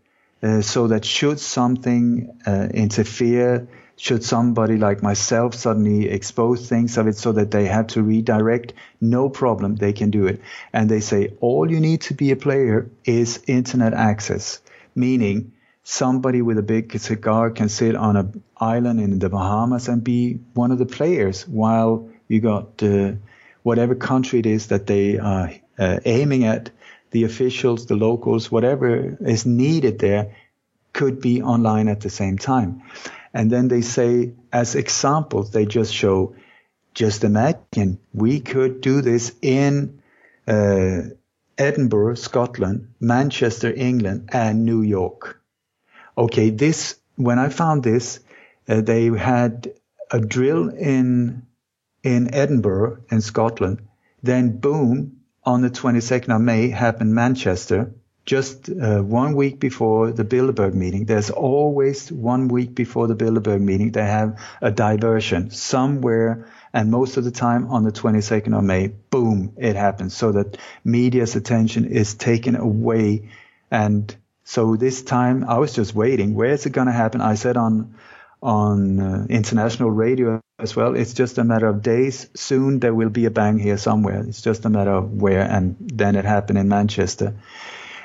uh, 0.43 0.61
so 0.61 0.87
that 0.87 1.05
should 1.05 1.39
something 1.39 2.37
uh, 2.45 2.67
interfere, 2.73 3.67
should 3.95 4.23
somebody 4.23 4.77
like 4.77 5.01
myself 5.01 5.53
suddenly 5.55 6.09
expose 6.09 6.67
things 6.67 6.97
of 6.97 7.07
it 7.07 7.15
so 7.15 7.31
that 7.31 7.51
they 7.51 7.65
have 7.65 7.87
to 7.87 8.03
redirect, 8.03 8.73
no 8.99 9.29
problem, 9.29 9.75
they 9.75 9.93
can 9.93 10.11
do 10.11 10.25
it. 10.27 10.41
And 10.73 10.89
they 10.89 10.99
say 10.99 11.33
all 11.39 11.71
you 11.71 11.79
need 11.79 12.01
to 12.01 12.13
be 12.13 12.31
a 12.31 12.35
player 12.35 12.89
is 13.05 13.41
internet 13.47 13.93
access, 13.93 14.59
meaning 14.95 15.53
somebody 15.83 16.41
with 16.41 16.57
a 16.57 16.63
big 16.63 16.97
cigar 16.99 17.51
can 17.51 17.69
sit 17.69 17.95
on 17.95 18.17
an 18.17 18.43
island 18.57 18.99
in 18.99 19.19
the 19.19 19.29
Bahamas 19.29 19.87
and 19.87 20.03
be 20.03 20.39
one 20.53 20.71
of 20.71 20.79
the 20.79 20.85
players 20.85 21.47
while 21.47 22.09
you 22.27 22.41
got 22.41 22.81
uh, 22.83 23.13
whatever 23.61 23.95
country 23.95 24.39
it 24.39 24.45
is 24.45 24.67
that 24.67 24.87
they 24.87 25.19
are 25.19 25.51
uh, 25.77 25.99
aiming 26.05 26.45
at, 26.45 26.69
the 27.13 27.23
officials, 27.23 27.85
the 27.85 27.95
locals, 27.95 28.51
whatever 28.51 29.17
is 29.21 29.45
needed 29.45 29.99
there 29.99 30.35
could 30.91 31.21
be 31.21 31.41
online 31.41 31.87
at 31.87 32.01
the 32.01 32.09
same 32.09 32.37
time. 32.37 32.83
And 33.33 33.49
then 33.49 33.69
they 33.69 33.81
say, 33.81 34.33
as 34.51 34.75
examples, 34.75 35.51
they 35.51 35.65
just 35.65 35.93
show, 35.93 36.35
just 36.93 37.23
imagine 37.23 37.99
we 38.13 38.41
could 38.41 38.81
do 38.81 39.01
this 39.01 39.33
in 39.41 40.01
uh, 40.45 41.03
Edinburgh, 41.57 42.15
Scotland, 42.15 42.89
Manchester, 42.99 43.73
England, 43.73 44.29
and 44.33 44.65
New 44.65 44.81
York 44.81 45.39
okay, 46.17 46.49
this, 46.49 46.95
when 47.15 47.39
I 47.39 47.49
found 47.49 47.83
this, 47.83 48.19
uh, 48.67 48.81
they 48.81 49.05
had 49.05 49.73
a 50.11 50.19
drill 50.19 50.69
in, 50.69 51.45
in 52.03 52.33
Edinburgh 52.33 53.03
in 53.09 53.21
Scotland. 53.21 53.87
Then 54.21 54.57
boom, 54.57 55.22
on 55.45 55.61
the 55.61 55.69
22nd 55.69 56.35
of 56.35 56.41
May 56.41 56.69
happened 56.69 57.13
Manchester, 57.13 57.93
just 58.25 58.69
uh, 58.69 59.01
one 59.01 59.35
week 59.35 59.59
before 59.59 60.11
the 60.11 60.23
Bilderberg 60.23 60.73
meeting. 60.73 61.05
There's 61.05 61.29
always 61.29 62.11
one 62.11 62.47
week 62.47 62.73
before 62.73 63.07
the 63.07 63.15
Bilderberg 63.15 63.59
meeting, 63.61 63.91
they 63.91 64.05
have 64.05 64.39
a 64.61 64.71
diversion 64.71 65.51
somewhere. 65.51 66.47
And 66.71 66.89
most 66.89 67.17
of 67.17 67.25
the 67.25 67.31
time 67.31 67.67
on 67.67 67.83
the 67.83 67.91
22nd 67.91 68.57
of 68.57 68.63
May, 68.63 68.87
boom, 68.87 69.53
it 69.57 69.75
happens 69.75 70.15
so 70.15 70.31
that 70.31 70.57
media's 70.83 71.35
attention 71.35 71.85
is 71.85 72.15
taken 72.15 72.55
away 72.55 73.29
and 73.69 74.15
so 74.43 74.75
this 74.75 75.01
time 75.01 75.45
I 75.45 75.57
was 75.57 75.73
just 75.73 75.95
waiting. 75.95 76.35
Where 76.35 76.51
is 76.51 76.65
it 76.65 76.71
going 76.71 76.87
to 76.87 76.93
happen? 76.93 77.21
I 77.21 77.35
said 77.35 77.57
on 77.57 77.95
on 78.43 78.99
uh, 78.99 79.25
international 79.29 79.89
radio 79.89 80.41
as 80.59 80.75
well. 80.75 80.95
It's 80.95 81.13
just 81.13 81.37
a 81.37 81.43
matter 81.43 81.67
of 81.67 81.81
days. 81.81 82.29
Soon 82.35 82.79
there 82.79 82.93
will 82.93 83.09
be 83.09 83.25
a 83.25 83.31
bang 83.31 83.57
here 83.57 83.77
somewhere. 83.77 84.23
It's 84.27 84.41
just 84.41 84.65
a 84.65 84.69
matter 84.69 84.91
of 84.91 85.13
where. 85.13 85.41
And 85.41 85.77
then 85.79 86.15
it 86.15 86.25
happened 86.25 86.59
in 86.59 86.67
Manchester. 86.67 87.35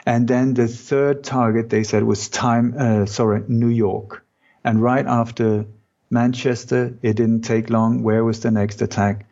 And 0.06 0.28
then 0.28 0.54
the 0.54 0.68
third 0.68 1.24
target 1.24 1.68
they 1.68 1.82
said 1.82 2.04
was 2.04 2.28
time. 2.28 2.74
Uh, 2.78 3.06
sorry, 3.06 3.42
New 3.48 3.68
York. 3.68 4.24
And 4.64 4.80
right 4.80 5.04
after 5.06 5.66
Manchester, 6.08 6.96
it 7.02 7.16
didn't 7.16 7.42
take 7.42 7.68
long. 7.68 8.02
Where 8.02 8.24
was 8.24 8.40
the 8.40 8.50
next 8.50 8.80
attack? 8.80 9.26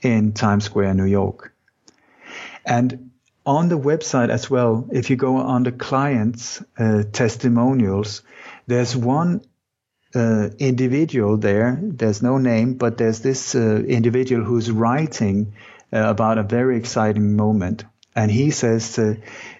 In 0.00 0.32
Times 0.32 0.64
Square, 0.64 0.94
New 0.94 1.06
York. 1.06 1.52
And 2.64 3.10
on 3.46 3.68
the 3.68 3.78
website 3.78 4.28
as 4.28 4.48
well, 4.48 4.88
if 4.92 5.10
you 5.10 5.16
go 5.16 5.36
on 5.36 5.64
the 5.64 5.72
clients 5.72 6.62
uh, 6.78 7.04
testimonials, 7.12 8.22
there's 8.66 8.96
one 8.96 9.42
uh, 10.14 10.50
individual 10.58 11.36
there. 11.36 11.78
There's 11.80 12.22
no 12.22 12.38
name, 12.38 12.74
but 12.74 12.98
there's 12.98 13.20
this 13.20 13.54
uh, 13.54 13.82
individual 13.86 14.44
who's 14.44 14.70
writing 14.70 15.54
uh, 15.92 15.98
about 16.08 16.38
a 16.38 16.42
very 16.42 16.76
exciting 16.76 17.36
moment. 17.36 17.84
And 18.16 18.30
he 18.30 18.50
says 18.50 18.98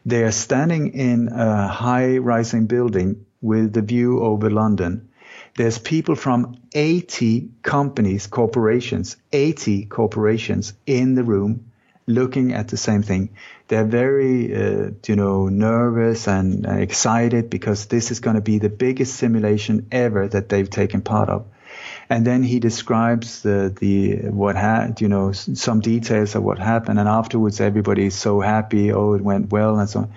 they 0.06 0.22
are 0.22 0.30
standing 0.30 0.94
in 0.94 1.28
a 1.28 1.66
high 1.66 2.18
rising 2.18 2.66
building 2.66 3.26
with 3.42 3.72
the 3.72 3.82
view 3.82 4.22
over 4.22 4.48
London. 4.48 5.08
There's 5.56 5.78
people 5.78 6.14
from 6.14 6.56
80 6.72 7.48
companies, 7.62 8.26
corporations, 8.26 9.16
80 9.32 9.86
corporations 9.86 10.72
in 10.86 11.14
the 11.14 11.24
room 11.24 11.70
looking 12.06 12.52
at 12.52 12.68
the 12.68 12.76
same 12.76 13.02
thing. 13.02 13.30
They're 13.68 13.84
very, 13.84 14.54
uh, 14.54 14.90
you 15.06 15.16
know, 15.16 15.48
nervous 15.48 16.28
and 16.28 16.66
excited 16.66 17.50
because 17.50 17.86
this 17.86 18.10
is 18.10 18.20
going 18.20 18.36
to 18.36 18.42
be 18.42 18.58
the 18.58 18.68
biggest 18.68 19.16
simulation 19.16 19.86
ever 19.90 20.28
that 20.28 20.48
they've 20.48 20.68
taken 20.68 21.02
part 21.02 21.28
of. 21.28 21.46
And 22.08 22.26
then 22.26 22.42
he 22.42 22.60
describes 22.60 23.42
the, 23.42 23.74
the 23.80 24.28
what 24.30 24.56
had, 24.56 25.00
you 25.00 25.08
know, 25.08 25.32
some 25.32 25.80
details 25.80 26.34
of 26.34 26.42
what 26.42 26.58
happened. 26.58 26.98
And 26.98 27.08
afterwards, 27.08 27.60
everybody 27.60 28.06
is 28.06 28.14
so 28.14 28.40
happy. 28.40 28.92
Oh, 28.92 29.14
it 29.14 29.22
went 29.22 29.50
well 29.50 29.78
and 29.78 29.88
so 29.88 30.00
on. 30.00 30.12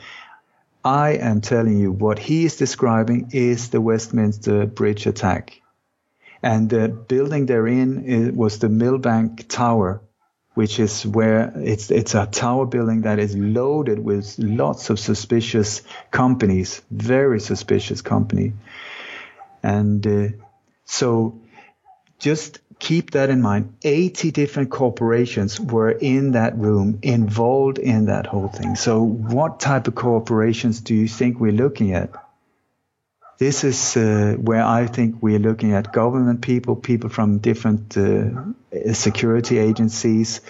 I 0.83 1.11
am 1.11 1.41
telling 1.41 1.79
you 1.79 1.91
what 1.91 2.19
he 2.19 2.45
is 2.45 2.57
describing 2.57 3.29
is 3.31 3.69
the 3.69 3.81
Westminster 3.81 4.65
Bridge 4.65 5.05
attack. 5.05 5.61
And 6.43 6.69
the 6.69 6.87
building 6.87 7.45
they're 7.45 7.67
in 7.67 8.35
was 8.35 8.59
the 8.59 8.67
Millbank 8.67 9.47
Tower, 9.47 10.01
which 10.57 10.79
is 10.79 11.05
where 11.05 11.53
it's 11.55 11.91
it's 11.91 12.15
a 12.15 12.25
tower 12.25 12.65
building 12.65 13.01
that 13.01 13.19
is 13.19 13.37
loaded 13.37 13.99
with 13.99 14.39
lots 14.39 14.89
of 14.89 14.99
suspicious 14.99 15.83
companies, 16.09 16.81
very 16.89 17.39
suspicious 17.39 18.01
company, 18.01 18.53
and 19.61 20.07
uh, 20.07 20.29
so 20.83 21.39
just 22.17 22.57
keep 22.79 23.11
that 23.11 23.29
in 23.29 23.39
mind. 23.39 23.75
80 23.83 24.31
different 24.31 24.71
corporations 24.71 25.59
were 25.59 25.91
in 25.91 26.31
that 26.31 26.57
room 26.57 26.97
involved 27.03 27.77
in 27.77 28.05
that 28.05 28.25
whole 28.25 28.47
thing. 28.47 28.75
So 28.75 29.03
what 29.03 29.59
type 29.59 29.87
of 29.87 29.93
corporations 29.93 30.81
do 30.81 30.95
you 30.95 31.07
think 31.07 31.39
we're 31.39 31.51
looking 31.51 31.93
at? 31.93 32.09
This 33.37 33.63
is 33.63 33.95
uh, 33.95 34.35
where 34.39 34.63
I 34.63 34.87
think 34.87 35.21
we're 35.21 35.39
looking 35.39 35.73
at 35.73 35.93
government 35.93 36.41
people, 36.41 36.75
people 36.75 37.09
from 37.09 37.37
different 37.37 37.95
uh, 37.95 38.93
security 38.93 39.59
agencies, 39.59 40.41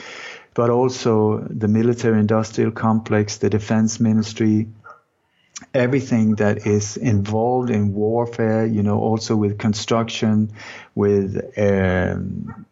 but 0.54 0.70
also 0.70 1.40
the 1.50 1.68
military 1.68 2.20
industrial 2.20 2.72
complex, 2.72 3.38
the 3.38 3.50
defense 3.50 4.00
ministry, 4.00 4.68
everything 5.74 6.36
that 6.36 6.66
is 6.66 6.98
involved 6.98 7.70
in 7.70 7.94
warfare, 7.94 8.66
you 8.66 8.84
know, 8.84 9.00
also 9.00 9.36
with 9.36 9.58
construction, 9.58 10.52
with 10.96 11.42
um, 11.58 12.66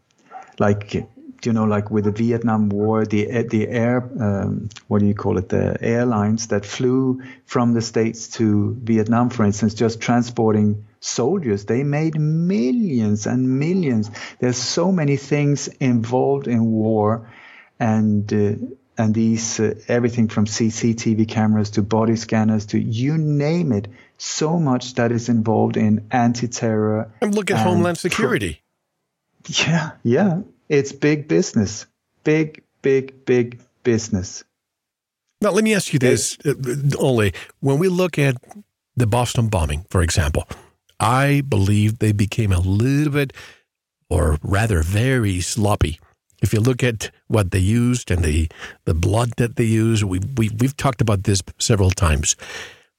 like 0.59 1.05
you 1.45 1.53
know, 1.53 1.65
like 1.65 1.91
with 1.91 2.05
the 2.05 2.11
Vietnam 2.11 2.69
War, 2.69 3.05
the 3.05 3.43
the 3.43 3.67
air, 3.67 3.97
um, 4.19 4.69
what 4.87 4.99
do 4.99 5.05
you 5.05 5.15
call 5.15 5.37
it, 5.37 5.49
the 5.49 5.77
airlines 5.81 6.47
that 6.47 6.65
flew 6.65 7.21
from 7.45 7.73
the 7.73 7.81
states 7.81 8.27
to 8.37 8.75
Vietnam, 8.81 9.29
for 9.29 9.45
instance, 9.45 9.73
just 9.73 10.01
transporting 10.01 10.85
soldiers, 11.05 11.65
they 11.65 11.83
made 11.83 12.19
millions 12.19 13.27
and 13.27 13.59
millions. 13.59 14.09
There's 14.39 14.57
so 14.57 14.91
many 14.91 15.17
things 15.17 15.67
involved 15.67 16.47
in 16.47 16.71
war, 16.71 17.29
and 17.79 18.31
uh, 18.33 18.55
and 18.97 19.13
these 19.13 19.59
uh, 19.59 19.75
everything 19.87 20.27
from 20.27 20.45
CCTV 20.45 21.27
cameras 21.27 21.71
to 21.71 21.81
body 21.81 22.15
scanners 22.15 22.67
to 22.67 22.79
you 22.79 23.17
name 23.17 23.71
it, 23.71 23.87
so 24.17 24.59
much 24.59 24.95
that 24.95 25.11
is 25.11 25.29
involved 25.29 25.77
in 25.77 26.07
anti-terror. 26.11 27.11
And 27.21 27.35
look 27.35 27.51
at 27.51 27.57
and 27.57 27.69
Homeland 27.69 27.97
Security. 27.97 28.61
Pro- 29.43 29.53
yeah, 29.67 29.91
yeah, 30.03 30.41
it's 30.69 30.91
big 30.91 31.27
business. 31.27 31.85
Big, 32.23 32.63
big, 32.81 33.25
big 33.25 33.59
business. 33.83 34.43
Now, 35.41 35.51
let 35.51 35.63
me 35.63 35.75
ask 35.75 35.93
you 35.93 35.99
this, 35.99 36.37
uh, 36.45 36.53
Ole. 36.97 37.31
When 37.59 37.77
we 37.77 37.87
look 37.87 38.17
at 38.17 38.35
the 38.95 39.05
Boston 39.05 39.47
bombing, 39.47 39.85
for 39.89 40.01
example, 40.01 40.47
I 40.99 41.43
believe 41.47 41.99
they 41.99 42.13
became 42.13 42.51
a 42.51 42.59
little 42.59 43.13
bit, 43.13 43.33
or 44.09 44.37
rather 44.41 44.81
very 44.81 45.41
sloppy. 45.41 45.99
If 46.41 46.53
you 46.53 46.59
look 46.59 46.83
at 46.83 47.11
what 47.27 47.51
they 47.51 47.59
used 47.59 48.11
and 48.11 48.23
the, 48.23 48.49
the 48.85 48.93
blood 48.93 49.33
that 49.37 49.55
they 49.55 49.65
used, 49.65 50.03
we, 50.03 50.19
we, 50.37 50.49
we've 50.49 50.77
talked 50.77 51.01
about 51.01 51.23
this 51.23 51.41
several 51.59 51.91
times. 51.91 52.35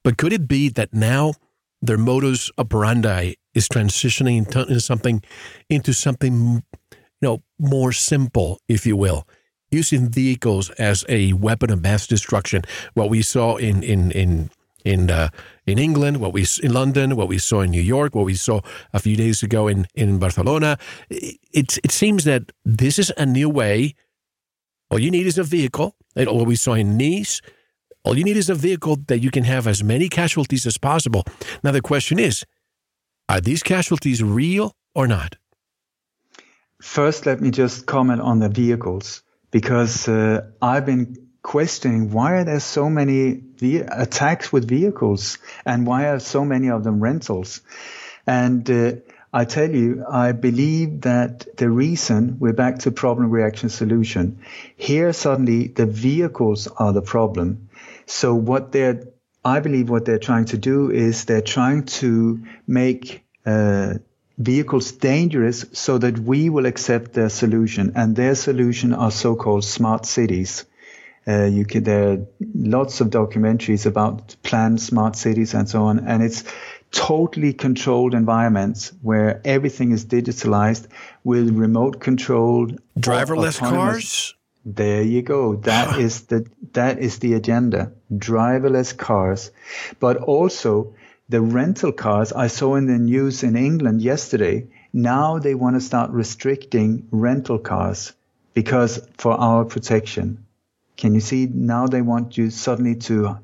But 0.05 0.17
could 0.19 0.33
it 0.33 0.47
be 0.47 0.69
that 0.71 0.93
now 0.93 1.35
their 1.83 1.99
modus 1.99 2.51
operandi 2.59 3.35
is 3.55 3.69
transitioning 3.69 4.39
into 4.39 4.81
something, 4.81 5.23
into 5.69 5.93
something 5.93 6.63
more 7.59 7.93
simple, 7.93 8.61
if 8.69 8.87
you 8.87 8.97
will, 8.97 9.27
using 9.71 10.11
vehicles 10.11 10.71
as 10.71 11.05
a 11.09 11.33
weapon 11.35 11.71
of 11.71 11.83
mass 11.83 12.07
destruction. 12.07 12.63
What 12.95 13.11
we 13.11 13.23
saw 13.23 13.57
in 13.57 13.83
in 13.83 14.11
in 14.13 14.51
in 14.85 15.11
uh, 15.11 15.29
in 15.67 15.79
England, 15.79 16.19
what 16.19 16.33
we 16.33 16.47
in 16.63 16.73
London, 16.73 17.17
what 17.17 17.29
we 17.29 17.39
saw 17.39 17.61
in 17.61 17.71
New 17.71 17.83
York, 17.83 18.15
what 18.15 18.27
we 18.27 18.35
saw 18.35 18.61
a 18.93 18.99
few 18.99 19.17
days 19.17 19.43
ago 19.43 19.69
in 19.69 19.87
in 19.95 20.19
Barcelona. 20.19 20.79
It 21.11 21.79
it 21.85 21.93
seems 21.93 22.25
that 22.25 22.53
this 22.65 22.99
is 22.99 23.13
a 23.17 23.27
new 23.27 23.51
way. 23.51 23.95
All 24.91 25.01
you 25.01 25.11
need 25.11 25.27
is 25.27 25.39
a 25.39 25.45
vehicle. 25.45 25.97
What 26.15 26.47
we 26.47 26.57
saw 26.57 26.75
in 26.75 26.97
Nice. 26.97 27.41
All 28.05 28.17
you 28.17 28.23
need 28.23 28.37
is 28.37 28.49
a 28.49 28.55
vehicle 28.55 28.99
that 29.09 29.19
you 29.19 29.33
can 29.33 29.45
have 29.45 29.67
as 29.67 29.83
many 29.83 30.09
casualties 30.09 30.65
as 30.65 30.79
possible. 30.79 31.25
Now 31.65 31.73
the 31.73 31.81
question 31.81 32.21
is, 32.21 32.45
are 33.29 33.41
these 33.41 33.65
casualties 33.65 34.23
real 34.23 34.77
or 34.95 35.09
not? 35.09 35.37
First, 36.81 37.27
let 37.27 37.41
me 37.41 37.51
just 37.51 37.87
comment 37.87 38.21
on 38.21 38.39
the 38.39 38.49
vehicles 38.49 39.23
because 39.51 40.09
uh, 40.09 40.51
I've 40.61 40.85
been 40.85 41.29
questioning 41.43 42.11
why 42.11 42.33
are 42.33 42.45
there 42.45 42.61
so 42.61 42.91
many 42.91 43.41
ve- 43.57 43.79
attacks 43.79 44.53
with 44.53 44.69
vehicles 44.69 45.39
and 45.65 45.87
why 45.87 46.09
are 46.09 46.19
so 46.21 46.45
many 46.45 46.69
of 46.71 46.85
them 46.85 47.01
rentals? 47.01 47.63
And 48.27 48.69
uh, 48.71 48.93
I 49.33 49.45
tell 49.45 49.71
you, 49.71 50.05
I 50.09 50.33
believe 50.33 51.03
that 51.03 51.57
the 51.57 51.71
reason 51.71 52.39
we're 52.41 52.53
back 52.53 52.81
to 52.81 52.91
problem 52.91 53.31
reaction 53.31 53.69
solution 53.69 54.41
here 54.77 55.13
suddenly 55.13 55.69
the 55.69 55.87
vehicles 55.87 56.69
are 56.69 56.93
the 56.93 57.03
problem. 57.03 57.69
So 58.07 58.35
what 58.35 58.73
they're, 58.73 59.05
I 59.45 59.61
believe 59.61 59.89
what 59.89 60.05
they're 60.05 60.19
trying 60.19 60.47
to 60.47 60.59
do 60.59 60.91
is 60.91 61.25
they're 61.25 61.41
trying 61.41 61.85
to 62.01 62.45
make 62.67 63.25
uh, 63.45 63.95
vehicles 64.39 64.93
dangerous 64.93 65.65
so 65.73 65.99
that 65.99 66.19
we 66.19 66.51
will 66.51 66.67
accept 66.67 67.13
their 67.13 67.29
solution. 67.29 67.93
And 67.97 68.15
their 68.15 68.35
solution 68.35 68.93
are 68.93 69.11
so-called 69.11 69.65
smart 69.65 70.07
cities. 70.07 70.65
Uh, 71.29 71.45
you 71.45 71.65
can, 71.65 71.83
there 71.83 72.13
are 72.13 72.19
lots 72.55 73.01
of 73.01 73.09
documentaries 73.09 73.87
about 73.87 74.37
planned 74.43 74.81
smart 74.81 75.17
cities 75.17 75.55
and 75.55 75.69
so 75.69 75.85
on. 75.85 76.01
And 76.01 76.23
it's 76.23 76.45
totally 76.93 77.53
controlled 77.53 78.15
environments 78.15 78.93
where 79.03 79.41
everything 79.45 79.91
is 79.93 80.05
digitalized 80.05 80.87
with 81.25 81.51
remote 81.51 82.01
controlled 82.01 82.81
driverless 82.99 83.59
cars. 83.59 84.35
There 84.65 85.03
you 85.03 85.23
go. 85.23 85.57
That 85.57 85.99
is 86.01 86.23
the, 86.23 86.47
that 86.73 86.99
is 86.99 87.19
the 87.19 87.35
agenda. 87.35 87.93
Driverless 88.13 88.97
cars, 88.97 89.51
but 89.99 90.17
also 90.19 90.95
the 91.29 91.41
rental 91.41 91.93
cars 91.93 92.33
I 92.33 92.47
saw 92.47 92.77
in 92.77 92.87
the 92.87 92.99
news 92.99 93.43
in 93.43 93.57
England 93.57 94.01
yesterday. 94.03 94.69
Now 94.93 95.39
they 95.39 95.55
want 95.55 95.77
to 95.77 95.81
start 95.81 96.11
restricting 96.11 97.09
rental 97.11 97.59
cars 97.59 98.13
because 98.55 99.07
for 99.19 99.33
our 99.33 99.65
protection. 99.65 100.47
Can 100.97 101.15
you 101.15 101.21
see 101.21 101.47
now 101.53 101.87
they 101.87 102.01
want 102.01 102.39
you 102.39 102.51
suddenly 102.51 102.95
to, 102.95 103.39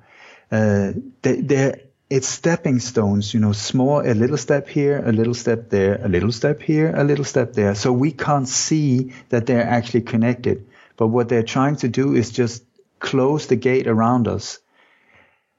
uh, 0.50 0.92
they, 1.22 1.40
they're, 1.40 1.80
it's 2.08 2.28
stepping 2.28 2.78
stones, 2.78 3.34
you 3.34 3.40
know, 3.40 3.52
small, 3.52 4.00
a 4.00 4.14
little 4.14 4.36
step 4.36 4.68
here, 4.68 5.02
a 5.04 5.12
little 5.12 5.34
step 5.34 5.70
there, 5.70 6.00
a 6.04 6.08
little 6.08 6.32
step 6.32 6.62
here, 6.62 6.94
a 6.94 7.04
little 7.04 7.24
step 7.24 7.54
there. 7.54 7.74
So 7.74 7.92
we 7.92 8.12
can't 8.12 8.48
see 8.48 9.12
that 9.30 9.46
they're 9.46 9.66
actually 9.66 10.02
connected. 10.02 10.66
But 10.96 11.08
what 11.08 11.28
they're 11.28 11.42
trying 11.42 11.76
to 11.76 11.88
do 11.88 12.14
is 12.14 12.30
just 12.30 12.64
close 13.00 13.46
the 13.46 13.56
gate 13.56 13.86
around 13.86 14.28
us 14.28 14.60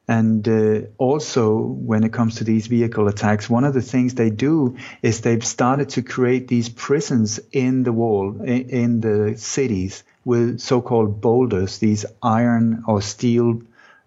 and 0.07 0.45
uh, 0.49 0.81
also, 0.97 1.57
when 1.57 2.03
it 2.03 2.11
comes 2.11 2.35
to 2.35 2.43
these 2.43 2.67
vehicle 2.67 3.07
attacks, 3.07 3.49
one 3.49 3.63
of 3.63 3.73
the 3.73 3.81
things 3.81 4.15
they 4.15 4.29
do 4.29 4.75
is 5.01 5.21
they've 5.21 5.45
started 5.45 5.89
to 5.89 6.01
create 6.01 6.49
these 6.49 6.67
prisons 6.67 7.39
in 7.53 7.83
the 7.83 7.93
wall, 7.93 8.41
in, 8.41 8.69
in 8.69 8.99
the 8.99 9.37
cities, 9.37 10.03
with 10.25 10.59
so-called 10.59 11.21
boulders, 11.21 11.77
these 11.77 12.05
iron 12.21 12.83
or 12.85 13.01
steel 13.01 13.61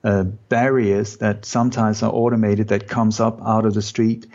uh, 0.04 0.24
barriers 0.24 1.16
that 1.16 1.46
sometimes 1.46 2.02
are 2.02 2.12
automated 2.12 2.68
that 2.68 2.88
comes 2.88 3.18
up 3.18 3.40
out 3.42 3.64
of 3.64 3.72
the 3.72 3.82
street, 3.82 4.26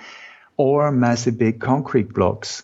or 0.57 0.91
massive 0.91 1.37
big 1.37 1.61
concrete 1.61 2.11
blocks. 2.11 2.63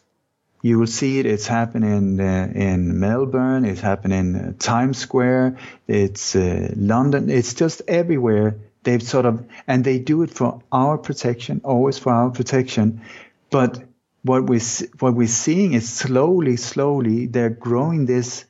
You 0.63 0.79
will 0.79 0.87
see 0.87 1.19
it. 1.19 1.27
It's 1.27 1.45
happening 1.45 2.19
uh, 2.19 2.51
in 2.53 2.99
Melbourne. 2.99 3.63
It's 3.63 3.79
happening 3.79 4.19
in 4.19 4.35
uh, 4.35 4.53
Times 4.57 4.97
Square. 4.97 5.57
It's 5.87 6.35
uh, 6.35 6.73
London. 6.75 7.29
It's 7.29 7.53
just 7.53 7.83
everywhere 7.87 8.57
they've 8.87 9.03
sort 9.03 9.25
of, 9.25 9.45
and 9.67 9.83
they 9.83 9.99
do 9.99 10.23
it 10.23 10.31
for 10.31 10.61
our 10.71 10.97
protection, 10.97 11.59
always 11.65 11.99
for 11.99 12.13
our 12.13 12.29
protection. 12.29 13.01
But 13.49 13.83
what 14.23 14.49
we 14.49 14.59
what 14.99 15.13
we're 15.13 15.27
seeing 15.27 15.73
is 15.73 15.89
slowly, 15.89 16.55
slowly 16.55 17.25
they're 17.25 17.49
growing 17.49 18.05
this. 18.05 18.45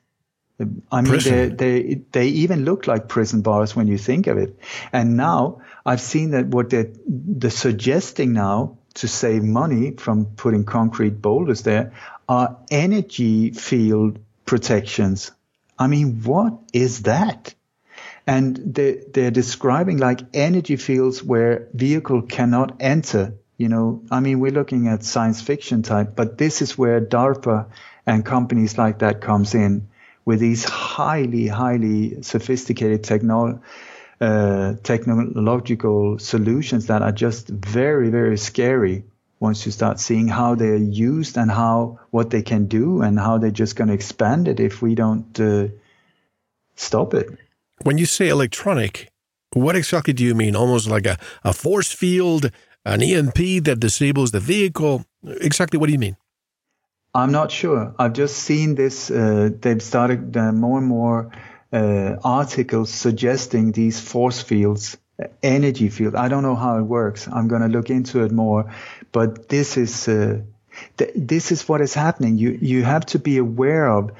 I 0.92 1.00
mean, 1.00 1.20
they 1.20 1.48
they 1.48 2.02
they 2.12 2.28
even 2.28 2.64
look 2.64 2.86
like 2.86 3.08
prison 3.08 3.42
bars 3.42 3.74
when 3.74 3.88
you 3.88 3.98
think 3.98 4.28
of 4.28 4.38
it. 4.38 4.56
And 4.92 5.16
now 5.16 5.62
I've 5.84 6.00
seen 6.00 6.30
that 6.30 6.46
what 6.46 6.70
they're, 6.70 6.92
they're 7.06 7.50
suggesting 7.50 8.32
now 8.32 8.78
to 8.94 9.08
save 9.08 9.42
money 9.42 9.92
from 9.92 10.26
putting 10.36 10.64
concrete 10.64 11.20
boulders 11.20 11.62
there 11.62 11.92
are 12.28 12.58
energy 12.70 13.52
field 13.52 14.18
protections 14.44 15.32
I 15.78 15.86
mean, 15.86 16.22
what 16.24 16.58
is 16.72 17.02
that? 17.02 17.54
And 18.28 18.74
they, 18.74 19.02
they're 19.10 19.30
describing 19.30 19.96
like 19.96 20.20
energy 20.34 20.76
fields 20.76 21.24
where 21.24 21.66
vehicle 21.72 22.20
cannot 22.20 22.76
enter. 22.78 23.32
You 23.56 23.70
know, 23.70 24.02
I 24.10 24.20
mean, 24.20 24.38
we're 24.38 24.52
looking 24.52 24.86
at 24.86 25.02
science 25.02 25.40
fiction 25.40 25.82
type, 25.82 26.14
but 26.14 26.36
this 26.36 26.60
is 26.60 26.76
where 26.76 27.00
DARPA 27.00 27.70
and 28.04 28.26
companies 28.26 28.76
like 28.76 28.98
that 28.98 29.22
comes 29.22 29.54
in 29.54 29.88
with 30.26 30.40
these 30.40 30.64
highly, 30.64 31.48
highly 31.48 32.22
sophisticated 32.22 33.08
uh, 34.20 34.74
technological 34.82 36.18
solutions 36.18 36.88
that 36.88 37.00
are 37.00 37.12
just 37.12 37.48
very, 37.48 38.10
very 38.10 38.36
scary 38.36 39.04
once 39.40 39.64
you 39.64 39.72
start 39.72 40.00
seeing 40.00 40.28
how 40.28 40.54
they're 40.54 40.76
used 40.76 41.38
and 41.38 41.50
how 41.50 41.98
what 42.10 42.28
they 42.28 42.42
can 42.42 42.66
do 42.66 43.00
and 43.00 43.18
how 43.18 43.38
they're 43.38 43.50
just 43.50 43.74
going 43.74 43.88
to 43.88 43.94
expand 43.94 44.48
it 44.48 44.60
if 44.60 44.82
we 44.82 44.94
don't 44.94 45.40
uh, 45.40 45.68
stop 46.76 47.14
it. 47.14 47.38
When 47.82 47.98
you 47.98 48.06
say 48.06 48.28
electronic, 48.28 49.10
what 49.52 49.76
exactly 49.76 50.12
do 50.12 50.24
you 50.24 50.34
mean? 50.34 50.56
Almost 50.56 50.88
like 50.88 51.06
a, 51.06 51.16
a 51.44 51.52
force 51.52 51.92
field, 51.92 52.50
an 52.84 53.02
EMP 53.02 53.64
that 53.64 53.78
disables 53.80 54.30
the 54.30 54.40
vehicle? 54.40 55.04
Exactly 55.24 55.78
what 55.78 55.86
do 55.86 55.92
you 55.92 55.98
mean? 55.98 56.16
I'm 57.14 57.32
not 57.32 57.50
sure. 57.50 57.94
I've 57.98 58.12
just 58.12 58.36
seen 58.36 58.74
this. 58.74 59.10
Uh, 59.10 59.50
they've 59.60 59.82
started 59.82 60.36
uh, 60.36 60.52
more 60.52 60.78
and 60.78 60.86
more 60.86 61.30
uh, 61.72 62.16
articles 62.22 62.90
suggesting 62.90 63.72
these 63.72 64.00
force 64.00 64.42
fields, 64.42 64.96
energy 65.42 65.88
field. 65.88 66.14
I 66.14 66.28
don't 66.28 66.42
know 66.42 66.54
how 66.54 66.78
it 66.78 66.82
works. 66.82 67.26
I'm 67.26 67.48
going 67.48 67.62
to 67.62 67.68
look 67.68 67.90
into 67.90 68.24
it 68.24 68.32
more. 68.32 68.72
But 69.12 69.48
this 69.48 69.76
is 69.76 70.06
uh, 70.06 70.42
th- 70.98 71.12
this 71.14 71.50
is 71.50 71.68
what 71.68 71.80
is 71.80 71.94
happening. 71.94 72.38
You 72.38 72.58
you 72.60 72.84
have 72.84 73.06
to 73.06 73.18
be 73.18 73.38
aware 73.38 73.88
of. 73.88 74.10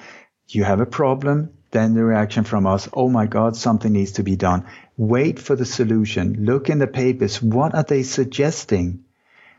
You 0.49 0.65
have 0.65 0.81
a 0.81 0.87
problem. 0.87 1.51
Then 1.71 1.95
the 1.95 2.05
reaction 2.05 2.45
from 2.45 2.67
us, 2.67 2.89
oh 2.93 3.09
my 3.09 3.27
God, 3.27 3.57
something 3.57 3.93
needs 3.93 4.13
to 4.13 4.23
be 4.23 4.37
done. 4.37 4.67
Wait 4.97 5.39
for 5.39 5.55
the 5.55 5.67
solution. 5.67 6.45
Look 6.45 6.71
in 6.71 6.79
the 6.79 6.87
papers. 6.87 7.43
What 7.43 7.75
are 7.75 7.83
they 7.83 8.03
suggesting? 8.03 9.05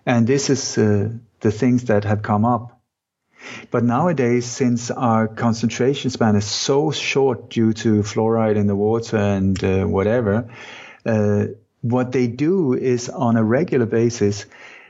And 0.06 0.26
this 0.26 0.50
is 0.50 0.78
uh, 0.78 1.10
the 1.39 1.52
things 1.52 1.86
that 1.86 2.06
have 2.06 2.24
come 2.24 2.45
up. 2.45 2.82
But 3.72 3.84
nowadays, 3.84 4.45
since 4.45 4.91
our 4.91 5.28
concentration 5.28 6.10
span 6.10 6.36
is 6.36 6.45
so 6.45 6.91
short 6.91 7.50
due 7.50 7.74
to 7.74 8.02
fluoride 8.04 8.58
in 8.58 8.67
the 8.67 8.76
water 8.76 9.17
and 9.17 9.63
uh, 9.63 9.86
whatever, 9.86 10.54
uh, 11.06 11.45
what 11.82 12.12
they 12.12 12.28
do 12.28 12.74
is 12.74 13.08
on 13.10 13.38
a 13.38 13.43
regular 13.43 13.86
basis, 13.86 14.45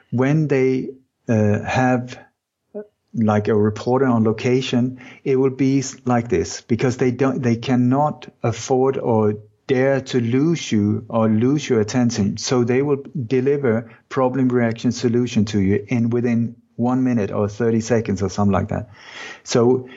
when 0.10 0.48
they 0.48 0.90
uh, 1.28 1.60
have 1.60 2.18
like 3.14 3.48
a 3.48 3.56
reporter 3.56 4.06
on 4.06 4.24
location, 4.24 5.00
it 5.24 5.36
will 5.36 5.50
be 5.50 5.84
like 6.06 6.30
this 6.30 6.62
because 6.62 6.98
they 6.98 7.12
don't, 7.12 7.42
they 7.42 7.56
cannot 7.56 8.28
afford 8.44 8.98
or 8.98 9.36
dare 9.68 10.02
to 10.02 10.20
lose 10.20 10.72
you 10.72 11.06
or 11.10 11.28
lose 11.28 11.68
your 11.68 11.80
attention. 11.80 12.38
So 12.38 12.64
they 12.64 12.82
will 12.82 13.04
deliver 13.26 13.94
problem 14.10 14.50
reaction 14.50 14.92
solution 14.92 15.46
to 15.46 15.60
you 15.60 15.86
in 15.88 16.10
within 16.10 16.56
one 16.76 17.04
minute 17.04 17.32
or 17.32 17.48
30 17.48 17.82
seconds 17.82 18.24
or 18.24 18.30
something 18.30 18.54
like 18.54 18.70
that. 18.70 18.90
So 19.44 19.90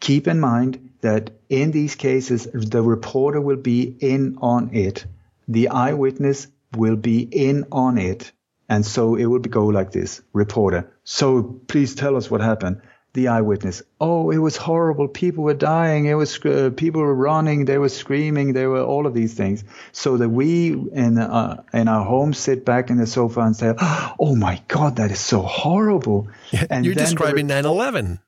keep 0.00 0.26
in 0.26 0.40
mind 0.40 0.90
that 1.00 1.30
in 1.48 1.70
these 1.70 1.94
cases, 1.94 2.48
the 2.52 2.82
reporter 2.82 3.40
will 3.40 3.56
be 3.56 3.82
in 3.82 4.38
on 4.40 4.74
it. 4.74 5.06
The 5.48 5.68
eyewitness 5.68 6.46
will 6.74 6.96
be 6.96 7.20
in 7.20 7.66
on 7.70 7.98
it. 7.98 8.32
And 8.68 8.84
so 8.84 9.14
it 9.14 9.26
will 9.26 9.38
go 9.38 9.66
like 9.66 9.92
this 9.92 10.22
reporter. 10.32 10.93
So 11.04 11.42
please 11.42 11.94
tell 11.94 12.16
us 12.16 12.30
what 12.30 12.40
happened. 12.40 12.80
The 13.12 13.28
eyewitness. 13.28 13.82
Oh, 14.00 14.30
it 14.30 14.38
was 14.38 14.56
horrible. 14.56 15.06
People 15.06 15.44
were 15.44 15.54
dying. 15.54 16.06
It 16.06 16.14
was 16.14 16.44
uh, 16.44 16.70
people 16.76 17.00
were 17.00 17.14
running. 17.14 17.64
They 17.64 17.78
were 17.78 17.88
screaming. 17.88 18.54
They 18.54 18.66
were 18.66 18.82
all 18.82 19.06
of 19.06 19.14
these 19.14 19.34
things. 19.34 19.62
So 19.92 20.16
that 20.16 20.28
we 20.28 20.72
in 20.72 21.18
uh, 21.18 21.62
in 21.72 21.86
our 21.86 22.04
home 22.04 22.34
sit 22.34 22.64
back 22.64 22.90
in 22.90 22.96
the 22.96 23.06
sofa 23.06 23.40
and 23.40 23.54
say, 23.54 23.72
"Oh 23.78 24.34
my 24.34 24.60
God, 24.66 24.96
that 24.96 25.12
is 25.12 25.20
so 25.20 25.42
horrible." 25.42 26.26
And 26.70 26.84
You're 26.84 26.96
describing 26.96 27.46
9/11. 27.46 28.18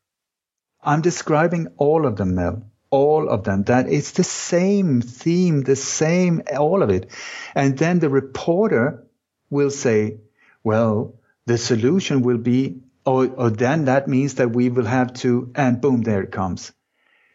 I'm 0.86 1.02
describing 1.02 1.66
all 1.78 2.06
of 2.06 2.14
them, 2.14 2.36
Mel. 2.36 2.62
All 2.90 3.28
of 3.28 3.42
them. 3.42 3.64
That 3.64 3.88
it's 3.88 4.12
the 4.12 4.22
same 4.22 5.02
theme, 5.02 5.62
the 5.62 5.74
same, 5.74 6.42
all 6.56 6.84
of 6.84 6.90
it. 6.90 7.10
And 7.56 7.76
then 7.76 7.98
the 7.98 8.08
reporter 8.08 9.04
will 9.50 9.70
say, 9.70 10.18
well, 10.62 11.18
the 11.46 11.58
solution 11.58 12.22
will 12.22 12.38
be, 12.38 12.80
or, 13.04 13.28
or 13.28 13.50
then 13.50 13.86
that 13.86 14.08
means 14.08 14.34
that 14.34 14.50
we 14.50 14.68
will 14.68 14.84
have 14.84 15.14
to, 15.14 15.52
and 15.54 15.80
boom, 15.80 16.02
there 16.02 16.22
it 16.22 16.32
comes. 16.32 16.72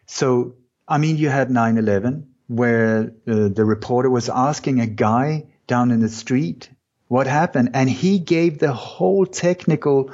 So, 0.05 0.55
I 0.87 0.97
mean, 0.97 1.17
you 1.17 1.29
had 1.29 1.49
9-11 1.49 2.25
where 2.47 3.13
uh, 3.27 3.47
the 3.47 3.63
reporter 3.63 4.09
was 4.09 4.27
asking 4.27 4.81
a 4.81 4.87
guy 4.87 5.45
down 5.67 5.91
in 5.91 6.01
the 6.01 6.09
street 6.09 6.69
what 7.07 7.27
happened 7.27 7.71
and 7.73 7.89
he 7.89 8.19
gave 8.19 8.59
the 8.59 8.73
whole 8.73 9.25
technical 9.25 10.11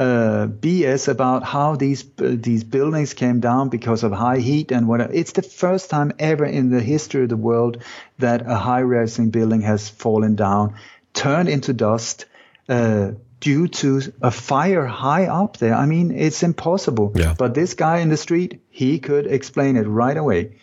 uh, 0.00 0.46
BS 0.46 1.08
about 1.08 1.44
how 1.44 1.76
these 1.76 2.04
uh, 2.18 2.34
these 2.38 2.64
buildings 2.64 3.12
came 3.12 3.38
down 3.40 3.68
because 3.68 4.02
of 4.02 4.12
high 4.12 4.38
heat 4.38 4.72
and 4.72 4.88
whatever. 4.88 5.12
It's 5.12 5.32
the 5.32 5.42
first 5.42 5.90
time 5.90 6.12
ever 6.18 6.44
in 6.44 6.70
the 6.70 6.80
history 6.80 7.24
of 7.24 7.28
the 7.28 7.36
world 7.36 7.82
that 8.18 8.46
a 8.46 8.56
high-rising 8.56 9.30
building 9.30 9.60
has 9.60 9.88
fallen 9.88 10.36
down, 10.36 10.74
turned 11.12 11.48
into 11.48 11.72
dust, 11.72 12.24
uh, 12.68 13.12
due 13.40 13.68
to 13.68 14.02
a 14.20 14.30
fire 14.30 14.86
high 14.86 15.26
up 15.26 15.56
there. 15.56 15.74
I 15.74 15.86
mean, 15.86 16.10
it's 16.12 16.42
impossible. 16.42 17.12
Yeah. 17.14 17.34
But 17.36 17.54
this 17.54 17.74
guy 17.74 17.98
in 17.98 18.10
the 18.10 18.16
street, 18.16 18.60
he 18.68 18.98
could 18.98 19.26
explain 19.26 19.76
it 19.76 19.86
right 19.86 20.16
away. 20.16 20.58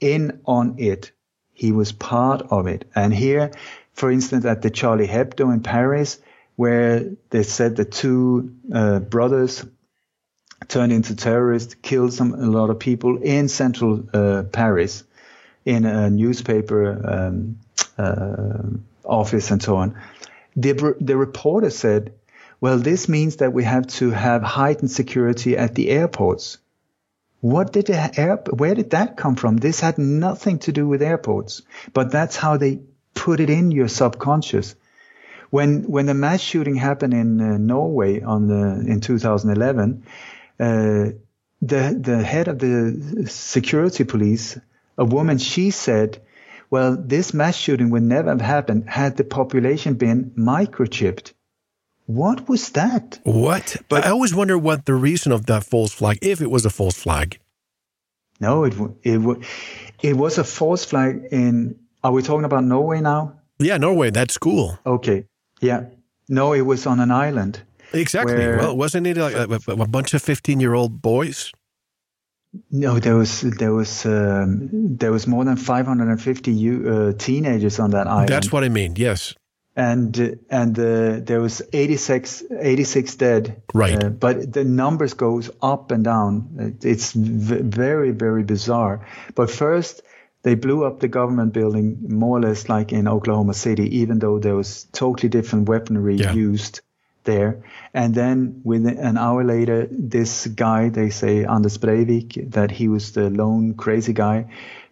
In 0.00 0.40
on 0.44 0.76
it. 0.78 1.12
He 1.52 1.72
was 1.72 1.92
part 1.92 2.42
of 2.50 2.66
it. 2.66 2.88
And 2.94 3.12
here, 3.12 3.50
for 3.92 4.10
instance, 4.10 4.44
at 4.44 4.62
the 4.62 4.70
Charlie 4.70 5.08
Hebdo 5.08 5.52
in 5.52 5.60
Paris, 5.60 6.20
where 6.56 7.10
they 7.30 7.42
said 7.42 7.76
the 7.76 7.84
two 7.84 8.54
uh, 8.72 9.00
brothers 9.00 9.64
turned 10.68 10.92
into 10.92 11.14
terrorists, 11.14 11.74
killed 11.74 12.12
some 12.12 12.34
a 12.34 12.46
lot 12.46 12.70
of 12.70 12.78
people 12.78 13.18
in 13.18 13.48
central 13.48 14.04
uh, 14.12 14.44
Paris, 14.44 15.04
in 15.64 15.84
a 15.84 16.10
newspaper 16.10 17.00
um, 17.04 17.58
uh, 17.98 18.62
office 19.04 19.50
and 19.50 19.62
so 19.62 19.76
on. 19.76 20.00
The, 20.58 20.96
the 21.00 21.16
reporter 21.16 21.70
said, 21.70 22.14
well, 22.60 22.78
this 22.78 23.08
means 23.08 23.36
that 23.36 23.52
we 23.52 23.62
have 23.62 23.86
to 23.98 24.10
have 24.10 24.42
heightened 24.42 24.90
security 24.90 25.56
at 25.56 25.76
the 25.76 25.88
airports. 25.88 26.58
What 27.40 27.72
did 27.72 27.86
the 27.86 28.20
air, 28.20 28.42
where 28.50 28.74
did 28.74 28.90
that 28.90 29.16
come 29.16 29.36
from? 29.36 29.58
This 29.58 29.78
had 29.78 29.98
nothing 29.98 30.58
to 30.60 30.72
do 30.72 30.88
with 30.88 31.00
airports, 31.00 31.62
but 31.92 32.10
that's 32.10 32.34
how 32.34 32.56
they 32.56 32.80
put 33.14 33.38
it 33.38 33.50
in 33.50 33.70
your 33.70 33.86
subconscious. 33.86 34.74
When, 35.50 35.84
when 35.84 36.06
the 36.06 36.14
mass 36.14 36.40
shooting 36.40 36.74
happened 36.74 37.14
in 37.14 37.40
uh, 37.40 37.56
Norway 37.58 38.22
on 38.22 38.48
the, 38.48 38.92
in 38.92 39.00
2011, 39.00 40.02
uh, 40.58 40.64
the, 41.62 41.98
the 42.00 42.22
head 42.24 42.48
of 42.48 42.58
the 42.58 43.26
security 43.28 44.02
police, 44.02 44.58
a 44.98 45.04
woman, 45.04 45.38
she 45.38 45.70
said, 45.70 46.20
well, 46.70 46.96
this 46.96 47.32
mass 47.32 47.56
shooting 47.56 47.90
would 47.90 48.02
never 48.02 48.30
have 48.30 48.40
happened 48.40 48.88
had 48.88 49.16
the 49.16 49.24
population 49.24 49.94
been 49.94 50.32
microchipped. 50.36 51.32
What 52.06 52.48
was 52.48 52.70
that? 52.70 53.18
What? 53.24 53.76
But 53.88 54.06
I 54.06 54.10
always 54.10 54.34
wonder 54.34 54.56
what 54.56 54.86
the 54.86 54.94
reason 54.94 55.30
of 55.30 55.46
that 55.46 55.64
false 55.64 55.92
flag, 55.92 56.18
if 56.22 56.40
it 56.40 56.50
was 56.50 56.64
a 56.64 56.70
false 56.70 56.96
flag. 56.96 57.38
No, 58.40 58.64
it 58.64 58.74
it 59.02 59.20
it 60.02 60.16
was 60.16 60.38
a 60.38 60.44
false 60.44 60.84
flag 60.84 61.28
in. 61.30 61.78
Are 62.02 62.12
we 62.12 62.22
talking 62.22 62.44
about 62.44 62.64
Norway 62.64 63.00
now? 63.00 63.40
Yeah, 63.58 63.76
Norway. 63.76 64.10
That 64.10 64.30
school. 64.30 64.78
Okay. 64.86 65.26
Yeah. 65.60 65.86
No, 66.28 66.52
it 66.52 66.62
was 66.62 66.86
on 66.86 67.00
an 67.00 67.10
island. 67.10 67.62
Exactly. 67.92 68.36
Where, 68.36 68.58
well, 68.58 68.76
wasn't 68.76 69.06
it 69.06 69.16
like 69.16 69.34
a, 69.34 69.72
a 69.72 69.86
bunch 69.88 70.14
of 70.14 70.22
fifteen-year-old 70.22 71.02
boys? 71.02 71.52
No, 72.70 72.98
there 72.98 73.16
was 73.16 73.40
there 73.40 73.72
was 73.72 74.04
um, 74.06 74.96
there 74.96 75.12
was 75.12 75.26
more 75.26 75.44
than 75.44 75.56
550 75.56 76.88
uh, 76.88 77.12
teenagers 77.18 77.78
on 77.78 77.90
that 77.90 78.06
island. 78.06 78.28
That's 78.28 78.52
what 78.52 78.64
I 78.64 78.68
mean. 78.68 78.94
Yes. 78.96 79.34
And 79.76 80.38
and 80.50 80.76
uh, 80.78 81.20
there 81.20 81.40
was 81.40 81.62
86, 81.72 82.44
86 82.60 83.14
dead. 83.14 83.62
Right. 83.72 84.02
Uh, 84.04 84.08
but 84.08 84.52
the 84.52 84.64
numbers 84.64 85.14
goes 85.14 85.50
up 85.62 85.92
and 85.92 86.02
down. 86.04 86.78
It's 86.82 87.12
v- 87.12 87.62
very 87.62 88.10
very 88.10 88.42
bizarre. 88.42 89.06
But 89.34 89.50
first 89.50 90.02
they 90.42 90.54
blew 90.54 90.84
up 90.84 91.00
the 91.00 91.08
government 91.08 91.52
building 91.52 91.98
more 92.08 92.38
or 92.38 92.40
less 92.40 92.68
like 92.68 92.92
in 92.92 93.06
Oklahoma 93.08 93.54
City, 93.54 93.98
even 93.98 94.18
though 94.18 94.38
there 94.38 94.56
was 94.56 94.84
totally 94.92 95.28
different 95.28 95.68
weaponry 95.68 96.16
yeah. 96.16 96.32
used 96.32 96.80
there. 97.28 97.62
And 97.92 98.14
then 98.14 98.62
within 98.64 98.98
an 98.98 99.16
hour 99.18 99.44
later, 99.44 99.86
this 99.90 100.46
guy, 100.46 100.88
they 100.88 101.10
say 101.10 101.44
Anders 101.44 101.78
Breivik, 101.78 102.50
that 102.52 102.70
he 102.70 102.88
was 102.88 103.12
the 103.12 103.28
lone 103.30 103.74
crazy 103.74 104.14
guy 104.14 104.46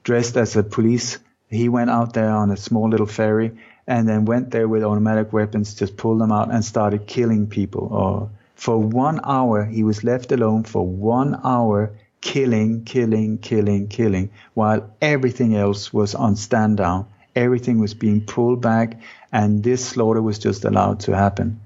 dressed 0.05 0.37
as 0.37 0.55
a 0.55 0.63
police. 0.63 1.19
He 1.49 1.69
went 1.69 1.91
out 1.91 2.13
there 2.13 2.31
on 2.31 2.51
a 2.51 2.57
small 2.57 2.89
little 2.89 3.07
ferry 3.07 3.51
and 3.87 4.09
then 4.09 4.25
went 4.25 4.51
there 4.51 4.69
with 4.69 4.85
automatic 4.85 5.33
weapons, 5.33 5.75
just 5.75 5.97
pulled 5.97 6.21
them 6.21 6.33
out 6.33 6.53
and 6.53 6.65
started 6.65 7.07
killing 7.07 7.47
people. 7.47 7.89
Or 7.91 8.31
for 8.55 8.79
one 8.79 9.21
hour, 9.25 9.65
he 9.65 9.83
was 9.83 10.05
left 10.05 10.33
alone 10.33 10.65
for 10.65 10.87
one 10.87 11.41
hour 11.43 11.93
killing, 12.21 12.85
killing, 12.85 13.39
killing, 13.39 13.89
killing, 13.89 14.31
while 14.55 14.91
everything 15.01 15.55
else 15.55 15.93
was 15.93 16.15
on 16.15 16.37
stand 16.37 16.77
down. 16.77 17.07
Everything 17.35 17.79
was 17.79 17.95
being 17.95 18.23
pulled 18.23 18.61
back, 18.63 18.99
and 19.31 19.63
this 19.63 19.85
slaughter 19.85 20.23
was 20.23 20.39
just 20.39 20.65
allowed 20.65 21.01
to 21.01 21.17
happen. 21.17 21.61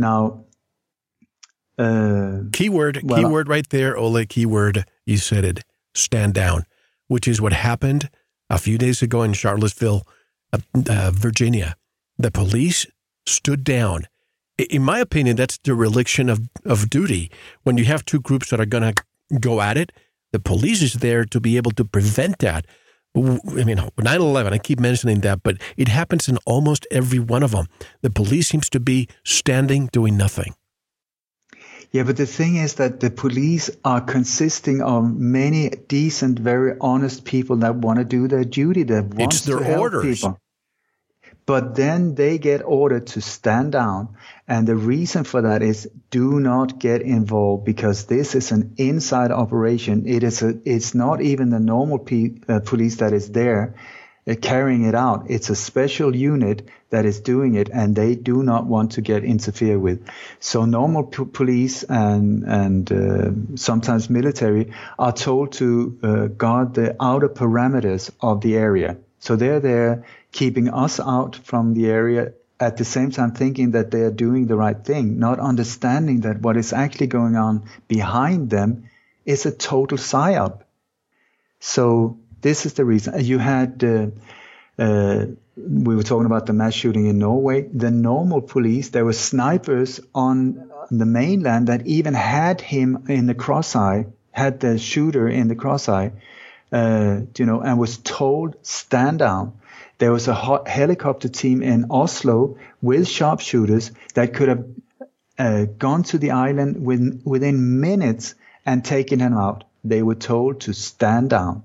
Now, 0.00 0.46
uh, 1.78 2.44
keyword, 2.52 3.00
well, 3.04 3.18
keyword 3.20 3.48
right 3.48 3.68
there, 3.68 3.98
Ole. 3.98 4.24
Keyword, 4.24 4.86
you 5.04 5.18
said 5.18 5.44
it. 5.44 5.62
Stand 5.94 6.32
down, 6.32 6.64
which 7.08 7.28
is 7.28 7.38
what 7.38 7.52
happened 7.52 8.08
a 8.48 8.56
few 8.56 8.78
days 8.78 9.02
ago 9.02 9.22
in 9.22 9.34
Charlottesville, 9.34 10.06
uh, 10.54 10.58
uh, 10.88 11.10
Virginia. 11.12 11.76
The 12.16 12.30
police 12.30 12.86
stood 13.26 13.62
down. 13.62 14.06
In 14.56 14.82
my 14.82 15.00
opinion, 15.00 15.36
that's 15.36 15.58
the 15.58 15.74
religion 15.74 16.30
of, 16.30 16.48
of 16.64 16.88
duty. 16.88 17.30
When 17.64 17.76
you 17.76 17.84
have 17.84 18.04
two 18.06 18.20
groups 18.20 18.48
that 18.50 18.60
are 18.60 18.66
going 18.66 18.94
to 18.94 19.38
go 19.38 19.60
at 19.60 19.76
it, 19.76 19.92
the 20.32 20.40
police 20.40 20.80
is 20.80 20.94
there 20.94 21.26
to 21.26 21.40
be 21.40 21.58
able 21.58 21.72
to 21.72 21.84
prevent 21.84 22.38
that. 22.38 22.66
I 23.16 23.64
mean, 23.64 23.80
9 23.98 24.20
11, 24.20 24.52
I 24.52 24.58
keep 24.58 24.78
mentioning 24.78 25.20
that, 25.20 25.42
but 25.42 25.56
it 25.76 25.88
happens 25.88 26.28
in 26.28 26.38
almost 26.46 26.86
every 26.90 27.18
one 27.18 27.42
of 27.42 27.50
them. 27.50 27.66
The 28.02 28.10
police 28.10 28.48
seems 28.48 28.70
to 28.70 28.80
be 28.80 29.08
standing, 29.24 29.88
doing 29.92 30.16
nothing. 30.16 30.54
Yeah, 31.92 32.04
but 32.04 32.16
the 32.16 32.26
thing 32.26 32.54
is 32.54 32.74
that 32.74 33.00
the 33.00 33.10
police 33.10 33.68
are 33.84 34.00
consisting 34.00 34.80
of 34.80 35.12
many 35.12 35.70
decent, 35.88 36.38
very 36.38 36.76
honest 36.80 37.24
people 37.24 37.56
that 37.56 37.74
want 37.74 37.98
to 37.98 38.04
do 38.04 38.28
their 38.28 38.44
duty, 38.44 38.84
that 38.84 39.06
want 39.06 39.34
it's 39.34 39.44
their 39.44 39.58
to 39.58 39.64
help 39.64 39.80
orders. 39.80 40.20
people. 40.20 40.38
But 41.50 41.74
then 41.74 42.14
they 42.14 42.38
get 42.38 42.62
ordered 42.64 43.08
to 43.08 43.20
stand 43.20 43.72
down. 43.72 44.10
And 44.46 44.68
the 44.68 44.76
reason 44.76 45.24
for 45.24 45.42
that 45.42 45.62
is 45.62 45.90
do 46.08 46.38
not 46.38 46.78
get 46.78 47.02
involved 47.02 47.64
because 47.64 48.04
this 48.04 48.36
is 48.36 48.52
an 48.52 48.74
inside 48.76 49.32
operation. 49.32 50.06
It 50.06 50.22
is 50.22 50.42
a, 50.42 50.54
it's 50.64 50.94
not 50.94 51.20
even 51.20 51.50
the 51.50 51.58
normal 51.58 52.06
uh, 52.48 52.60
police 52.60 52.98
that 52.98 53.12
is 53.12 53.32
there 53.32 53.74
uh, 54.28 54.36
carrying 54.40 54.84
it 54.84 54.94
out. 54.94 55.26
It's 55.28 55.50
a 55.50 55.56
special 55.56 56.14
unit 56.14 56.68
that 56.90 57.04
is 57.04 57.18
doing 57.20 57.56
it 57.56 57.68
and 57.68 57.96
they 57.96 58.14
do 58.14 58.44
not 58.44 58.66
want 58.66 58.92
to 58.92 59.00
get 59.00 59.24
interfered 59.24 59.80
with. 59.80 60.06
So 60.38 60.66
normal 60.66 61.02
p- 61.02 61.24
police 61.24 61.82
and, 61.82 62.44
and 62.44 62.92
uh, 62.92 63.56
sometimes 63.56 64.08
military 64.08 64.72
are 65.00 65.12
told 65.12 65.50
to 65.54 65.98
uh, 66.04 66.26
guard 66.28 66.74
the 66.74 66.94
outer 67.00 67.28
parameters 67.28 68.08
of 68.20 68.40
the 68.40 68.54
area. 68.56 68.98
So 69.18 69.36
they're 69.36 69.60
there 69.60 70.04
keeping 70.32 70.68
us 70.68 71.00
out 71.00 71.36
from 71.36 71.74
the 71.74 71.86
area 71.86 72.32
at 72.58 72.76
the 72.76 72.84
same 72.84 73.10
time 73.10 73.32
thinking 73.32 73.70
that 73.70 73.90
they 73.90 74.02
are 74.02 74.10
doing 74.10 74.46
the 74.46 74.56
right 74.56 74.84
thing, 74.84 75.18
not 75.18 75.40
understanding 75.40 76.20
that 76.20 76.40
what 76.40 76.56
is 76.56 76.72
actually 76.72 77.06
going 77.06 77.36
on 77.36 77.64
behind 77.88 78.50
them 78.50 78.90
is 79.24 79.46
a 79.46 79.50
total 79.50 79.96
psyop. 79.96 80.60
So 81.58 82.18
this 82.42 82.66
is 82.66 82.74
the 82.74 82.84
reason. 82.84 83.24
You 83.24 83.38
had, 83.38 83.82
uh, 83.82 84.06
uh, 84.78 85.26
we 85.56 85.96
were 85.96 86.02
talking 86.02 86.26
about 86.26 86.46
the 86.46 86.52
mass 86.52 86.74
shooting 86.74 87.06
in 87.06 87.18
Norway. 87.18 87.62
The 87.62 87.90
normal 87.90 88.42
police, 88.42 88.90
there 88.90 89.04
were 89.04 89.14
snipers 89.14 90.00
on 90.14 90.70
the 90.90 91.06
mainland 91.06 91.68
that 91.68 91.86
even 91.86 92.14
had 92.14 92.60
him 92.60 93.04
in 93.08 93.26
the 93.26 93.34
cross 93.34 93.76
eye, 93.76 94.06
had 94.32 94.60
the 94.60 94.78
shooter 94.78 95.28
in 95.28 95.48
the 95.48 95.56
crosseye, 95.56 96.12
uh, 96.72 97.20
you 97.36 97.46
know, 97.46 97.60
and 97.60 97.78
was 97.78 97.98
told 97.98 98.56
stand 98.66 99.18
down. 99.18 99.60
There 99.98 100.12
was 100.12 100.28
a 100.28 100.62
helicopter 100.66 101.28
team 101.28 101.62
in 101.62 101.86
Oslo 101.90 102.56
with 102.80 103.06
sharpshooters 103.06 103.92
that 104.14 104.32
could 104.34 104.48
have 104.48 104.64
uh, 105.38 105.64
gone 105.78 106.02
to 106.04 106.18
the 106.18 106.30
island 106.30 106.84
within, 106.84 107.80
minutes 107.80 108.34
and 108.64 108.84
taken 108.84 109.20
him 109.20 109.36
out. 109.36 109.64
They 109.84 110.02
were 110.02 110.14
told 110.14 110.62
to 110.62 110.72
stand 110.72 111.30
down. 111.30 111.64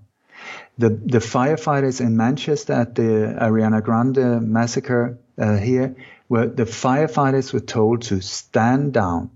The, 0.78 0.90
the 0.90 1.20
firefighters 1.20 2.02
in 2.02 2.18
Manchester 2.18 2.74
at 2.74 2.96
the 2.96 3.38
Ariana 3.42 3.82
Grande 3.82 4.42
massacre 4.42 5.18
uh, 5.38 5.58
here, 5.58 5.96
where 6.28 6.48
the 6.48 6.64
firefighters 6.66 7.54
were 7.54 7.62
told 7.62 8.02
to 8.04 8.22
stand 8.22 8.94
down, 8.94 9.30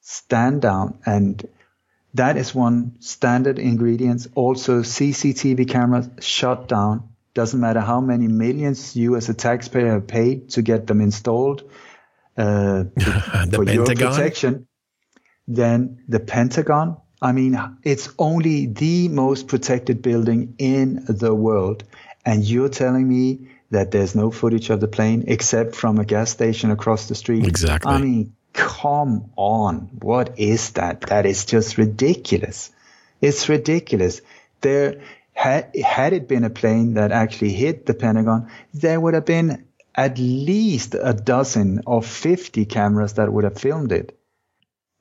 stand 0.00 0.60
down, 0.60 0.98
and 1.06 1.46
that 2.14 2.36
is 2.36 2.54
one 2.54 3.00
standard 3.00 3.58
ingredient. 3.58 4.26
Also, 4.34 4.82
CCTV 4.82 5.68
cameras 5.68 6.08
shut 6.20 6.68
down 6.68 7.08
doesn't 7.34 7.60
matter 7.60 7.80
how 7.80 8.00
many 8.00 8.28
millions 8.28 8.94
you 8.94 9.16
as 9.16 9.28
a 9.28 9.34
taxpayer 9.34 9.92
have 9.92 10.06
paid 10.06 10.50
to 10.50 10.62
get 10.62 10.86
them 10.86 11.00
installed 11.00 11.62
uh, 12.36 12.84
the 12.94 13.50
for 13.52 13.64
Pentagon? 13.64 13.76
your 13.76 13.86
protection. 13.86 14.68
Then 15.48 16.04
the 16.08 16.20
Pentagon. 16.20 16.98
I 17.20 17.32
mean, 17.32 17.58
it's 17.84 18.10
only 18.18 18.66
the 18.66 19.08
most 19.08 19.46
protected 19.48 20.02
building 20.02 20.56
in 20.58 21.04
the 21.08 21.34
world. 21.34 21.84
And 22.24 22.44
you're 22.44 22.68
telling 22.68 23.08
me 23.08 23.48
that 23.70 23.90
there's 23.90 24.14
no 24.14 24.30
footage 24.30 24.70
of 24.70 24.80
the 24.80 24.88
plane 24.88 25.24
except 25.28 25.74
from 25.74 25.98
a 25.98 26.04
gas 26.04 26.30
station 26.30 26.70
across 26.70 27.08
the 27.08 27.14
street. 27.14 27.46
Exactly. 27.46 27.90
I 27.90 27.98
mean, 27.98 28.34
come 28.52 29.30
on. 29.36 29.90
What 30.00 30.38
is 30.38 30.70
that? 30.72 31.02
That 31.02 31.26
is 31.26 31.44
just 31.44 31.78
ridiculous. 31.78 32.70
It's 33.20 33.48
ridiculous. 33.48 34.20
There, 34.60 35.02
had, 35.32 35.74
had 35.76 36.12
it 36.12 36.28
been 36.28 36.44
a 36.44 36.50
plane 36.50 36.94
that 36.94 37.12
actually 37.12 37.52
hit 37.52 37.86
the 37.86 37.94
Pentagon, 37.94 38.50
there 38.74 39.00
would 39.00 39.14
have 39.14 39.24
been 39.24 39.66
at 39.94 40.18
least 40.18 40.94
a 41.00 41.12
dozen 41.12 41.82
or 41.86 42.02
50 42.02 42.64
cameras 42.66 43.14
that 43.14 43.32
would 43.32 43.44
have 43.44 43.58
filmed 43.58 43.92
it. 43.92 44.18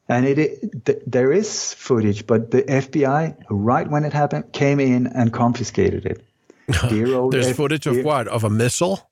And 0.10 0.26
it, 0.26 0.40
it 0.40 0.86
th- 0.86 1.04
there 1.08 1.32
is 1.32 1.74
footage, 1.74 2.28
but 2.28 2.52
the 2.52 2.64
FBI, 2.64 3.44
right 3.50 3.90
when 3.90 4.04
it 4.04 4.14
happened, 4.14 4.52
came 4.52 4.80
in 4.80 5.08
and 5.08 5.32
confiscated 5.32 6.06
it. 6.06 6.26
There's 7.32 7.48
F- 7.48 7.56
footage 7.56 7.88
of 7.88 8.04
what? 8.04 8.28
Of 8.28 8.44
a 8.44 8.50
missile? 8.50 9.10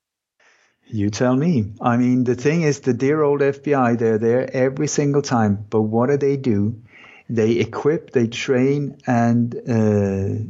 You 0.92 1.12
tell 1.12 1.36
me. 1.36 1.74
I 1.80 1.98
mean, 1.98 2.24
the 2.24 2.34
thing 2.34 2.64
is, 2.64 2.80
the 2.80 2.96
dear 2.96 3.22
old 3.22 3.42
FBI, 3.42 4.00
they're 4.00 4.18
there 4.18 4.50
every 4.52 4.88
single 4.88 5.22
time. 5.22 5.66
But 5.70 5.82
what 5.82 6.10
do 6.10 6.18
they 6.18 6.36
do? 6.36 6.82
They 7.30 7.52
equip, 7.54 8.10
they 8.10 8.26
train, 8.26 8.98
and 9.06 9.56
uh, 9.56 10.44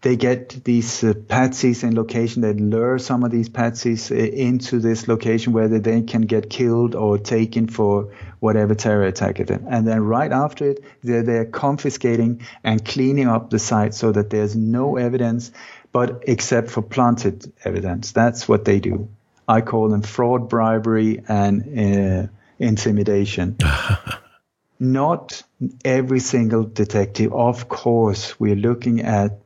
they 0.00 0.16
get 0.16 0.64
these 0.64 1.04
uh, 1.04 1.12
patsies 1.12 1.84
in 1.84 1.94
location. 1.94 2.42
They 2.42 2.54
lure 2.54 2.98
some 2.98 3.22
of 3.22 3.30
these 3.30 3.48
patsies 3.48 4.10
uh, 4.10 4.16
into 4.16 4.80
this 4.80 5.06
location 5.06 5.52
where 5.52 5.68
they 5.68 6.02
can 6.02 6.22
get 6.22 6.50
killed 6.50 6.96
or 6.96 7.16
taken 7.16 7.68
for 7.68 8.12
whatever 8.40 8.74
terror 8.74 9.04
attack 9.04 9.38
it. 9.38 9.48
And 9.50 9.86
then 9.86 10.00
right 10.00 10.32
after 10.32 10.70
it, 10.70 10.82
they're, 11.04 11.22
they're 11.22 11.44
confiscating 11.44 12.42
and 12.64 12.84
cleaning 12.84 13.28
up 13.28 13.50
the 13.50 13.60
site 13.60 13.94
so 13.94 14.10
that 14.10 14.30
there's 14.30 14.56
no 14.56 14.96
evidence, 14.96 15.52
but 15.92 16.24
except 16.26 16.68
for 16.68 16.82
planted 16.82 17.52
evidence. 17.64 18.10
That's 18.10 18.48
what 18.48 18.64
they 18.64 18.80
do. 18.80 19.08
I 19.48 19.62
call 19.62 19.88
them 19.88 20.02
fraud, 20.02 20.48
bribery, 20.50 21.22
and 21.26 21.62
uh, 21.62 22.28
intimidation. 22.58 23.56
Not 24.78 25.42
every 25.84 26.20
single 26.20 26.64
detective. 26.64 27.32
Of 27.32 27.68
course, 27.68 28.38
we're 28.38 28.54
looking 28.54 29.00
at 29.00 29.40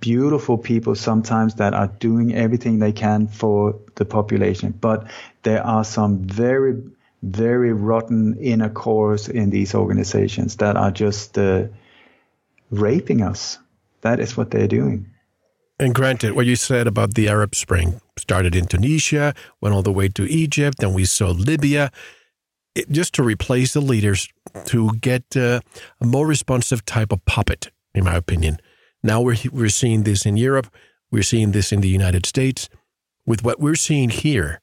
beautiful 0.00 0.58
people 0.58 0.94
sometimes 0.94 1.56
that 1.56 1.74
are 1.74 1.88
doing 1.88 2.34
everything 2.34 2.78
they 2.78 2.92
can 2.92 3.26
for 3.26 3.80
the 3.96 4.04
population, 4.04 4.72
but 4.72 5.08
there 5.42 5.64
are 5.64 5.84
some 5.84 6.20
very, 6.20 6.82
very 7.22 7.72
rotten 7.72 8.38
inner 8.40 8.70
cores 8.70 9.28
in 9.28 9.50
these 9.50 9.74
organizations 9.74 10.56
that 10.56 10.76
are 10.76 10.90
just 10.90 11.36
uh, 11.36 11.64
raping 12.70 13.22
us. 13.22 13.58
That 14.00 14.20
is 14.20 14.36
what 14.36 14.50
they're 14.50 14.68
doing. 14.68 15.10
And 15.80 15.94
granted, 15.94 16.32
what 16.32 16.46
you 16.46 16.56
said 16.56 16.86
about 16.86 17.14
the 17.14 17.28
Arab 17.28 17.54
Spring 17.54 18.00
started 18.16 18.56
in 18.56 18.66
Tunisia, 18.66 19.32
went 19.60 19.74
all 19.74 19.82
the 19.82 19.92
way 19.92 20.08
to 20.08 20.24
Egypt, 20.24 20.82
and 20.82 20.94
we 20.94 21.04
saw 21.04 21.30
Libya. 21.30 21.92
It, 22.74 22.90
just 22.90 23.14
to 23.14 23.22
replace 23.22 23.72
the 23.74 23.80
leaders 23.80 24.28
to 24.66 24.92
get 25.00 25.36
uh, 25.36 25.60
a 26.00 26.06
more 26.06 26.26
responsive 26.26 26.84
type 26.84 27.12
of 27.12 27.24
puppet, 27.24 27.70
in 27.94 28.04
my 28.04 28.16
opinion. 28.16 28.58
Now 29.02 29.20
we're, 29.20 29.36
we're 29.52 29.68
seeing 29.68 30.02
this 30.02 30.26
in 30.26 30.36
Europe. 30.36 30.66
We're 31.10 31.22
seeing 31.22 31.52
this 31.52 31.72
in 31.72 31.80
the 31.80 31.88
United 31.88 32.26
States. 32.26 32.68
With 33.24 33.44
what 33.44 33.60
we're 33.60 33.74
seeing 33.76 34.10
here, 34.10 34.60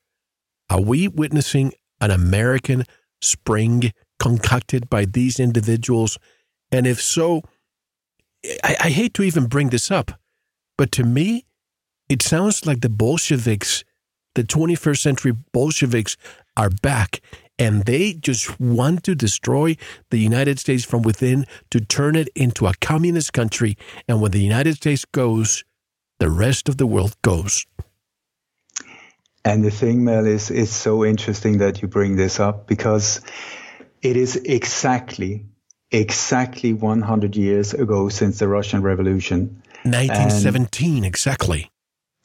are 0.70 0.82
we 0.82 1.08
witnessing 1.08 1.74
an 2.02 2.12
American 2.12 2.84
spring 3.22 3.94
concocted 4.20 4.90
by 4.90 5.06
these 5.06 5.40
individuals? 5.40 6.18
And 6.72 6.86
if 6.86 7.02
so, 7.02 7.42
I, 8.64 8.76
I 8.80 8.90
hate 8.90 9.14
to 9.16 9.24
even 9.24 9.46
bring 9.46 9.70
this 9.70 9.90
up, 9.90 10.12
but 10.78 10.92
to 10.94 11.04
me, 11.04 11.46
it 12.10 12.22
sounds 12.22 12.66
like 12.66 12.82
the 12.82 12.90
Bolsheviks, 12.90 13.84
the 14.36 14.44
21st 14.44 15.00
century 15.00 15.34
Bolsheviks, 15.52 16.18
are 16.58 16.70
back 16.70 17.22
and 17.58 17.86
they 17.86 18.14
just 18.14 18.60
want 18.60 19.04
to 19.04 19.16
destroy 19.16 19.78
the 20.10 20.18
United 20.18 20.60
States 20.60 20.84
from 20.84 21.02
within 21.02 21.46
to 21.72 21.80
turn 21.80 22.16
it 22.16 22.30
into 22.36 22.68
a 22.68 22.74
communist 22.82 23.34
country. 23.34 23.78
And 24.08 24.22
when 24.22 24.32
the 24.32 24.42
United 24.42 24.76
States 24.76 25.06
goes, 25.06 25.64
the 26.20 26.30
rest 26.30 26.68
of 26.70 26.78
the 26.78 26.88
world 26.88 27.16
goes. 27.22 27.66
And 29.44 29.64
the 29.64 29.72
thing, 29.72 30.04
Mel, 30.04 30.26
is 30.26 30.50
it's 30.50 30.74
so 30.74 31.06
interesting 31.06 31.60
that 31.60 31.82
you 31.82 31.88
bring 31.88 32.16
this 32.16 32.40
up 32.40 32.68
because 32.68 33.22
it 34.02 34.18
is 34.18 34.36
exactly 34.38 35.46
exactly 35.92 36.74
100 36.74 37.36
years 37.36 37.74
ago 37.74 38.10
since 38.10 38.40
the 38.40 38.48
Russian 38.48 38.82
Revolution. 38.82 39.62
1917, 39.86 40.98
and 40.98 41.06
exactly. 41.06 41.70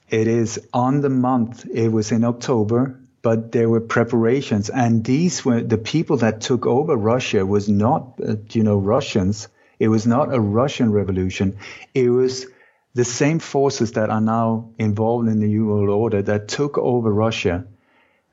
It 0.09 0.27
is 0.27 0.61
on 0.73 1.01
the 1.03 1.11
month, 1.11 1.67
it 1.73 1.89
was 1.89 2.11
in 2.11 2.25
October, 2.25 2.99
but 3.23 3.53
there 3.53 3.69
were 3.69 3.81
preparations. 3.81 4.71
And 4.71 5.05
these 5.05 5.45
were 5.45 5.61
the 5.61 5.79
people 5.79 6.17
that 6.19 6.41
took 6.41 6.67
over 6.67 6.97
Russia 6.97 7.47
was 7.47 7.69
not, 7.69 8.15
uh, 8.27 8.37
you 8.51 8.63
know, 8.63 8.79
Russians. 8.79 9.49
It 9.79 9.89
was 9.89 10.07
not 10.07 10.35
a 10.35 10.41
Russian 10.41 10.91
revolution. 10.93 11.59
It 11.95 12.11
was 12.11 12.47
the 12.95 13.05
same 13.05 13.39
forces 13.39 13.93
that 13.93 14.11
are 14.11 14.21
now 14.21 14.71
involved 14.79 15.29
in 15.29 15.41
the 15.41 15.47
New 15.47 15.67
World 15.67 15.91
Order 15.91 16.23
that 16.23 16.49
took 16.49 16.77
over 16.77 17.13
Russia. 17.13 17.67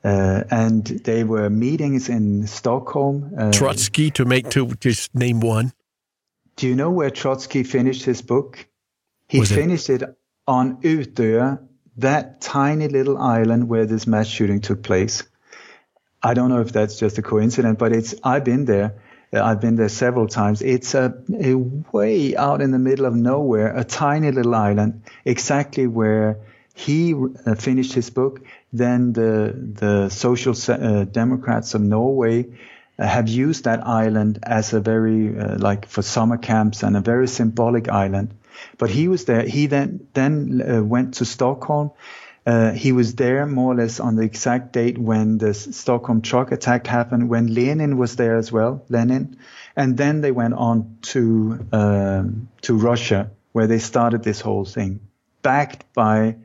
Uh, 0.03 0.43
and 0.49 0.85
they 0.85 1.23
were 1.23 1.49
meetings 1.49 2.09
in 2.09 2.47
Stockholm. 2.47 3.33
Uh, 3.37 3.51
Trotsky, 3.51 4.09
to 4.11 4.25
make 4.25 4.49
to 4.51 4.67
just 4.79 5.13
name 5.13 5.41
one. 5.41 5.73
Do 6.55 6.67
you 6.67 6.75
know 6.75 6.89
where 6.89 7.09
Trotsky 7.11 7.63
finished 7.63 8.03
his 8.03 8.21
book? 8.21 8.65
He 9.27 9.39
Was 9.39 9.51
finished 9.51 9.89
it? 9.89 10.01
it 10.01 10.17
on 10.47 10.81
Utøya, 10.81 11.59
that 11.97 12.41
tiny 12.41 12.87
little 12.87 13.17
island 13.17 13.67
where 13.67 13.85
this 13.85 14.07
mass 14.07 14.27
shooting 14.27 14.61
took 14.61 14.83
place. 14.83 15.23
I 16.23 16.33
don't 16.33 16.49
know 16.49 16.61
if 16.61 16.71
that's 16.71 16.97
just 16.97 17.17
a 17.17 17.21
coincidence, 17.21 17.77
but 17.77 17.91
it's 17.91 18.15
I've 18.23 18.43
been 18.43 18.65
there. 18.65 18.95
I've 19.33 19.59
been 19.59 19.75
there 19.75 19.89
several 19.89 20.27
times. 20.27 20.61
It's 20.61 20.95
a, 20.95 21.13
a 21.41 21.53
way 21.53 22.35
out 22.35 22.61
in 22.61 22.71
the 22.71 22.79
middle 22.79 23.05
of 23.05 23.13
nowhere, 23.13 23.75
a 23.75 23.83
tiny 23.83 24.31
little 24.31 24.55
island, 24.55 25.03
exactly 25.25 25.85
where 25.85 26.39
he 26.73 27.13
uh, 27.13 27.55
finished 27.55 27.93
his 27.93 28.09
book. 28.09 28.41
Then 28.71 29.11
the 29.13 29.53
the 29.53 30.09
Social 30.09 30.55
uh, 30.69 31.03
Democrats 31.03 31.73
of 31.73 31.81
Norway 31.81 32.45
uh, 32.97 33.05
have 33.05 33.27
used 33.27 33.65
that 33.65 33.85
island 33.85 34.39
as 34.43 34.73
a 34.73 34.79
very 34.79 35.37
uh, 35.37 35.57
like 35.57 35.87
for 35.87 36.01
summer 36.01 36.37
camps 36.37 36.83
and 36.83 36.95
a 36.95 37.01
very 37.01 37.27
symbolic 37.27 37.89
island. 37.89 38.33
But 38.77 38.89
he 38.89 39.07
was 39.07 39.25
there. 39.25 39.43
He 39.43 39.67
then 39.67 40.07
then 40.13 40.61
uh, 40.61 40.83
went 40.83 41.15
to 41.15 41.25
Stockholm. 41.25 41.91
Uh, 42.45 42.71
he 42.71 42.93
was 42.93 43.15
there 43.15 43.45
more 43.45 43.73
or 43.73 43.75
less 43.75 43.99
on 43.99 44.15
the 44.15 44.23
exact 44.23 44.71
date 44.71 44.97
when 44.97 45.37
the 45.37 45.53
Stockholm 45.53 46.21
truck 46.21 46.53
attack 46.53 46.87
happened, 46.87 47.27
when 47.27 47.53
Lenin 47.53 47.97
was 47.97 48.15
there 48.15 48.37
as 48.37 48.49
well, 48.53 48.85
Lenin. 48.87 49.37
And 49.75 49.97
then 49.97 50.21
they 50.21 50.31
went 50.31 50.53
on 50.53 50.97
to, 51.01 51.67
um, 51.73 52.47
to 52.61 52.77
Russia, 52.77 53.31
where 53.51 53.67
they 53.67 53.79
started 53.79 54.23
this 54.23 54.39
whole 54.39 54.63
thing, 54.63 55.01
backed 55.41 55.93
by 55.93 56.37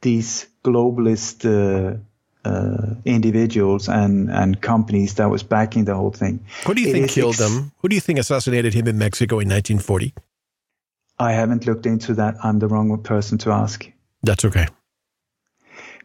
these 0.00 0.46
globalist, 0.62 1.44
uh, 1.44 1.96
uh, 2.44 2.94
individuals 3.04 3.88
and, 3.88 4.30
and 4.30 4.60
companies 4.60 5.14
that 5.14 5.30
was 5.30 5.42
backing 5.42 5.84
the 5.84 5.94
whole 5.94 6.12
thing. 6.12 6.44
Who 6.66 6.74
do 6.74 6.82
you 6.82 6.90
it 6.90 6.92
think 6.92 7.10
killed 7.10 7.40
ex- 7.40 7.40
him? 7.40 7.72
Who 7.78 7.88
do 7.88 7.94
you 7.96 8.00
think 8.00 8.18
assassinated 8.18 8.74
him 8.74 8.86
in 8.86 8.98
Mexico 8.98 9.36
in 9.36 9.48
1940? 9.48 10.14
I 11.18 11.32
haven't 11.32 11.66
looked 11.66 11.86
into 11.86 12.14
that. 12.14 12.36
I'm 12.42 12.58
the 12.58 12.68
wrong 12.68 13.02
person 13.02 13.38
to 13.38 13.50
ask. 13.50 13.86
That's 14.22 14.44
okay. 14.44 14.66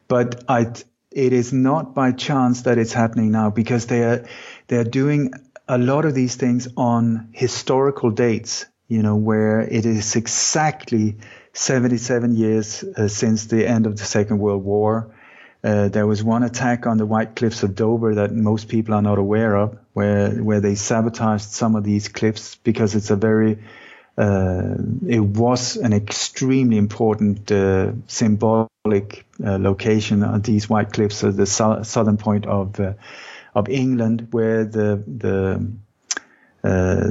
But 0.07 0.43
I, 0.47 0.73
it 1.11 1.33
is 1.33 1.53
not 1.53 1.95
by 1.95 2.11
chance 2.11 2.63
that 2.63 2.77
it's 2.77 2.93
happening 2.93 3.31
now 3.31 3.49
because 3.49 3.87
they 3.87 4.03
are, 4.03 4.25
they 4.67 4.77
are 4.77 4.83
doing 4.83 5.31
a 5.67 5.77
lot 5.77 6.05
of 6.05 6.13
these 6.13 6.35
things 6.35 6.67
on 6.75 7.29
historical 7.31 8.09
dates, 8.11 8.65
you 8.87 9.03
know, 9.03 9.15
where 9.15 9.61
it 9.61 9.85
is 9.85 10.15
exactly 10.15 11.17
77 11.53 12.35
years 12.35 12.83
uh, 12.83 13.07
since 13.07 13.45
the 13.45 13.67
end 13.67 13.85
of 13.85 13.97
the 13.97 14.03
Second 14.03 14.39
World 14.39 14.63
War. 14.63 15.15
Uh, 15.63 15.89
there 15.89 16.07
was 16.07 16.23
one 16.23 16.43
attack 16.43 16.87
on 16.87 16.97
the 16.97 17.05
White 17.05 17.35
Cliffs 17.35 17.63
of 17.63 17.75
Dover 17.75 18.15
that 18.15 18.33
most 18.33 18.69
people 18.69 18.95
are 18.95 19.01
not 19.01 19.17
aware 19.17 19.55
of, 19.55 19.77
where 19.91 20.31
where 20.31 20.61
they 20.61 20.75
sabotaged 20.75 21.43
some 21.43 21.75
of 21.75 21.83
these 21.83 22.07
cliffs 22.07 22.55
because 22.55 22.95
it's 22.95 23.09
a 23.09 23.17
very 23.17 23.59
it 24.19 25.21
was 25.21 25.77
an 25.77 25.93
extremely 25.93 26.77
important 26.77 27.51
uh, 27.51 27.93
symbolic 28.07 29.25
uh, 29.43 29.57
location 29.57 30.23
on 30.23 30.41
these 30.41 30.69
white 30.69 30.91
cliffs 30.91 31.23
at 31.23 31.37
the 31.37 31.45
so- 31.45 31.83
southern 31.83 32.17
point 32.17 32.45
of 32.45 32.79
uh, 32.79 32.93
of 33.55 33.69
England, 33.69 34.27
where 34.31 34.65
the 34.65 35.01
the 35.07 35.65
uh, 36.61 37.09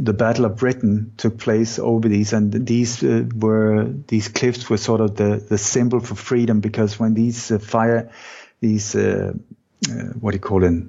the 0.00 0.12
Battle 0.12 0.46
of 0.46 0.56
Britain 0.56 1.12
took 1.16 1.38
place 1.38 1.78
over 1.78 2.08
these, 2.08 2.32
and 2.32 2.66
these 2.66 3.02
uh, 3.04 3.24
were 3.36 3.84
these 4.08 4.28
cliffs 4.28 4.68
were 4.68 4.78
sort 4.78 5.00
of 5.00 5.14
the 5.14 5.44
the 5.48 5.58
symbol 5.58 6.00
for 6.00 6.16
freedom 6.16 6.60
because 6.60 6.98
when 6.98 7.14
these 7.14 7.52
fire 7.64 8.10
these 8.60 8.94
what 8.94 10.32
do 10.32 10.36
you 10.36 10.40
call 10.40 10.64
it 10.64 10.84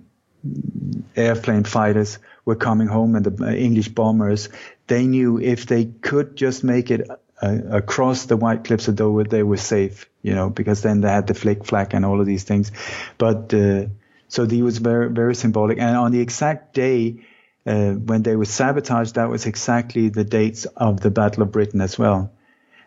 airplane 1.16 1.64
fighters 1.64 2.20
were 2.45 2.55
coming 2.55 2.88
home 2.88 3.16
and 3.16 3.26
the 3.26 3.57
English 3.57 3.89
bombers, 3.89 4.49
they 4.88 5.08
knew 5.08 5.40
if 5.40 5.66
they 5.66 5.86
could 5.86 6.36
just 6.36 6.64
make 6.64 6.92
it 6.92 7.10
uh, 7.42 7.58
across 7.72 8.26
the 8.26 8.38
White 8.38 8.64
Cliffs 8.64 8.88
of 8.88 8.96
Dover, 8.96 9.24
they 9.24 9.44
were 9.44 9.58
safe, 9.58 10.10
you 10.22 10.36
know, 10.36 10.50
because 10.50 10.82
then 10.82 11.02
they 11.02 11.10
had 11.10 11.28
the 11.28 11.34
flick 11.34 11.66
flack 11.66 11.94
and 11.94 12.06
all 12.06 12.20
of 12.20 12.26
these 12.26 12.44
things. 12.44 12.72
But 13.18 13.54
uh, 13.54 13.86
so 14.28 14.46
he 14.46 14.62
was 14.62 14.78
very, 14.78 15.10
very 15.10 15.36
symbolic. 15.36 15.80
And 15.80 15.98
on 15.98 16.12
the 16.12 16.20
exact 16.20 16.74
day 16.74 17.26
uh, 17.66 17.92
when 17.92 18.24
they 18.24 18.36
were 18.36 18.46
sabotaged, 18.46 19.16
that 19.16 19.30
was 19.30 19.46
exactly 19.46 20.10
the 20.10 20.24
dates 20.24 20.66
of 20.66 21.00
the 21.00 21.12
Battle 21.12 21.44
of 21.44 21.52
Britain 21.52 21.82
as 21.82 21.98
well. 21.98 22.32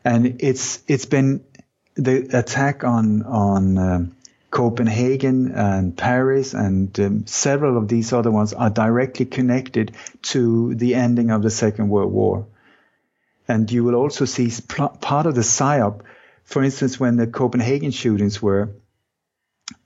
And 0.05 0.41
it's 0.41 0.83
it's 0.89 1.07
been 1.07 1.45
the 1.95 2.37
attack 2.37 2.85
on 2.85 3.23
on 3.23 3.79
um, 3.79 4.17
Copenhagen 4.55 5.51
and 5.51 5.97
Paris 5.97 6.55
and 6.55 6.99
um, 7.01 7.27
several 7.27 7.77
of 7.77 7.89
these 7.89 8.13
other 8.13 8.31
ones 8.31 8.53
are 8.53 8.71
directly 8.71 9.27
connected 9.27 9.91
to 10.23 10.77
the 10.77 10.95
ending 10.95 11.33
of 11.33 11.43
the 11.43 11.51
Second 11.51 11.89
World 11.89 12.13
War. 12.13 12.47
And 13.49 13.71
you 13.71 13.83
will 13.83 13.97
also 13.97 14.25
see 14.27 14.53
part 14.69 15.27
of 15.27 15.35
the 15.35 15.41
PSYOP, 15.41 16.03
for 16.45 16.63
instance, 16.63 17.01
when 17.01 17.17
the 17.17 17.27
Copenhagen 17.27 17.91
shootings 17.91 18.41
were 18.41 18.71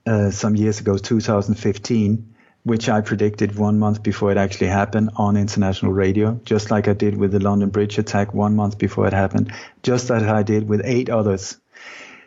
uh, 0.05 0.29
some 0.29 0.55
years 0.55 0.79
ago, 0.79 0.99
2015, 0.99 2.35
which 2.61 2.89
I 2.89 3.01
predicted 3.01 3.57
one 3.57 3.79
month 3.79 4.03
before 4.03 4.31
it 4.31 4.37
actually 4.37 4.67
happened 4.67 5.09
on 5.15 5.35
international 5.35 5.93
radio, 5.93 6.39
just 6.45 6.69
like 6.69 6.87
I 6.87 6.93
did 6.93 7.17
with 7.17 7.31
the 7.31 7.39
London 7.39 7.69
Bridge 7.69 7.97
attack 7.97 8.35
one 8.35 8.55
month 8.55 8.77
before 8.77 9.07
it 9.07 9.13
happened, 9.13 9.51
just 9.81 10.11
as 10.11 10.21
I 10.21 10.43
did 10.43 10.69
with 10.69 10.81
eight 10.85 11.09
others. 11.09 11.57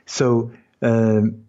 So 0.07 0.51
um, 0.83 1.45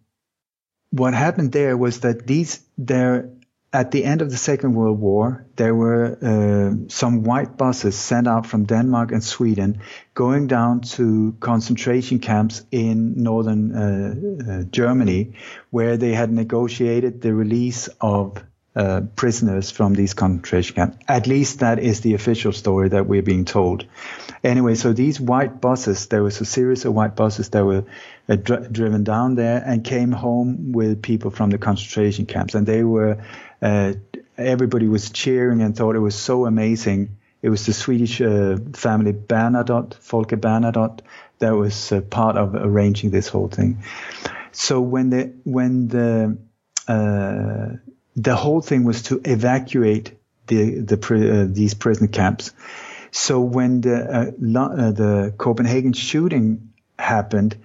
what 0.94 1.16
happened 1.16 1.52
there 1.52 1.76
was 1.76 2.02
that 2.02 2.28
these 2.28 2.62
there 2.78 3.30
at 3.74 3.89
the 3.89 4.04
end 4.04 4.22
of 4.22 4.30
the 4.30 4.38
Second 4.38 4.76
World 4.76 5.00
War, 5.00 5.48
there 5.56 5.74
were 5.74 6.16
uh, 6.22 6.88
some 6.88 7.24
white 7.24 7.58
buses 7.58 7.96
sent 7.96 8.28
out 8.28 8.46
from 8.46 8.66
Denmark 8.66 9.12
and 9.12 9.24
Sweden 9.24 9.82
going 10.14 10.46
down 10.46 10.82
to 10.82 11.36
concentration 11.39 12.20
camps 12.20 12.64
in 12.70 13.24
northern 13.24 13.76
uh, 13.76 14.52
uh, 14.52 14.64
Germany, 14.70 15.34
where 15.72 15.98
they 15.98 16.14
had 16.14 16.32
negotiated 16.32 17.22
the 17.22 17.34
release 17.34 17.89
of 18.00 18.38
uh, 18.76 19.01
prisoners 19.15 19.71
from 19.71 19.93
these 19.93 20.13
concentration 20.13 20.76
camps. 20.76 20.97
At 21.07 21.28
least 21.28 21.59
that 21.59 21.80
is 21.80 22.01
the 22.01 22.15
official 22.15 22.51
story 22.51 22.89
that 22.89 23.05
we're 23.05 23.21
being 23.21 23.45
told. 23.45 23.86
Anyway, 24.43 24.76
so 24.76 24.93
these 24.93 25.21
white 25.21 25.61
buses, 25.61 26.07
there 26.07 26.24
was 26.24 26.41
a 26.41 26.45
series 26.45 26.86
of 26.86 26.93
white 26.93 27.15
buses 27.15 27.49
that 27.49 27.63
were 27.63 27.86
uh, 28.28 28.36
dr- 28.36 28.71
driven 28.71 29.03
down 29.03 29.36
there 29.36 29.61
and 29.65 29.84
came 29.84 30.11
home 30.11 30.71
with 30.71 31.01
people 31.01 31.32
from 31.32 31.49
the 31.49 31.57
concentration 31.57 32.26
camps, 32.26 32.55
and 32.55 32.65
they 32.65 32.84
were. 32.84 33.24
Uh, 33.61 33.93
everybody 34.38 34.88
was 34.88 35.11
cheering 35.11 35.61
and 35.61 35.78
thought 35.78 35.95
it 35.95 35.99
was 35.99 36.15
so 36.15 36.45
amazing. 36.45 37.17
It 37.41 37.49
was 37.49 37.65
the 37.65 37.74
Swedish 37.74 38.21
uh, 38.21 38.57
family 38.74 39.13
Bernadotte, 39.13 39.93
Folke 39.95 40.30
Bernadotte, 40.30 41.01
that 41.39 41.51
was 41.51 41.91
uh, 41.91 42.01
part 42.01 42.38
of 42.38 42.55
arranging 42.55 43.11
this 43.11 43.28
whole 43.28 43.49
thing. 43.49 43.84
So 44.51 44.82
when 44.82 45.09
the 45.09 45.34
when 45.43 45.88
the 45.88 46.38
uh, 46.88 47.78
the 48.16 48.36
whole 48.36 48.61
thing 48.61 48.84
was 48.84 49.03
to 49.03 49.22
evacuate 49.26 50.18
the, 50.47 50.80
the 50.80 50.95
uh, 50.95 51.47
these 51.49 51.74
prison 51.74 52.07
camps. 52.07 52.51
So 53.11 53.41
when 53.41 53.82
the 53.82 53.95
uh, 53.95 54.59
uh, 54.59 54.91
the 54.91 55.34
Copenhagen 55.38 55.93
shooting 55.93 56.74
happened, 56.97 57.55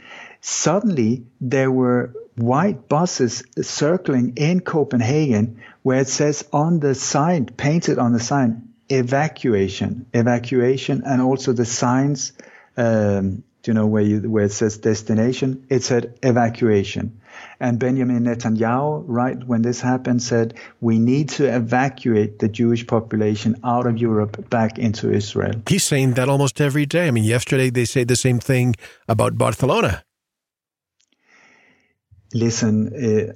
suddenly 0.40 1.24
there 1.40 1.70
were 1.70 2.12
white 2.36 2.88
buses 2.88 3.42
circling 3.60 4.34
in 4.36 4.60
Copenhagen 4.60 5.60
where 5.82 6.00
it 6.00 6.08
says 6.08 6.46
on 6.52 6.80
the 6.80 6.94
sign, 6.94 7.46
painted 7.46 7.98
on 7.98 8.12
the 8.12 8.20
sign, 8.20 8.68
evacuation, 8.88 10.06
evacuation, 10.12 11.02
and 11.04 11.20
also 11.20 11.52
the 11.52 11.64
signs, 11.64 12.32
um, 12.76 13.42
you 13.64 13.74
know, 13.74 13.86
where 13.86 14.02
you, 14.02 14.30
where 14.30 14.44
it 14.44 14.52
says 14.52 14.78
destination, 14.78 15.66
it 15.68 15.82
said 15.82 16.18
evacuation. 16.22 17.17
And 17.60 17.78
Benjamin 17.80 18.24
Netanyahu, 18.24 19.04
right 19.06 19.42
when 19.44 19.62
this 19.62 19.80
happened, 19.80 20.22
said, 20.22 20.54
we 20.80 20.98
need 20.98 21.28
to 21.30 21.44
evacuate 21.44 22.38
the 22.38 22.48
Jewish 22.48 22.86
population 22.86 23.56
out 23.64 23.86
of 23.86 23.98
Europe 23.98 24.48
back 24.48 24.78
into 24.78 25.10
Israel. 25.12 25.54
He's 25.68 25.82
saying 25.82 26.14
that 26.14 26.28
almost 26.28 26.60
every 26.60 26.86
day. 26.86 27.08
I 27.08 27.10
mean, 27.10 27.24
yesterday 27.24 27.70
they 27.70 27.84
say 27.84 28.04
the 28.04 28.16
same 28.16 28.38
thing 28.38 28.76
about 29.08 29.36
Barcelona. 29.36 30.04
Listen, 32.32 32.92
uh, 32.94 33.32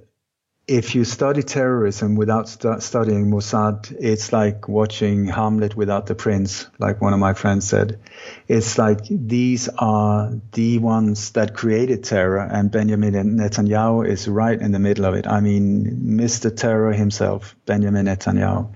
if 0.68 0.94
you 0.94 1.04
study 1.04 1.42
terrorism 1.42 2.14
without 2.14 2.48
st- 2.48 2.82
studying 2.82 3.30
Mossad, 3.30 3.94
it's 3.98 4.32
like 4.32 4.68
watching 4.68 5.26
Hamlet 5.26 5.76
without 5.76 6.06
the 6.06 6.14
prince, 6.14 6.68
like 6.78 7.00
one 7.00 7.12
of 7.12 7.18
my 7.18 7.34
friends 7.34 7.68
said. 7.68 7.98
It's 8.46 8.78
like 8.78 9.00
these 9.10 9.68
are 9.76 10.32
the 10.52 10.78
ones 10.78 11.30
that 11.30 11.54
created 11.54 12.04
terror, 12.04 12.38
and 12.38 12.70
Benjamin 12.70 13.12
Netanyahu 13.12 14.06
is 14.06 14.28
right 14.28 14.60
in 14.60 14.70
the 14.70 14.78
middle 14.78 15.04
of 15.04 15.14
it. 15.14 15.26
I 15.26 15.40
mean, 15.40 16.18
Mr. 16.20 16.54
Terror 16.54 16.92
himself, 16.92 17.56
Benjamin 17.66 18.06
Netanyahu. 18.06 18.72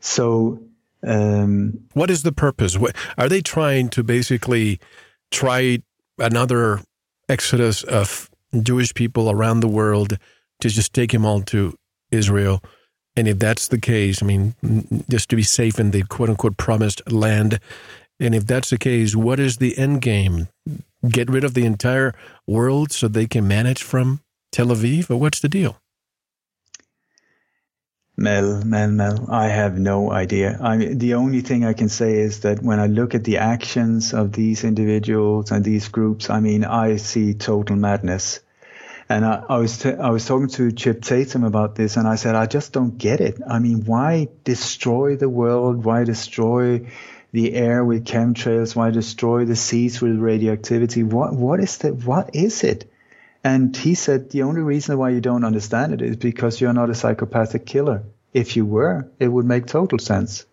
So, 0.00 0.60
um, 1.02 1.80
what 1.94 2.10
is 2.10 2.24
the 2.24 2.32
purpose? 2.32 2.76
Are 3.16 3.28
they 3.30 3.40
trying 3.40 3.88
to 3.90 4.04
basically 4.04 4.80
try 5.30 5.78
another 6.18 6.82
exodus 7.26 7.82
of 7.84 8.28
Jewish 8.62 8.92
people 8.92 9.30
around 9.30 9.60
the 9.60 9.68
world? 9.68 10.18
To 10.60 10.68
just 10.68 10.92
take 10.92 11.12
him 11.12 11.24
all 11.24 11.42
to 11.42 11.74
Israel. 12.10 12.62
And 13.16 13.28
if 13.28 13.38
that's 13.38 13.68
the 13.68 13.78
case, 13.78 14.22
I 14.22 14.26
mean, 14.26 14.54
just 15.08 15.28
to 15.30 15.36
be 15.36 15.42
safe 15.42 15.78
in 15.78 15.90
the 15.90 16.02
quote 16.02 16.30
unquote 16.30 16.56
promised 16.56 17.10
land. 17.10 17.60
And 18.18 18.34
if 18.34 18.46
that's 18.46 18.70
the 18.70 18.78
case, 18.78 19.14
what 19.14 19.40
is 19.40 19.58
the 19.58 19.76
end 19.78 20.02
game? 20.02 20.48
Get 21.08 21.30
rid 21.30 21.44
of 21.44 21.54
the 21.54 21.66
entire 21.66 22.14
world 22.46 22.92
so 22.92 23.08
they 23.08 23.26
can 23.26 23.46
manage 23.46 23.82
from 23.82 24.20
Tel 24.52 24.68
Aviv? 24.68 25.10
Or 25.10 25.16
what's 25.16 25.40
the 25.40 25.48
deal? 25.48 25.78
Mel, 28.16 28.64
Mel, 28.64 28.90
Mel, 28.90 29.26
I 29.28 29.48
have 29.48 29.76
no 29.76 30.12
idea. 30.12 30.56
I 30.62 30.76
mean, 30.76 30.98
the 30.98 31.14
only 31.14 31.40
thing 31.40 31.64
I 31.64 31.72
can 31.72 31.88
say 31.88 32.14
is 32.14 32.40
that 32.40 32.62
when 32.62 32.78
I 32.78 32.86
look 32.86 33.14
at 33.16 33.24
the 33.24 33.38
actions 33.38 34.14
of 34.14 34.32
these 34.32 34.62
individuals 34.62 35.50
and 35.50 35.64
these 35.64 35.88
groups, 35.88 36.30
I 36.30 36.38
mean, 36.38 36.64
I 36.64 36.96
see 36.96 37.34
total 37.34 37.74
madness. 37.74 38.38
And 39.08 39.24
I, 39.24 39.44
I 39.48 39.58
was 39.58 39.78
t- 39.78 39.92
I 39.92 40.10
was 40.10 40.26
talking 40.26 40.48
to 40.48 40.72
Chip 40.72 41.02
Tatum 41.02 41.44
about 41.44 41.74
this, 41.74 41.96
and 41.96 42.08
I 42.08 42.14
said 42.14 42.34
I 42.34 42.46
just 42.46 42.72
don't 42.72 42.96
get 42.96 43.20
it. 43.20 43.38
I 43.48 43.58
mean, 43.58 43.84
why 43.84 44.28
destroy 44.44 45.16
the 45.16 45.28
world? 45.28 45.84
Why 45.84 46.04
destroy 46.04 46.86
the 47.32 47.54
air 47.54 47.84
with 47.84 48.04
chemtrails? 48.04 48.74
Why 48.74 48.90
destroy 48.90 49.44
the 49.44 49.56
seas 49.56 50.00
with 50.00 50.18
radioactivity? 50.18 51.02
What 51.02 51.34
what 51.34 51.60
is 51.60 51.78
the 51.78 51.92
what 51.92 52.34
is 52.34 52.64
it? 52.64 52.90
And 53.42 53.76
he 53.76 53.94
said 53.94 54.30
the 54.30 54.44
only 54.44 54.62
reason 54.62 54.96
why 54.96 55.10
you 55.10 55.20
don't 55.20 55.44
understand 55.44 55.92
it 55.92 56.00
is 56.00 56.16
because 56.16 56.60
you're 56.60 56.72
not 56.72 56.88
a 56.88 56.94
psychopathic 56.94 57.66
killer. 57.66 58.04
If 58.32 58.56
you 58.56 58.64
were, 58.64 59.10
it 59.20 59.28
would 59.28 59.44
make 59.44 59.66
total 59.66 59.98
sense. 59.98 60.46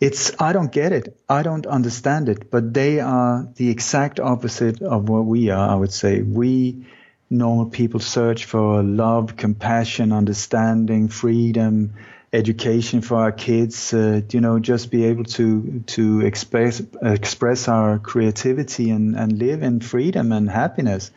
It's 0.00 0.32
I 0.40 0.52
don't 0.52 0.72
get 0.72 0.92
it. 0.92 1.16
I 1.28 1.42
don't 1.44 1.66
understand 1.66 2.28
it. 2.28 2.50
But 2.50 2.74
they 2.74 2.98
are 2.98 3.48
the 3.54 3.70
exact 3.70 4.18
opposite 4.18 4.82
of 4.82 5.08
what 5.08 5.24
we 5.24 5.50
are. 5.50 5.68
I 5.70 5.76
would 5.76 5.92
say 5.92 6.20
we 6.20 6.84
normal 7.30 7.66
people 7.66 8.00
search 8.00 8.44
for 8.44 8.82
love, 8.82 9.36
compassion, 9.36 10.12
understanding, 10.12 11.08
freedom, 11.08 11.94
education 12.32 13.00
for 13.00 13.16
our 13.16 13.32
kids. 13.32 13.92
Uh, 13.92 14.20
you 14.30 14.40
know, 14.40 14.58
just 14.58 14.90
be 14.90 15.04
able 15.04 15.24
to 15.24 15.80
to 15.86 16.20
express 16.20 16.82
express 17.02 17.68
our 17.68 17.98
creativity 17.98 18.90
and 18.90 19.16
and 19.16 19.38
live 19.38 19.62
in 19.62 19.80
freedom 19.80 20.32
and 20.32 20.50
happiness. 20.50 21.10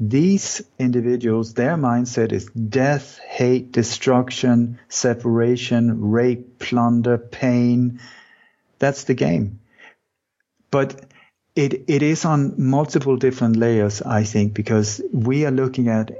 These 0.00 0.62
individuals, 0.78 1.54
their 1.54 1.76
mindset 1.76 2.32
is 2.32 2.46
death, 2.46 3.20
hate, 3.28 3.70
destruction, 3.70 4.80
separation, 4.88 6.10
rape, 6.10 6.58
plunder, 6.58 7.18
pain. 7.18 8.00
That's 8.80 9.04
the 9.04 9.14
game. 9.14 9.60
But 10.72 11.11
it 11.54 11.84
it 11.88 12.02
is 12.02 12.24
on 12.24 12.54
multiple 12.56 13.16
different 13.16 13.56
layers, 13.56 14.02
I 14.02 14.24
think, 14.24 14.54
because 14.54 15.02
we 15.12 15.44
are 15.46 15.50
looking 15.50 15.88
at 15.88 16.10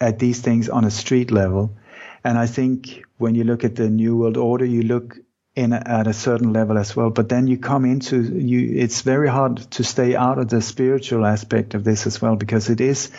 at 0.00 0.18
these 0.18 0.40
things 0.42 0.68
on 0.68 0.84
a 0.84 0.90
street 0.90 1.30
level, 1.30 1.76
and 2.22 2.38
I 2.38 2.46
think 2.46 3.02
when 3.18 3.34
you 3.34 3.44
look 3.44 3.64
at 3.64 3.76
the 3.76 3.88
New 3.88 4.16
World 4.16 4.36
Order, 4.36 4.64
you 4.66 4.82
look 4.82 5.18
in 5.54 5.72
a, 5.72 5.82
at 5.86 6.06
a 6.06 6.12
certain 6.12 6.52
level 6.52 6.76
as 6.76 6.94
well. 6.94 7.08
But 7.08 7.30
then 7.30 7.46
you 7.46 7.56
come 7.56 7.86
into 7.86 8.22
you. 8.22 8.78
It's 8.78 9.00
very 9.00 9.28
hard 9.28 9.56
to 9.72 9.84
stay 9.84 10.14
out 10.14 10.38
of 10.38 10.48
the 10.48 10.60
spiritual 10.60 11.24
aspect 11.24 11.74
of 11.74 11.82
this 11.82 12.06
as 12.06 12.20
well, 12.20 12.36
because 12.36 12.68
it 12.68 12.80
is 12.80 13.10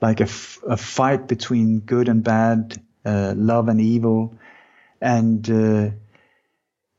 like 0.00 0.20
a, 0.20 0.24
f- 0.24 0.58
a 0.66 0.76
fight 0.76 1.28
between 1.28 1.80
good 1.80 2.08
and 2.08 2.24
bad, 2.24 2.80
uh, 3.04 3.34
love 3.36 3.68
and 3.68 3.80
evil, 3.80 4.34
and 5.00 5.48
uh, 5.50 5.90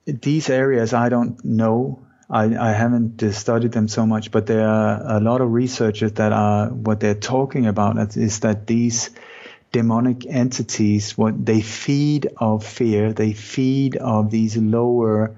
these 0.06 0.50
areas 0.50 0.94
I 0.94 1.10
don't 1.10 1.44
know 1.44 2.06
I, 2.34 2.70
I 2.70 2.72
haven't 2.72 3.22
studied 3.32 3.74
them 3.74 3.88
so 3.88 4.08
much, 4.08 4.32
but 4.32 4.48
there 4.48 4.68
are 4.68 5.18
a 5.18 5.20
lot 5.20 5.40
of 5.40 5.54
researchers 5.54 6.14
that 6.14 6.34
are 6.34 6.70
what 6.70 7.00
they're 7.00 7.14
talking 7.14 7.68
about 7.68 8.18
is 8.18 8.40
that 8.40 8.66
these 8.66 9.12
demonic 9.72 10.26
entities, 10.26 11.16
what 11.16 11.46
they 11.46 11.62
feed 11.62 12.28
of 12.38 12.66
fear, 12.66 13.14
they 13.14 13.34
feed 13.34 13.98
of 13.98 14.32
these 14.32 14.58
lower 14.58 15.36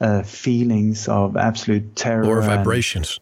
uh, 0.00 0.22
feelings 0.22 1.08
of 1.08 1.36
absolute 1.36 1.96
terror 1.96 2.24
or 2.24 2.42
vibrations. 2.42 3.18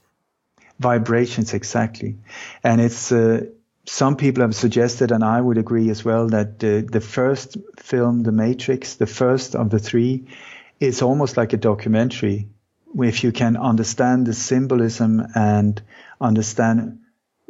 Vibrations, 0.78 1.54
exactly, 1.54 2.18
and 2.62 2.80
it's. 2.80 3.10
Uh, 3.10 3.46
some 3.86 4.16
people 4.16 4.40
have 4.40 4.54
suggested, 4.54 5.12
and 5.12 5.22
I 5.22 5.38
would 5.38 5.58
agree 5.58 5.90
as 5.90 6.02
well, 6.06 6.28
that 6.28 6.58
the, 6.58 6.88
the 6.90 7.02
first 7.02 7.58
film, 7.78 8.22
The 8.22 8.32
Matrix, 8.32 8.94
the 8.94 9.06
first 9.06 9.54
of 9.54 9.68
the 9.68 9.78
three, 9.78 10.24
is 10.80 11.02
almost 11.02 11.36
like 11.36 11.52
a 11.52 11.58
documentary 11.58 12.48
if 12.98 13.24
you 13.24 13.32
can 13.32 13.56
understand 13.56 14.26
the 14.26 14.34
symbolism 14.34 15.26
and 15.34 15.80
understand 16.20 17.00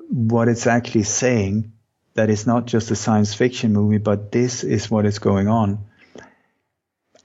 what 0.09 0.49
it's 0.49 0.67
actually 0.67 1.03
saying, 1.03 1.73
that 2.15 2.31
it's 2.31 2.47
not 2.47 2.67
just 2.67 2.91
a 2.91 2.97
science 2.97 3.35
fiction 3.35 3.73
movie, 3.73 3.99
but 3.99 4.33
this 4.33 4.65
is 4.65 4.91
what 4.91 5.05
is 5.05 5.19
going 5.19 5.49
on. 5.49 5.79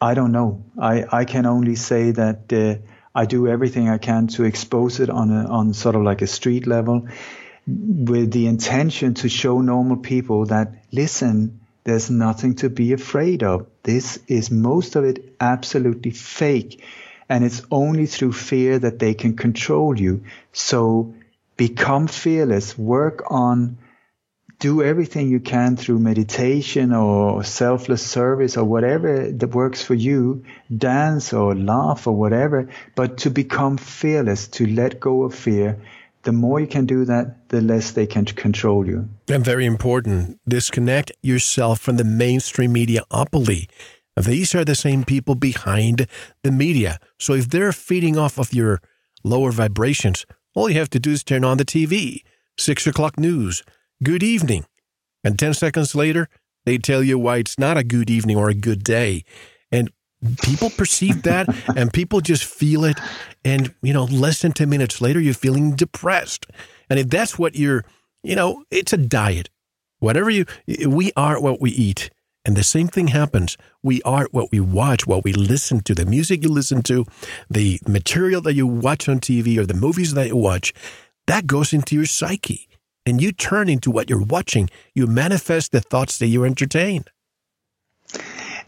I 0.01 0.13
don't 0.13 0.31
know. 0.31 0.63
I, 0.79 1.05
I 1.11 1.25
can 1.25 1.45
only 1.45 1.75
say 1.75 2.11
that 2.11 2.53
uh, 2.53 2.75
I 3.13 3.25
do 3.25 3.47
everything 3.47 3.89
I 3.89 3.97
can 3.97 4.27
to 4.27 4.45
expose 4.45 4.99
it 4.99 5.09
on 5.09 5.31
a, 5.31 5.45
on 5.45 5.73
sort 5.73 5.95
of 5.95 6.03
like 6.03 6.21
a 6.21 6.27
street 6.27 6.67
level 6.67 7.07
with 7.67 8.31
the 8.31 8.47
intention 8.47 9.13
to 9.15 9.29
show 9.29 9.61
normal 9.61 9.97
people 9.97 10.45
that 10.45 10.85
listen, 10.91 11.59
there's 11.83 12.09
nothing 12.09 12.55
to 12.55 12.69
be 12.69 12.93
afraid 12.93 13.43
of. 13.43 13.67
This 13.83 14.19
is 14.27 14.49
most 14.49 14.95
of 14.95 15.03
it 15.03 15.35
absolutely 15.39 16.11
fake. 16.11 16.83
And 17.29 17.45
it's 17.45 17.61
only 17.71 18.07
through 18.07 18.33
fear 18.33 18.79
that 18.79 18.99
they 18.99 19.13
can 19.13 19.37
control 19.37 19.99
you. 19.99 20.23
So 20.51 21.13
become 21.57 22.07
fearless, 22.07 22.77
work 22.77 23.23
on, 23.29 23.77
do 24.59 24.83
everything 24.83 25.29
you 25.29 25.39
can 25.39 25.77
through 25.77 25.99
meditation 25.99 26.93
or 26.93 27.43
selfless 27.43 28.05
service 28.05 28.57
or 28.57 28.65
whatever 28.65 29.31
that 29.31 29.47
works 29.47 29.81
for 29.81 29.93
you, 29.93 30.43
dance 30.75 31.31
or 31.33 31.55
laugh 31.55 32.07
or 32.07 32.13
whatever, 32.13 32.69
but 32.95 33.19
to 33.19 33.29
become 33.29 33.77
fearless, 33.77 34.47
to 34.47 34.65
let 34.65 34.99
go 34.99 35.23
of 35.23 35.33
fear. 35.33 35.81
The 36.23 36.33
more 36.33 36.59
you 36.59 36.67
can 36.67 36.85
do 36.85 37.05
that, 37.05 37.47
the 37.47 37.61
less 37.61 37.91
they 37.91 38.05
can 38.05 38.25
control 38.25 38.85
you. 38.85 39.07
And 39.29 39.45
very 39.45 39.65
important, 39.65 40.37
disconnect 40.47 41.13
yourself 41.21 41.79
from 41.79 41.95
the 41.95 42.03
mainstream 42.03 42.73
media 42.73 43.03
mediaopoly. 43.09 43.69
These 44.17 44.53
are 44.55 44.65
the 44.65 44.75
same 44.75 45.03
people 45.03 45.35
behind 45.35 46.07
the 46.43 46.51
media. 46.51 46.99
So 47.19 47.33
if 47.33 47.49
they're 47.49 47.71
feeding 47.71 48.17
off 48.17 48.37
of 48.37 48.53
your 48.53 48.81
lower 49.23 49.51
vibrations, 49.51 50.25
all 50.55 50.69
you 50.69 50.79
have 50.79 50.89
to 50.91 50.99
do 50.99 51.11
is 51.11 51.23
turn 51.23 51.43
on 51.43 51.57
the 51.57 51.65
TV. 51.65 52.23
Six 52.57 52.85
o'clock 52.85 53.19
news. 53.19 53.63
Good 54.03 54.23
evening. 54.23 54.65
And 55.23 55.37
10 55.37 55.53
seconds 55.53 55.95
later, 55.95 56.27
they 56.65 56.77
tell 56.77 57.03
you 57.03 57.17
why 57.17 57.37
it's 57.37 57.57
not 57.57 57.77
a 57.77 57.83
good 57.83 58.09
evening 58.09 58.37
or 58.37 58.49
a 58.49 58.53
good 58.53 58.83
day. 58.83 59.23
And 59.71 59.91
people 60.41 60.69
perceive 60.69 61.23
that 61.23 61.47
and 61.75 61.93
people 61.93 62.21
just 62.21 62.43
feel 62.43 62.83
it. 62.83 62.99
And, 63.45 63.73
you 63.81 63.93
know, 63.93 64.05
less 64.05 64.41
than 64.41 64.51
10 64.51 64.69
minutes 64.69 65.01
later, 65.01 65.19
you're 65.19 65.33
feeling 65.33 65.75
depressed. 65.75 66.45
And 66.89 66.99
if 66.99 67.09
that's 67.09 67.39
what 67.39 67.55
you're, 67.55 67.85
you 68.23 68.35
know, 68.35 68.63
it's 68.69 68.93
a 68.93 68.97
diet. 68.97 69.49
Whatever 69.99 70.29
you, 70.29 70.45
we 70.87 71.11
are 71.15 71.41
what 71.41 71.59
we 71.61 71.71
eat. 71.71 72.09
And 72.45 72.55
the 72.55 72.63
same 72.63 72.87
thing 72.87 73.07
happens. 73.07 73.57
We 73.83 74.01
are 74.03 74.27
what 74.31 74.51
we 74.51 74.59
watch, 74.59 75.05
what 75.05 75.23
we 75.23 75.33
listen 75.33 75.81
to, 75.81 75.93
the 75.93 76.05
music 76.05 76.41
you 76.43 76.49
listen 76.49 76.81
to, 76.83 77.05
the 77.49 77.79
material 77.87 78.41
that 78.41 78.53
you 78.53 78.65
watch 78.65 79.09
on 79.09 79.19
TV 79.19 79.57
or 79.57 79.65
the 79.65 79.73
movies 79.73 80.13
that 80.13 80.27
you 80.27 80.37
watch, 80.37 80.73
that 81.27 81.47
goes 81.47 81.73
into 81.73 81.95
your 81.95 82.05
psyche. 82.05 82.67
And 83.05 83.21
you 83.21 83.31
turn 83.31 83.69
into 83.69 83.91
what 83.91 84.09
you're 84.09 84.23
watching. 84.23 84.69
You 84.93 85.07
manifest 85.07 85.71
the 85.71 85.81
thoughts 85.81 86.17
that 86.19 86.27
you 86.27 86.45
entertain. 86.45 87.05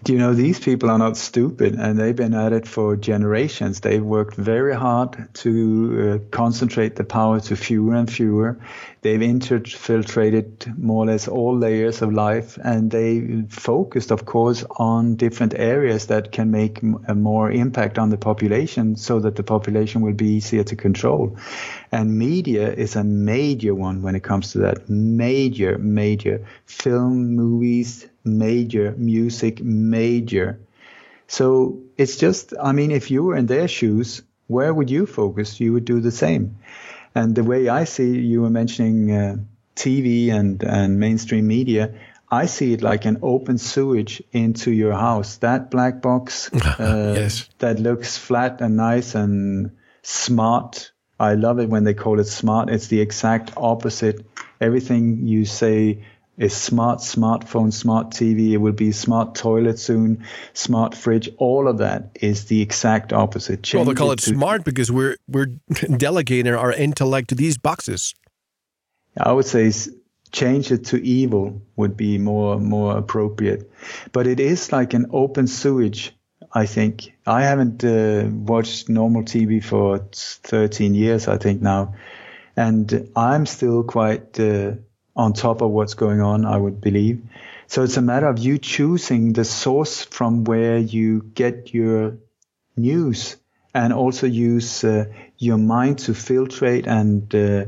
Do 0.04 0.14
you 0.14 0.20
know 0.20 0.34
these 0.34 0.60
people 0.60 0.90
are 0.90 0.98
not 0.98 1.16
stupid 1.16 1.76
and 1.76 2.00
they've 2.00 2.16
been 2.16 2.34
at 2.34 2.54
it 2.54 2.68
for 2.68 2.96
generations. 2.96 3.82
They've 3.82 4.04
worked 4.04 4.36
very 4.36 4.76
hard 4.76 5.32
to 5.36 6.22
uh, 6.24 6.36
concentrate 6.36 6.96
the 6.96 7.04
power 7.04 7.40
to 7.42 7.56
fewer 7.56 7.94
and 7.94 8.12
fewer. 8.12 8.58
They've 9.02 9.22
infiltrated 9.22 10.74
more 10.78 11.04
or 11.04 11.08
less 11.08 11.28
all 11.28 11.58
layers 11.58 12.02
of 12.02 12.14
life, 12.14 12.58
and 12.64 12.92
they 12.92 13.44
focused, 13.50 14.12
of 14.12 14.26
course, 14.26 14.64
on 14.78 15.16
different 15.16 15.54
areas 15.56 16.06
that 16.08 16.32
can 16.32 16.52
make 16.52 16.82
a 17.08 17.16
more 17.16 17.52
impact 17.52 17.98
on 17.98 18.10
the 18.10 18.18
population, 18.18 18.96
so 18.96 19.20
that 19.20 19.36
the 19.36 19.44
population 19.44 20.02
will 20.02 20.14
be 20.14 20.36
easier 20.36 20.64
to 20.64 20.76
control. 20.76 21.38
And 21.92 22.18
media 22.18 22.72
is 22.72 22.96
a 22.96 23.04
major 23.04 23.74
one 23.74 24.02
when 24.02 24.16
it 24.16 24.24
comes 24.24 24.52
to 24.52 24.60
that. 24.60 24.90
Major, 24.90 25.78
major 25.78 26.46
film, 26.66 27.36
movies, 27.36 28.08
major 28.24 28.94
music, 28.98 29.64
major. 29.64 30.60
So 31.28 31.82
it's 31.98 32.18
just, 32.18 32.54
I 32.62 32.72
mean, 32.72 32.92
if 32.92 33.10
you 33.10 33.24
were 33.24 33.36
in 33.36 33.48
their 33.48 33.68
shoes, 33.68 34.22
where 34.48 34.74
would 34.74 34.90
you 34.90 35.06
focus? 35.06 35.60
You 35.60 35.74
would 35.74 35.86
do 35.86 36.02
the 36.02 36.12
same. 36.12 36.58
And 37.14 37.36
the 37.36 37.44
way 37.44 37.68
I 37.70 37.84
see, 37.84 38.18
you 38.18 38.42
were 38.42 38.50
mentioning 38.50 39.12
uh, 39.12 39.38
TV 39.76 40.32
and, 40.32 40.64
and 40.64 41.00
mainstream 41.00 41.48
media. 41.48 41.94
I 42.30 42.46
see 42.46 42.72
it 42.74 42.82
like 42.82 43.06
an 43.06 43.20
open 43.22 43.58
sewage 43.58 44.24
into 44.32 44.72
your 44.72 44.94
house. 44.94 45.38
That 45.38 45.70
black 45.70 46.02
box 46.02 46.50
uh, 46.54 47.14
yes. 47.18 47.50
that 47.60 47.80
looks 47.80 48.18
flat 48.18 48.62
and 48.62 48.78
nice 48.78 49.16
and 49.16 49.72
smart. 50.02 50.92
I 51.20 51.36
love 51.36 51.60
it 51.60 51.70
when 51.70 51.84
they 51.84 51.94
call 51.94 52.20
it 52.20 52.28
smart. 52.28 52.70
It's 52.70 52.88
the 52.88 53.02
exact 53.02 53.52
opposite. 53.58 54.26
Everything 54.62 55.28
you 55.28 55.46
say 55.46 56.06
is 56.38 56.54
smart 56.54 57.00
smartphone, 57.00 57.72
smart 57.74 58.12
TV. 58.12 58.52
It 58.52 58.58
will 58.58 58.72
be 58.72 58.92
smart 58.92 59.36
toilet 59.36 59.80
soon, 59.80 60.26
smart 60.54 60.96
fridge. 60.96 61.30
All 61.38 61.68
of 61.68 61.80
that 61.80 62.18
is 62.22 62.46
the 62.46 62.62
exact 62.62 63.14
opposite. 63.14 63.64
Change 63.64 63.86
well, 63.86 63.94
they 63.94 63.98
call 63.98 64.12
it, 64.12 64.20
it 64.20 64.34
smart 64.34 64.64
because 64.64 64.92
we're 64.92 65.18
we're 65.28 65.46
delegating 65.98 66.54
our 66.54 66.74
intellect 66.74 67.30
to 67.30 67.36
these 67.36 67.58
boxes. 67.58 68.14
I 69.18 69.32
would 69.34 69.46
say 69.46 69.72
change 70.32 70.72
it 70.72 70.86
to 70.86 71.04
evil 71.04 71.62
would 71.76 71.98
be 71.98 72.18
more 72.18 72.60
more 72.60 72.98
appropriate. 72.98 73.70
But 74.12 74.28
it 74.28 74.40
is 74.40 74.72
like 74.72 74.94
an 74.94 75.08
open 75.12 75.48
sewage. 75.48 76.16
I 76.54 76.66
think 76.66 77.14
I 77.26 77.44
haven't 77.44 77.84
uh, 77.84 78.28
watched 78.30 78.90
normal 78.90 79.24
TV 79.24 79.64
for 79.64 80.00
13 80.12 80.96
years. 80.96 81.28
I 81.28 81.38
think 81.38 81.62
now, 81.62 81.96
and 82.56 83.10
I'm 83.16 83.46
still 83.46 83.84
quite. 83.84 84.40
Uh, 84.40 84.74
on 85.16 85.34
top 85.34 85.62
of 85.62 85.72
what's 85.72 85.94
going 85.94 86.22
on, 86.22 86.46
I 86.46 86.58
would 86.58 86.82
believe. 86.82 87.22
So 87.68 87.84
it's 87.84 87.98
a 87.98 88.02
matter 88.02 88.28
of 88.28 88.40
you 88.40 88.58
choosing 88.58 89.34
the 89.34 89.46
source 89.46 90.04
from 90.04 90.44
where 90.44 90.78
you 90.78 91.22
get 91.22 91.74
your 91.74 92.18
news 92.76 93.38
and 93.74 93.94
also 93.94 94.28
use 94.28 94.84
uh, 94.84 95.06
your 95.38 95.58
mind 95.58 96.00
to 96.00 96.12
filtrate 96.12 96.88
and 96.88 97.34
uh, 97.34 97.66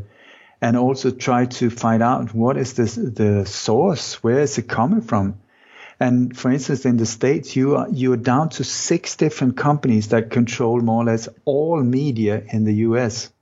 and 0.62 0.78
also 0.78 1.12
try 1.12 1.46
to 1.46 1.70
find 1.70 2.02
out 2.02 2.34
what 2.34 2.58
is 2.58 2.74
the 2.74 2.86
the 2.86 3.46
source, 3.46 4.24
where 4.24 4.40
is 4.40 4.58
it 4.58 4.68
coming 4.68 5.02
from. 5.02 5.40
And 6.00 6.36
for 6.36 6.52
instance, 6.52 6.86
in 6.86 6.98
the 6.98 7.06
states, 7.06 7.56
you 7.56 7.78
are 7.78 7.88
you 7.90 8.14
are 8.14 8.18
down 8.18 8.50
to 8.50 8.64
six 8.64 9.16
different 9.16 9.58
companies 9.58 10.10
that 10.10 10.32
control 10.32 10.82
more 10.82 11.04
or 11.04 11.06
less 11.06 11.30
all 11.46 11.82
media 11.82 12.44
in 12.52 12.66
the 12.66 12.74
U.S 12.88 13.33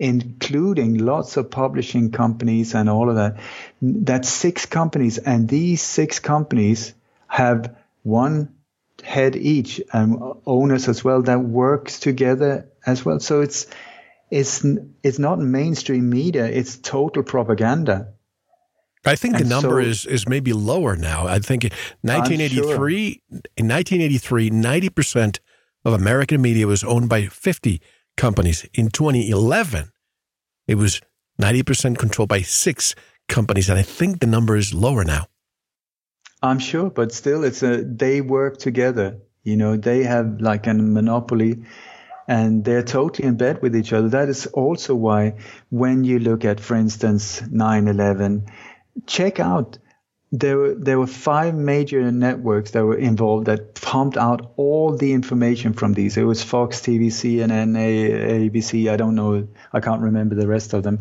including 0.00 0.96
lots 0.96 1.36
of 1.36 1.50
publishing 1.50 2.10
companies 2.10 2.74
and 2.74 2.88
all 2.88 3.10
of 3.10 3.16
that. 3.16 3.38
That's 3.82 4.28
six 4.28 4.66
companies, 4.66 5.18
and 5.18 5.46
these 5.46 5.82
six 5.82 6.18
companies 6.18 6.94
have 7.28 7.76
one 8.02 8.54
head 9.04 9.36
each 9.36 9.80
and 9.92 10.18
owners 10.46 10.88
as 10.88 11.04
well 11.04 11.22
that 11.22 11.40
works 11.40 12.00
together 12.00 12.68
as 12.84 13.04
well. 13.04 13.20
So 13.20 13.42
it's 13.42 13.66
it's 14.30 14.64
it's 15.02 15.18
not 15.18 15.38
mainstream 15.38 16.08
media; 16.08 16.46
it's 16.46 16.78
total 16.78 17.22
propaganda. 17.22 18.14
I 19.04 19.16
think 19.16 19.34
and 19.34 19.44
the 19.44 19.48
number 19.48 19.82
so, 19.82 19.88
is 19.88 20.06
is 20.06 20.26
maybe 20.26 20.54
lower 20.54 20.96
now. 20.96 21.26
I 21.26 21.40
think 21.40 21.64
1983 22.00 23.12
sure. 23.12 23.40
in 23.56 23.68
1983 23.68 24.50
90% 24.50 25.40
of 25.84 25.92
American 25.92 26.40
media 26.40 26.66
was 26.66 26.84
owned 26.84 27.08
by 27.08 27.26
50 27.26 27.80
companies. 28.20 28.68
In 28.74 28.90
2011, 28.90 29.90
it 30.68 30.74
was 30.74 31.00
90% 31.40 31.96
controlled 31.96 32.28
by 32.28 32.42
six 32.42 32.94
companies. 33.28 33.70
And 33.70 33.78
I 33.78 33.82
think 33.82 34.20
the 34.20 34.26
number 34.26 34.56
is 34.56 34.74
lower 34.74 35.04
now. 35.04 35.26
I'm 36.42 36.58
sure, 36.58 36.90
but 36.90 37.12
still, 37.12 37.44
it's 37.44 37.62
a, 37.62 37.82
they 37.82 38.20
work 38.20 38.58
together. 38.58 39.18
You 39.42 39.56
know, 39.56 39.76
they 39.76 40.04
have 40.04 40.40
like 40.40 40.66
a 40.66 40.74
monopoly 40.74 41.64
and 42.28 42.64
they're 42.64 42.82
totally 42.82 43.26
in 43.26 43.36
bed 43.36 43.62
with 43.62 43.74
each 43.74 43.92
other. 43.92 44.08
That 44.10 44.28
is 44.28 44.46
also 44.46 44.94
why 44.94 45.34
when 45.70 46.04
you 46.04 46.18
look 46.18 46.44
at, 46.44 46.60
for 46.60 46.76
instance, 46.76 47.40
9-11, 47.40 48.48
check 49.06 49.40
out 49.40 49.78
there 50.32 50.56
were 50.56 50.74
there 50.74 50.98
were 50.98 51.08
five 51.08 51.54
major 51.54 52.10
networks 52.12 52.70
that 52.70 52.84
were 52.84 52.96
involved 52.96 53.46
that 53.46 53.74
pumped 53.74 54.16
out 54.16 54.52
all 54.56 54.96
the 54.96 55.12
information 55.12 55.72
from 55.72 55.92
these. 55.92 56.16
It 56.16 56.22
was 56.22 56.42
Fox, 56.42 56.80
TV, 56.80 57.06
CNN, 57.08 57.72
ABC. 57.76 58.90
I 58.90 58.96
don't 58.96 59.16
know. 59.16 59.48
I 59.72 59.80
can't 59.80 60.02
remember 60.02 60.36
the 60.36 60.46
rest 60.46 60.72
of 60.72 60.84
them, 60.84 61.00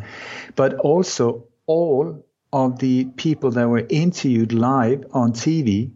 but 0.56 0.74
also 0.76 1.48
all 1.68 2.26
of 2.52 2.80
the 2.80 3.06
people 3.06 3.52
that 3.52 3.70
were 3.70 3.86
interviewed 3.88 4.52
live 4.52 5.06
on 5.12 5.34
TV, 5.34 5.92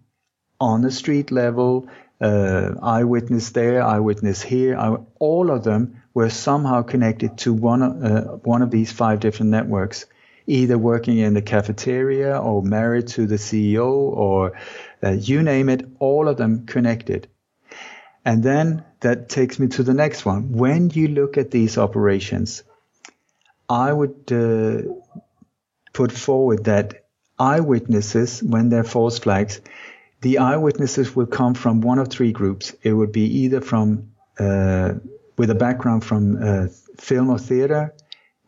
on 0.59 0.81
the 0.81 0.91
street 0.91 1.31
level, 1.31 1.87
uh, 2.21 2.75
eyewitness 2.83 3.49
there, 3.49 3.81
eyewitness 3.81 4.43
here. 4.43 4.77
I, 4.77 4.97
all 5.17 5.49
of 5.49 5.63
them 5.63 6.03
were 6.13 6.29
somehow 6.29 6.83
connected 6.83 7.39
to 7.39 7.53
one 7.53 7.81
uh, 7.81 8.25
one 8.43 8.61
of 8.61 8.69
these 8.69 8.91
five 8.91 9.19
different 9.19 9.49
networks 9.49 10.05
either 10.47 10.77
working 10.77 11.17
in 11.17 11.33
the 11.33 11.41
cafeteria 11.41 12.37
or 12.37 12.61
married 12.61 13.07
to 13.07 13.25
the 13.25 13.35
CEO 13.35 13.85
or 13.91 14.53
uh, 15.03 15.11
you 15.11 15.43
name 15.43 15.69
it, 15.69 15.87
all 15.99 16.27
of 16.27 16.37
them 16.37 16.65
connected. 16.65 17.27
And 18.25 18.43
then 18.43 18.83
that 19.01 19.29
takes 19.29 19.59
me 19.59 19.67
to 19.69 19.83
the 19.83 19.93
next 19.93 20.25
one. 20.25 20.53
When 20.53 20.89
you 20.89 21.09
look 21.09 21.37
at 21.37 21.51
these 21.51 21.77
operations, 21.77 22.63
I 23.69 23.91
would 23.91 24.31
uh, 24.31 24.93
put 25.93 26.11
forward 26.11 26.65
that 26.65 27.05
eyewitnesses, 27.37 28.41
when 28.41 28.69
they're 28.69 28.83
false 28.83 29.19
flags, 29.19 29.61
the 30.21 30.37
eyewitnesses 30.37 31.15
will 31.15 31.25
come 31.25 31.53
from 31.53 31.81
one 31.81 31.99
of 31.99 32.07
three 32.07 32.31
groups. 32.31 32.73
It 32.81 32.93
would 32.93 33.11
be 33.11 33.39
either 33.43 33.59
from 33.59 34.11
uh, 34.39 34.93
with 35.37 35.49
a 35.49 35.55
background 35.55 36.05
from 36.05 36.41
uh, 36.41 36.67
film 36.97 37.29
or 37.29 37.39
theater, 37.39 37.93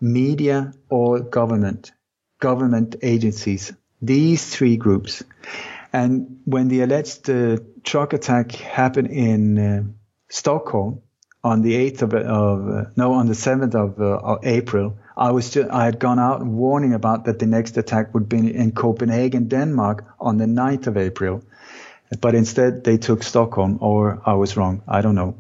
media 0.06 0.72
or 0.90 1.20
government, 1.20 1.92
government 2.40 2.96
agencies. 3.02 3.74
These 4.02 4.46
three 4.46 4.78
groups. 4.78 5.24
And 5.92 6.42
when 6.46 6.68
the 6.68 6.82
alleged 6.82 7.30
uh, 7.30 7.58
truck 7.84 8.14
attack 8.14 8.52
happened 8.52 9.08
in 9.08 9.58
uh, 9.58 9.84
Stockholm 10.30 11.02
on 11.44 11.62
the 11.62 11.74
8th 11.74 12.02
of, 12.04 12.14
of 12.14 12.70
uh, 12.70 12.90
no, 12.96 13.14
on 13.14 13.28
the 13.28 13.34
7th 13.34 13.76
of, 13.76 14.00
uh, 14.00 14.18
of 14.18 14.46
April, 14.46 14.98
I 15.18 15.32
was 15.32 15.56
I 15.58 15.86
had 15.86 16.00
gone 16.00 16.20
out 16.20 16.46
warning 16.46 16.94
about 16.94 17.26
that 17.26 17.40
the 17.40 17.46
next 17.46 17.78
attack 17.78 18.14
would 18.14 18.28
be 18.28 18.54
in 18.54 18.74
Copenhagen, 18.74 19.48
Denmark 19.48 20.06
on 20.20 20.38
the 20.38 20.46
9th 20.46 20.88
of 20.88 20.98
April. 20.98 21.42
But 22.22 22.36
instead 22.36 22.84
they 22.84 22.98
took 22.98 23.24
Stockholm 23.24 23.80
or 23.82 24.22
I 24.26 24.34
was 24.34 24.58
wrong. 24.58 24.84
I 24.88 25.02
don't 25.02 25.16
know. 25.16 25.36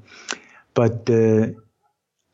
But, 0.73 1.09
uh, 1.09 1.47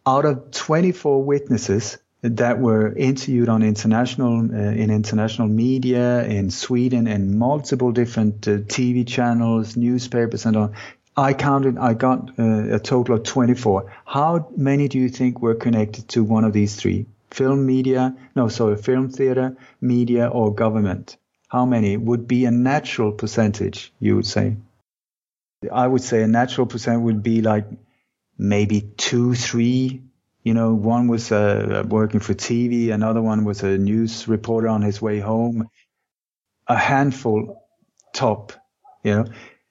out 0.05 0.25
of 0.25 0.51
24 0.51 1.23
witnesses, 1.23 1.97
that 2.21 2.59
were 2.59 2.93
interviewed 2.93 3.49
on 3.49 3.63
international 3.63 4.39
uh, 4.39 4.57
in 4.57 4.91
international 4.91 5.47
media 5.47 6.23
in 6.23 6.51
Sweden 6.51 7.07
and 7.07 7.37
multiple 7.37 7.91
different 7.91 8.47
uh, 8.47 8.57
TV 8.57 9.07
channels, 9.07 9.75
newspapers, 9.75 10.45
and 10.45 10.55
on. 10.55 10.73
I 11.17 11.33
counted. 11.33 11.77
I 11.77 11.93
got 11.93 12.39
uh, 12.39 12.75
a 12.75 12.79
total 12.79 13.15
of 13.15 13.23
24. 13.23 13.91
How 14.05 14.49
many 14.55 14.87
do 14.87 14.97
you 14.97 15.09
think 15.09 15.41
were 15.41 15.55
connected 15.55 16.07
to 16.09 16.23
one 16.23 16.45
of 16.45 16.53
these 16.53 16.75
three? 16.75 17.07
Film 17.31 17.65
media? 17.65 18.15
No, 18.35 18.47
sorry, 18.47 18.77
film 18.77 19.09
theater, 19.09 19.57
media, 19.81 20.27
or 20.27 20.53
government. 20.53 21.17
How 21.47 21.65
many 21.65 21.97
would 21.97 22.27
be 22.27 22.45
a 22.45 22.51
natural 22.51 23.11
percentage? 23.11 23.91
You 23.99 24.15
would 24.15 24.27
say. 24.27 24.57
I 25.71 25.85
would 25.85 26.01
say 26.01 26.23
a 26.23 26.27
natural 26.27 26.67
percent 26.67 27.01
would 27.01 27.23
be 27.23 27.41
like 27.41 27.65
maybe 28.37 28.81
two, 28.81 29.35
three 29.35 30.01
you 30.43 30.53
know, 30.53 30.73
one 30.73 31.07
was 31.07 31.31
uh, 31.31 31.83
working 31.87 32.19
for 32.19 32.33
TV, 32.33 32.91
another 32.91 33.21
one 33.21 33.45
was 33.45 33.63
a 33.63 33.77
news 33.77 34.27
reporter 34.27 34.67
on 34.67 34.81
his 34.81 35.01
way 35.01 35.19
home. 35.19 35.69
A 36.67 36.77
handful 36.77 37.61
top, 38.13 38.53
you 39.03 39.15
know. 39.15 39.25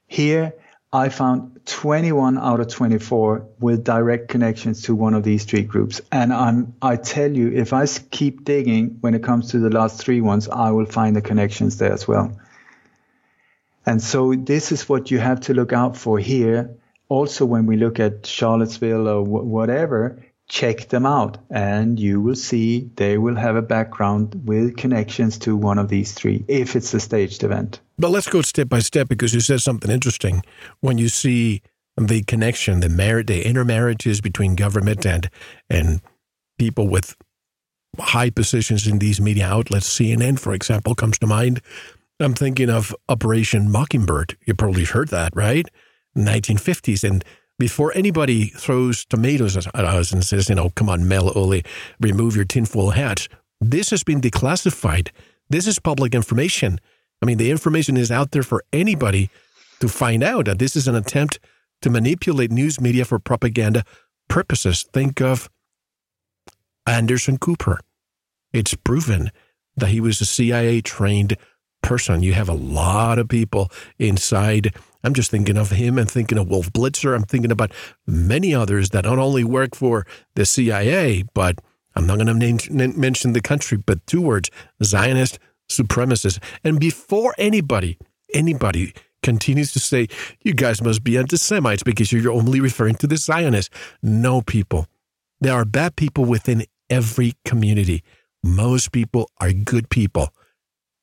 Here, 0.07 0.55
I 0.93 1.09
found 1.09 1.61
21 1.67 2.37
out 2.37 2.59
of 2.59 2.69
24 2.69 3.49
with 3.61 3.85
direct 3.85 4.29
connections 4.29 4.83
to 4.83 4.95
one 4.95 5.15
of 5.15 5.23
these 5.23 5.45
three 5.45 5.63
groups. 5.63 6.01
And 6.11 6.33
I'm, 6.33 6.75
I 6.83 6.97
tell 6.97 7.31
you, 7.31 7.53
if 7.53 7.73
I 7.73 7.87
keep 7.87 8.45
digging 8.45 8.99
when 9.01 9.15
it 9.15 9.23
comes 9.23 9.53
to 9.53 9.61
the 9.61 9.71
last 9.71 10.01
three 10.01 10.21
ones, 10.21 10.49
I 10.49 10.73
will 10.73 10.87
find 10.87 11.15
the 11.15 11.23
connections 11.23 11.79
there 11.79 11.93
as 11.93 12.09
well. 12.09 12.37
And 13.87 14.03
so 14.03 14.35
this 14.35 14.73
is 14.73 14.89
what 14.89 15.11
you 15.11 15.19
have 15.19 15.41
to 15.43 15.55
look 15.55 15.73
out 15.73 15.97
for 15.97 16.19
here. 16.19 16.77
Also, 17.09 17.45
when 17.45 17.67
we 17.67 17.77
look 17.77 18.01
at 18.01 18.27
Charlottesville 18.27 19.09
or 19.09 19.23
whatever, 19.23 20.25
check 20.51 20.89
them 20.89 21.07
out 21.07 21.39
and 21.49 22.01
you 22.01 22.21
will 22.21 22.35
see 22.35 22.91
they 22.97 23.17
will 23.17 23.37
have 23.37 23.55
a 23.55 23.63
background 23.63 24.35
with 24.45 24.77
connections 24.77 25.39
to 25.39 25.57
one 25.57 25.79
of 25.79 25.89
these 25.89 26.13
three 26.13 26.45
if 26.49 26.75
it's 26.75 26.93
a 26.93 26.99
staged 26.99 27.45
event. 27.45 27.81
But 27.97 28.11
let's 28.11 28.29
go 28.29 28.43
step 28.43 28.69
by 28.69 28.81
step 28.81 29.09
because 29.09 29.33
you 29.33 29.41
said 29.41 29.61
something 29.61 29.91
interesting. 29.91 30.43
When 30.81 30.99
you 30.99 31.09
see 31.09 31.63
the 31.97 32.25
connection, 32.25 32.81
the 32.81 32.89
merit, 32.89 33.29
the 33.29 33.47
intermarriages 33.47 34.21
between 34.21 34.57
government 34.57 35.07
and 35.07 35.31
and 35.71 36.01
people 36.59 36.89
with 36.89 37.15
high 37.99 38.31
positions 38.31 38.89
in 38.89 38.99
these 38.99 39.21
media 39.21 39.47
outlets, 39.47 39.89
CNN, 39.89 40.39
for 40.41 40.53
example, 40.53 40.97
comes 40.97 41.19
to 41.21 41.29
mind. 41.29 41.61
I'm 42.19 42.35
thinking 42.35 42.71
of 42.71 42.95
Operation 43.09 43.71
Mockingbird. 43.71 44.37
You 44.47 44.55
probably 44.55 44.85
heard 44.85 45.09
that, 45.09 45.35
right? 45.35 45.67
1950s. 46.17 47.09
And 47.09 47.25
before 47.61 47.93
anybody 47.95 48.47
throws 48.47 49.05
tomatoes 49.05 49.55
at 49.57 49.75
us 49.77 50.11
and 50.11 50.25
says, 50.25 50.49
you 50.49 50.55
know, 50.55 50.71
come 50.71 50.89
on, 50.89 51.07
Mel 51.07 51.31
Ole, 51.39 51.61
remove 52.01 52.35
your 52.35 52.47
tinfoil 52.47 52.91
hat, 52.91 53.29
this 53.61 53.91
has 53.91 54.03
been 54.03 54.21
declassified. 54.21 55.11
This 55.51 55.67
is 55.67 55.79
public 55.79 56.15
information. 56.15 56.81
I 57.23 57.27
mean, 57.27 57.37
the 57.37 57.51
information 57.51 57.97
is 57.97 58.11
out 58.11 58.31
there 58.31 58.43
for 58.43 58.65
anybody 58.73 59.29
to 59.81 59.89
find 59.89 60.23
out. 60.23 60.47
that 60.47 60.59
this 60.59 60.75
is 60.75 60.89
an 60.89 60.95
attempt 60.95 61.39
to 61.83 61.91
manipulate 61.91 62.51
news 62.51 62.81
media 62.81 63.05
for 63.05 63.19
propaganda 63.19 63.85
purposes. 64.29 64.85
Think 64.93 65.21
of 65.21 65.51
Anderson 66.87 67.37
Cooper. 67.37 67.79
It's 68.53 68.75
proven 68.75 69.31
that 69.77 69.89
he 69.89 70.01
was 70.01 70.21
a 70.21 70.25
CIA 70.25 70.81
trained 70.81 71.37
person. 71.83 72.23
You 72.23 72.33
have 72.33 72.49
a 72.49 72.55
lot 72.55 73.19
of 73.19 73.29
people 73.29 73.71
inside. 73.99 74.75
I'm 75.03 75.15
just 75.15 75.31
thinking 75.31 75.57
of 75.57 75.71
him 75.71 75.99
and 75.99 76.11
thinking 76.11 76.39
of 76.39 76.49
Wolf 76.49 76.73
Blitzer. 76.73 77.15
I'm 77.15 77.25
thinking 77.25 77.51
about 77.51 77.73
many 78.07 78.55
others 78.55 78.91
that 78.91 79.05
not 79.05 79.19
only 79.19 79.45
work 79.45 79.75
for 79.75 80.07
the 80.35 80.45
CIA, 80.45 81.25
but 81.35 81.59
I'm 81.97 82.07
not 82.07 82.19
going 82.19 82.59
to 82.59 82.89
mention 82.89 83.33
the 83.33 83.41
country, 83.41 83.79
but 83.79 84.07
two 84.07 84.21
words 84.21 84.51
Zionist 84.83 85.39
supremacists. 85.71 86.43
And 86.63 86.79
before 86.79 87.35
anybody, 87.39 87.99
anybody 88.35 88.95
continues 89.23 89.73
to 89.73 89.81
say, 89.81 90.09
you 90.43 90.55
guys 90.55 90.83
must 90.83 91.03
be 91.05 91.19
anti 91.19 91.37
Semites 91.37 91.83
because 91.83 92.13
you're 92.13 92.33
only 92.33 92.61
referring 92.61 92.97
to 92.97 93.07
the 93.07 93.17
Zionists. 93.17 93.75
No, 94.03 94.43
people. 94.43 94.87
There 95.41 95.55
are 95.55 95.65
bad 95.65 95.97
people 95.97 96.25
within 96.25 96.65
every 96.89 97.35
community. 97.45 98.03
Most 98.43 98.93
people 98.93 99.31
are 99.39 99.53
good 99.53 99.91
people, 99.91 100.33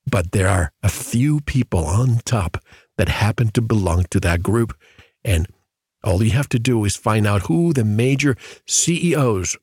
but 0.09 0.31
there 0.31 0.47
are 0.47 0.71
a 0.83 0.89
few 0.89 1.41
people 1.41 1.85
on 1.85 2.19
top 2.25 2.57
that 2.97 3.09
happen 3.09 3.49
to 3.49 3.61
belong 3.61 4.05
to 4.11 4.19
that 4.19 4.43
group. 4.43 4.77
And 5.23 5.47
all 6.03 6.23
you 6.23 6.31
have 6.31 6.49
to 6.49 6.59
do 6.59 6.83
is 6.85 6.95
find 6.95 7.25
out 7.25 7.43
who 7.43 7.73
the 7.73 7.85
major 7.85 8.35
CEOs 8.65 9.57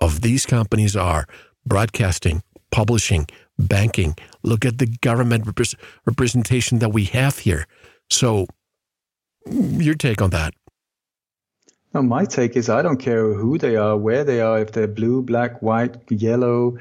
of 0.00 0.20
these 0.20 0.46
companies 0.46 0.96
are 0.96 1.26
broadcasting, 1.66 2.42
publishing, 2.70 3.26
banking. 3.58 4.14
Look 4.42 4.64
at 4.64 4.78
the 4.78 4.86
government 4.86 5.46
rep- 5.46 5.78
representation 6.06 6.78
that 6.78 6.90
we 6.90 7.04
have 7.04 7.38
here. 7.40 7.66
So, 8.10 8.46
your 9.46 9.94
take 9.94 10.22
on 10.22 10.30
that? 10.30 10.54
No, 11.94 12.02
my 12.02 12.26
take 12.26 12.56
is 12.56 12.68
I 12.68 12.82
don't 12.82 12.98
care 12.98 13.32
who 13.32 13.56
they 13.56 13.76
are, 13.76 13.96
where 13.96 14.22
they 14.22 14.40
are, 14.40 14.58
if 14.60 14.72
they're 14.72 14.86
blue, 14.86 15.22
black, 15.22 15.62
white, 15.62 15.96
yellow, 16.10 16.76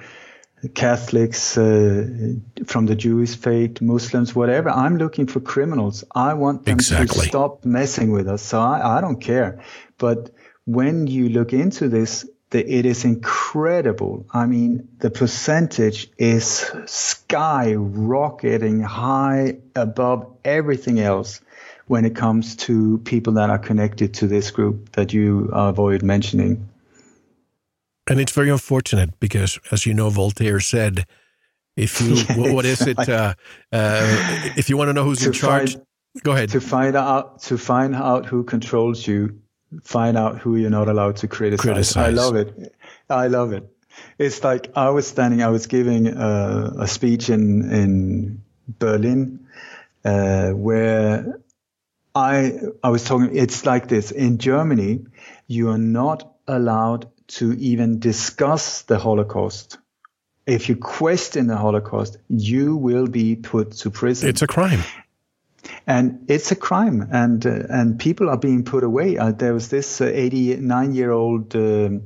Catholics, 0.74 1.58
uh, 1.58 2.34
from 2.66 2.86
the 2.86 2.96
Jewish 2.96 3.36
faith, 3.36 3.82
Muslims, 3.82 4.36
whatever. 4.36 4.70
I'm 4.70 4.98
looking 4.98 5.28
for 5.28 5.40
criminals. 5.40 6.04
I 6.14 6.34
want 6.34 6.66
them 6.66 6.76
exactly. 6.76 7.24
to 7.24 7.28
stop 7.28 7.66
messing 7.66 8.12
with 8.12 8.28
us. 8.28 8.42
So 8.42 8.60
I, 8.60 8.98
I 8.98 9.02
don't 9.02 9.20
care. 9.22 9.64
But 9.98 10.32
when 10.66 11.08
you 11.08 11.30
look 11.30 11.54
into 11.54 11.90
this, 11.90 12.26
the, 12.50 12.60
it 12.66 12.86
is 12.86 13.04
incredible. 13.04 14.26
I 14.32 14.46
mean, 14.46 14.88
the 15.00 15.12
percentage 15.12 16.10
is 16.18 16.72
skyrocketing 16.86 18.84
high 18.84 19.58
above 19.76 20.38
everything 20.46 21.00
else 21.00 21.42
when 21.88 22.06
it 22.06 22.16
comes 22.16 22.56
to 22.58 23.00
people 23.00 23.34
that 23.34 23.50
are 23.50 23.60
connected 23.60 24.14
to 24.16 24.28
this 24.28 24.52
group 24.52 24.92
that 24.94 25.14
you 25.14 25.50
avoid 25.54 26.04
mentioning. 26.04 26.70
And 28.10 28.20
it's 28.20 28.32
very 28.32 28.50
unfortunate 28.50 29.20
because, 29.20 29.60
as 29.72 29.86
you 29.86 29.94
know, 29.94 30.10
Voltaire 30.10 30.60
said, 30.60 31.06
if 31.76 32.02
you, 32.02 32.16
yes, 32.16 32.38
what 32.38 32.66
is 32.66 32.82
it? 32.82 32.98
Uh, 32.98 33.36
uh, 33.72 34.50
if 34.58 34.70
you 34.70 34.78
want 34.78 34.90
to 34.90 34.94
know 34.94 35.04
who's 35.04 35.26
in 35.26 35.34
charge, 35.34 35.74
find, 35.74 35.86
go 36.24 36.32
ahead. 36.32 36.50
To 36.50 36.62
find 36.62 36.96
out, 36.96 37.42
to 37.44 37.58
find 37.58 37.96
out 37.96 38.26
who 38.26 38.44
controls 38.44 39.06
you, 39.06 39.40
find 39.84 40.18
out 40.18 40.40
who 40.40 40.56
you're 40.56 40.70
not 40.70 40.90
allowed 40.90 41.18
to 41.18 41.28
criticize. 41.28 41.64
criticize. 41.64 42.08
I 42.08 42.10
love 42.10 42.36
it. 42.36 42.76
I 43.10 43.28
love 43.28 43.54
it. 43.54 43.70
It's 44.18 44.44
like 44.44 44.72
I 44.76 44.90
was 44.90 45.08
standing, 45.08 45.44
I 45.44 45.50
was 45.50 45.68
giving 45.68 46.08
a, 46.08 46.74
a 46.80 46.88
speech 46.88 47.30
in, 47.30 47.72
in 47.72 48.42
Berlin, 48.68 49.48
uh, 50.06 50.52
where 50.52 51.40
I, 52.14 52.60
I 52.84 52.90
was 52.90 53.04
talking, 53.04 53.36
it's 53.36 53.66
like 53.66 53.88
this. 53.88 54.12
In 54.12 54.38
Germany, 54.38 55.06
you 55.48 55.70
are 55.70 55.78
not 55.78 56.36
allowed 56.48 57.10
to 57.28 57.54
even 57.54 58.00
discuss 58.00 58.84
the 58.84 58.98
Holocaust. 58.98 59.78
If 60.46 60.70
you 60.70 60.78
question 60.78 61.48
the 61.48 61.58
Holocaust, 61.58 62.18
you 62.30 62.78
will 62.78 63.08
be 63.08 63.36
put 63.36 63.72
to 63.72 63.92
prison. 63.92 64.30
It's 64.30 64.42
a 64.42 64.48
crime 64.48 64.82
and 65.86 66.26
it's 66.28 66.52
a 66.52 66.56
crime, 66.56 67.08
and 67.12 67.46
uh, 67.46 67.64
and 67.70 68.00
people 68.00 68.30
are 68.30 68.38
being 68.38 68.64
put 68.64 68.84
away. 68.84 69.18
Uh, 69.18 69.32
there 69.32 69.54
was 69.54 69.70
this 69.70 70.02
89 70.02 70.62
uh, 70.72 70.92
year 70.92 71.12
old, 71.12 71.56
um, 71.56 72.04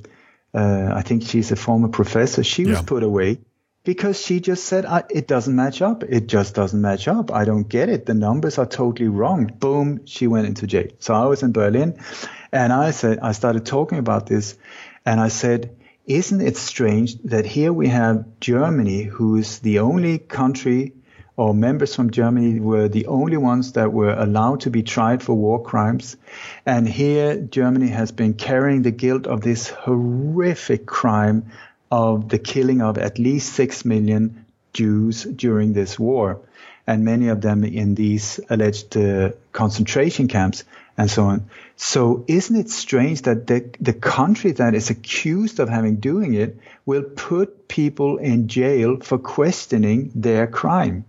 uh, 0.54 0.92
I 0.94 1.02
think 1.02 1.24
she's 1.24 1.52
a 1.52 1.56
former 1.56 1.88
professor. 1.88 2.44
She 2.44 2.66
was 2.66 2.82
put 2.82 3.04
away 3.04 3.40
because 3.84 4.22
she 4.22 4.40
just 4.40 4.66
said 4.66 4.86
it 5.10 5.28
doesn't 5.28 5.56
match 5.56 5.82
up. 5.82 6.04
It 6.04 6.28
just 6.28 6.54
doesn't 6.54 6.80
match 6.80 7.08
up. 7.08 7.32
I 7.32 7.46
don't 7.46 7.68
get 7.68 7.90
it. 7.90 8.06
The 8.06 8.14
numbers 8.14 8.58
are 8.58 8.68
totally 8.68 9.10
wrong. 9.10 9.48
Boom, 9.48 10.06
she 10.06 10.28
went 10.28 10.48
into 10.48 10.68
jail. 10.68 10.88
So 11.00 11.14
I 11.14 11.26
was 11.26 11.42
in 11.42 11.52
Berlin, 11.52 12.00
and 12.52 12.72
I 12.72 12.92
said 12.92 13.20
I 13.20 13.32
started 13.32 13.66
talking 13.66 13.98
about 13.98 14.28
this, 14.28 14.58
and 15.06 15.20
I 15.20 15.30
said. 15.30 15.76
Isn't 16.08 16.42
it 16.42 16.58
strange 16.58 17.22
that 17.26 17.46
here 17.46 17.72
we 17.72 17.88
have 17.88 18.26
Germany, 18.40 19.04
who 19.04 19.38
is 19.38 19.60
the 19.60 19.80
only 19.80 20.18
country 20.18 20.94
or 21.38 21.54
members 21.54 21.96
from 21.96 22.12
Germany 22.12 22.60
were 22.60 22.88
the 22.88 23.08
only 23.08 23.38
ones 23.38 23.74
that 23.74 23.92
were 23.92 24.14
allowed 24.14 24.62
to 24.62 24.70
be 24.70 24.84
tried 24.84 25.24
for 25.24 25.34
war 25.34 25.62
crimes. 25.62 26.18
And 26.66 26.88
here, 26.88 27.36
Germany 27.38 27.88
has 27.88 28.12
been 28.12 28.34
carrying 28.34 28.82
the 28.82 28.92
guilt 28.92 29.28
of 29.28 29.42
this 29.42 29.70
horrific 29.70 30.86
crime 30.86 31.52
of 31.90 32.30
the 32.30 32.40
killing 32.40 32.82
of 32.82 32.98
at 32.98 33.18
least 33.18 33.54
six 33.54 33.86
million 33.86 34.46
Jews 34.74 35.24
during 35.24 35.74
this 35.74 35.98
war, 35.98 36.42
and 36.86 37.04
many 37.04 37.28
of 37.30 37.42
them 37.42 37.64
in 37.64 37.96
these 37.96 38.40
alleged 38.50 38.96
uh, 38.96 39.32
concentration 39.52 40.28
camps 40.28 40.64
and 40.98 41.10
so 41.10 41.24
on. 41.26 41.50
So 41.84 42.24
isn't 42.28 42.56
it 42.56 42.70
strange 42.70 43.24
that 43.24 43.48
the, 43.48 43.68
the 43.80 43.94
country 43.94 44.52
that 44.52 44.76
is 44.76 44.92
accused 44.92 45.60
of 45.60 45.68
having 45.68 45.96
doing 45.96 46.36
it 46.36 46.60
will 46.86 47.02
put 47.02 47.68
people 47.68 48.18
in 48.18 48.48
jail 48.48 48.98
for 49.02 49.18
questioning 49.18 50.12
their 50.14 50.46
crime? 50.46 51.06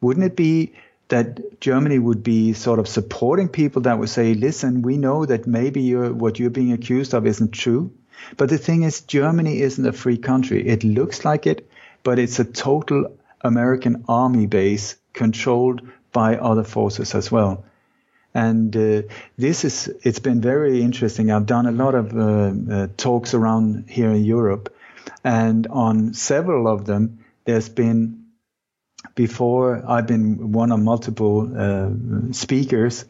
Wouldn't 0.00 0.24
it 0.24 0.34
be 0.34 0.72
that 1.08 1.60
Germany 1.60 1.98
would 1.98 2.22
be 2.22 2.54
sort 2.54 2.78
of 2.78 2.88
supporting 2.88 3.50
people 3.50 3.82
that 3.82 3.98
would 3.98 4.08
say, 4.08 4.32
listen, 4.32 4.80
we 4.80 4.96
know 4.96 5.26
that 5.26 5.46
maybe 5.46 5.82
you're, 5.82 6.10
what 6.10 6.38
you're 6.38 6.48
being 6.48 6.72
accused 6.72 7.12
of 7.12 7.26
isn't 7.26 7.52
true. 7.52 7.92
But 8.38 8.48
the 8.48 8.56
thing 8.56 8.84
is, 8.84 9.02
Germany 9.02 9.60
isn't 9.60 9.86
a 9.86 9.92
free 9.92 10.16
country. 10.16 10.66
It 10.66 10.84
looks 10.84 11.26
like 11.26 11.46
it, 11.46 11.68
but 12.02 12.18
it's 12.18 12.38
a 12.38 12.46
total 12.46 13.14
American 13.42 14.06
army 14.08 14.46
base 14.46 14.96
controlled 15.12 15.82
by 16.12 16.38
other 16.38 16.64
forces 16.64 17.14
as 17.14 17.30
well. 17.30 17.66
And 18.34 18.74
uh, 18.76 19.02
this 19.36 19.64
is, 19.64 19.88
it's 20.02 20.18
been 20.18 20.40
very 20.40 20.82
interesting. 20.82 21.30
I've 21.30 21.46
done 21.46 21.66
a 21.66 21.72
lot 21.72 21.94
of 21.94 22.16
uh, 22.16 22.74
uh, 22.74 22.88
talks 22.96 23.34
around 23.34 23.90
here 23.90 24.10
in 24.10 24.24
Europe, 24.24 24.74
and 25.22 25.66
on 25.66 26.14
several 26.14 26.66
of 26.66 26.86
them, 26.86 27.24
there's 27.44 27.68
been 27.68 28.22
before 29.14 29.82
I've 29.86 30.06
been 30.06 30.52
one 30.52 30.72
of 30.72 30.80
multiple 30.80 31.50
uh, 31.56 32.32
speakers, 32.32 33.04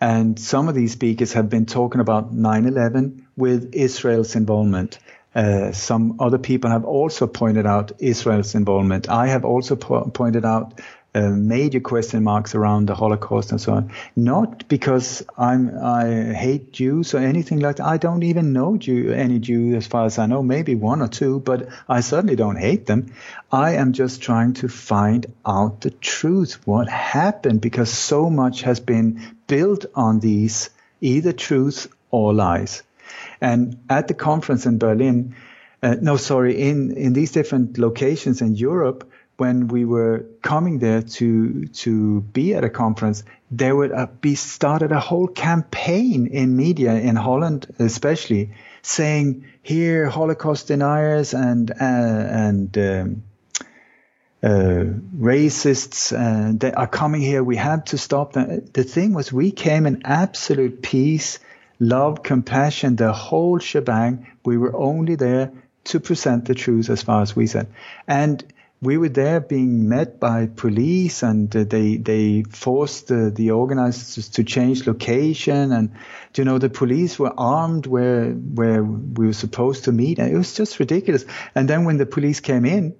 and 0.00 0.38
some 0.38 0.68
of 0.68 0.74
these 0.74 0.92
speakers 0.92 1.34
have 1.34 1.48
been 1.48 1.66
talking 1.66 2.00
about 2.00 2.34
9/11 2.34 3.24
with 3.36 3.74
Israel's 3.74 4.34
involvement. 4.34 4.98
Uh, 5.34 5.72
some 5.72 6.16
other 6.20 6.38
people 6.38 6.70
have 6.70 6.84
also 6.84 7.26
pointed 7.26 7.66
out 7.66 7.92
Israel's 7.98 8.54
involvement. 8.54 9.08
I 9.08 9.26
have 9.28 9.44
also 9.44 9.76
po- 9.76 10.08
pointed 10.10 10.44
out 10.44 10.80
major 11.14 11.80
question 11.80 12.24
marks 12.24 12.54
around 12.54 12.86
the 12.86 12.94
Holocaust 12.94 13.52
and 13.52 13.60
so 13.60 13.74
on. 13.74 13.92
Not 14.16 14.68
because 14.68 15.24
I'm 15.38 15.78
I 15.78 16.34
hate 16.34 16.72
Jews 16.72 17.14
or 17.14 17.18
anything 17.18 17.60
like 17.60 17.76
that. 17.76 17.86
I 17.86 17.98
don't 17.98 18.24
even 18.24 18.52
know 18.52 18.76
Jew, 18.76 19.12
any 19.12 19.38
Jew 19.38 19.76
as 19.76 19.86
far 19.86 20.06
as 20.06 20.18
I 20.18 20.26
know, 20.26 20.42
maybe 20.42 20.74
one 20.74 21.02
or 21.02 21.08
two, 21.08 21.38
but 21.40 21.68
I 21.88 22.00
certainly 22.00 22.36
don't 22.36 22.56
hate 22.56 22.86
them. 22.86 23.14
I 23.52 23.74
am 23.74 23.92
just 23.92 24.22
trying 24.22 24.54
to 24.54 24.68
find 24.68 25.26
out 25.46 25.82
the 25.82 25.90
truth, 25.90 26.66
what 26.66 26.88
happened, 26.88 27.60
because 27.60 27.90
so 27.90 28.28
much 28.28 28.62
has 28.62 28.80
been 28.80 29.36
built 29.46 29.86
on 29.94 30.18
these 30.18 30.70
either 31.00 31.32
truths 31.32 31.86
or 32.10 32.34
lies. 32.34 32.82
And 33.40 33.78
at 33.88 34.08
the 34.08 34.14
conference 34.14 34.66
in 34.66 34.78
Berlin, 34.78 35.36
uh, 35.82 35.96
no, 36.00 36.16
sorry, 36.16 36.60
in, 36.60 36.96
in 36.96 37.12
these 37.12 37.32
different 37.32 37.78
locations 37.78 38.40
in 38.40 38.54
Europe, 38.54 39.10
when 39.36 39.68
we 39.68 39.84
were 39.84 40.24
coming 40.42 40.78
there 40.78 41.02
to 41.02 41.66
to 41.66 42.20
be 42.20 42.54
at 42.54 42.64
a 42.64 42.70
conference, 42.70 43.24
there 43.50 43.74
would 43.74 43.92
uh, 43.92 44.06
be 44.20 44.34
started 44.34 44.92
a 44.92 45.00
whole 45.00 45.26
campaign 45.26 46.26
in 46.26 46.56
media 46.56 46.94
in 46.94 47.16
Holland, 47.16 47.66
especially 47.78 48.52
saying 48.82 49.46
here 49.62 50.08
Holocaust 50.08 50.68
deniers 50.68 51.34
and 51.34 51.70
uh, 51.70 51.74
and 51.80 52.78
um, 52.78 53.22
uh, 54.42 54.84
racists 55.18 56.12
uh, 56.12 56.52
they 56.56 56.72
are 56.72 56.86
coming 56.86 57.22
here. 57.22 57.42
We 57.42 57.56
have 57.56 57.84
to 57.86 57.98
stop 57.98 58.34
them. 58.34 58.66
The 58.72 58.84
thing 58.84 59.14
was, 59.14 59.32
we 59.32 59.50
came 59.50 59.86
in 59.86 60.02
absolute 60.04 60.82
peace, 60.82 61.38
love, 61.80 62.22
compassion, 62.22 62.96
the 62.96 63.12
whole 63.12 63.58
shebang. 63.58 64.26
We 64.44 64.58
were 64.58 64.76
only 64.76 65.16
there 65.16 65.52
to 65.84 66.00
present 66.00 66.44
the 66.44 66.54
truth 66.54 66.88
as 66.88 67.02
far 67.02 67.22
as 67.22 67.34
we 67.34 67.46
said, 67.46 67.66
and 68.06 68.44
we 68.84 68.98
were 68.98 69.08
there 69.08 69.40
being 69.40 69.88
met 69.88 70.20
by 70.20 70.46
police 70.46 71.22
and 71.22 71.54
uh, 71.56 71.64
they 71.64 71.96
they 71.96 72.44
forced 72.50 73.10
uh, 73.10 73.30
the 73.30 73.50
organizers 73.50 74.28
to 74.28 74.44
change 74.44 74.86
location 74.86 75.72
and 75.72 75.90
you 76.36 76.44
know 76.44 76.58
the 76.58 76.70
police 76.70 77.18
were 77.18 77.32
armed 77.38 77.86
where 77.86 78.30
where 78.30 78.84
we 78.84 79.26
were 79.26 79.32
supposed 79.32 79.84
to 79.84 79.92
meet 79.92 80.18
and 80.18 80.32
it 80.32 80.36
was 80.36 80.54
just 80.54 80.78
ridiculous. 80.78 81.24
And 81.54 81.68
then 81.68 81.84
when 81.84 81.96
the 81.96 82.06
police 82.06 82.40
came 82.40 82.64
in 82.64 82.94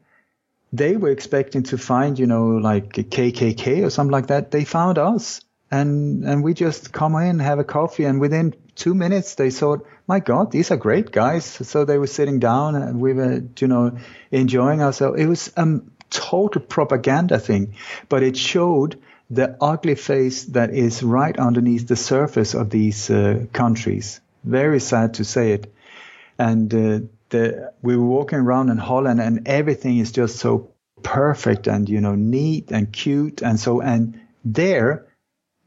they 0.73 0.97
were 0.97 1.11
expecting 1.11 1.63
to 1.63 1.79
find 1.79 2.19
you 2.19 2.27
know 2.27 2.47
like 2.47 2.99
a 2.99 3.05
KKK 3.05 3.85
or 3.85 3.91
something 3.91 4.13
like 4.13 4.29
that. 4.29 4.51
They 4.51 4.65
found 4.65 4.99
us 4.99 5.41
and 5.71 6.25
and 6.25 6.43
we 6.43 6.55
just 6.55 6.93
come 6.93 7.15
in 7.17 7.39
have 7.39 7.59
a 7.59 7.65
coffee 7.65 8.05
and 8.05 8.21
within 8.21 8.55
2 8.77 8.95
minutes 8.95 9.35
they 9.35 9.51
thought 9.51 9.87
my 10.07 10.21
God, 10.21 10.51
these 10.51 10.71
are 10.71 10.77
great 10.77 11.11
guys. 11.11 11.45
So 11.45 11.85
they 11.85 11.99
were 11.99 12.07
sitting 12.07 12.39
down 12.39 12.75
and 12.75 13.01
we 13.01 13.13
were, 13.13 13.43
you 13.59 13.69
know, 13.69 13.97
enjoying 14.31 14.83
ourselves. 14.83 15.21
It 15.21 15.27
was 15.27 15.53
a 15.57 15.81
total 16.11 16.61
propaganda 16.61 17.39
thing, 17.39 17.75
but 18.09 18.23
it 18.23 18.37
showed 18.37 19.01
the 19.31 19.57
ugly 19.61 19.95
face 19.95 20.45
that 20.45 20.71
is 20.71 21.03
right 21.03 21.39
underneath 21.39 21.89
the 21.89 21.97
surface 21.97 22.55
of 22.55 22.71
these 22.71 23.11
uh, 23.11 23.47
countries. 23.53 24.21
Very 24.45 24.81
sad 24.81 25.15
to 25.15 25.25
say 25.25 25.53
it. 25.53 25.73
And 26.39 26.75
uh, 26.75 27.07
the, 27.31 27.73
we 27.81 27.97
were 27.97 28.05
walking 28.05 28.41
around 28.41 28.69
in 28.69 28.77
Holland 28.77 29.21
and 29.21 29.49
everything 29.49 29.99
is 29.99 30.13
just 30.13 30.37
so 30.37 30.71
perfect 31.03 31.67
and, 31.67 31.89
you 31.89 32.01
know, 32.01 32.15
neat 32.15 32.71
and 32.71 32.93
cute. 32.93 33.41
And 33.41 33.59
so, 33.59 33.81
and 33.81 34.21
there, 34.45 35.07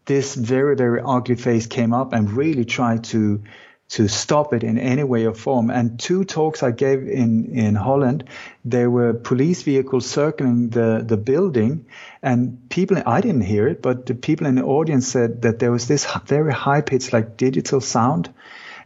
this 0.07 0.35
very, 0.35 0.75
very 0.75 1.01
ugly 1.05 1.35
face 1.35 1.67
came 1.67 1.93
up 1.93 2.13
and 2.13 2.31
really 2.31 2.65
tried 2.65 3.03
to 3.05 3.43
to 3.89 4.07
stop 4.09 4.53
it 4.53 4.63
in 4.63 4.77
any 4.77 5.03
way 5.03 5.25
or 5.25 5.33
form. 5.33 5.69
And 5.69 5.97
two 5.97 6.25
talks 6.25 6.61
I 6.61 6.71
gave 6.71 7.07
in, 7.07 7.57
in 7.57 7.75
Holland, 7.75 8.25
there 8.65 8.89
were 8.89 9.13
police 9.13 9.63
vehicles 9.63 10.05
circling 10.05 10.69
the, 10.69 11.03
the 11.05 11.15
building 11.15 11.85
and 12.21 12.69
people, 12.69 13.01
I 13.05 13.21
didn't 13.21 13.41
hear 13.41 13.67
it, 13.67 13.81
but 13.81 14.05
the 14.05 14.15
people 14.15 14.47
in 14.47 14.55
the 14.55 14.63
audience 14.63 15.07
said 15.07 15.43
that 15.43 15.59
there 15.59 15.71
was 15.71 15.87
this 15.87 16.05
very 16.25 16.51
high 16.51 16.81
pitched 16.81 17.13
like 17.13 17.37
digital 17.37 17.79
sound. 17.79 18.33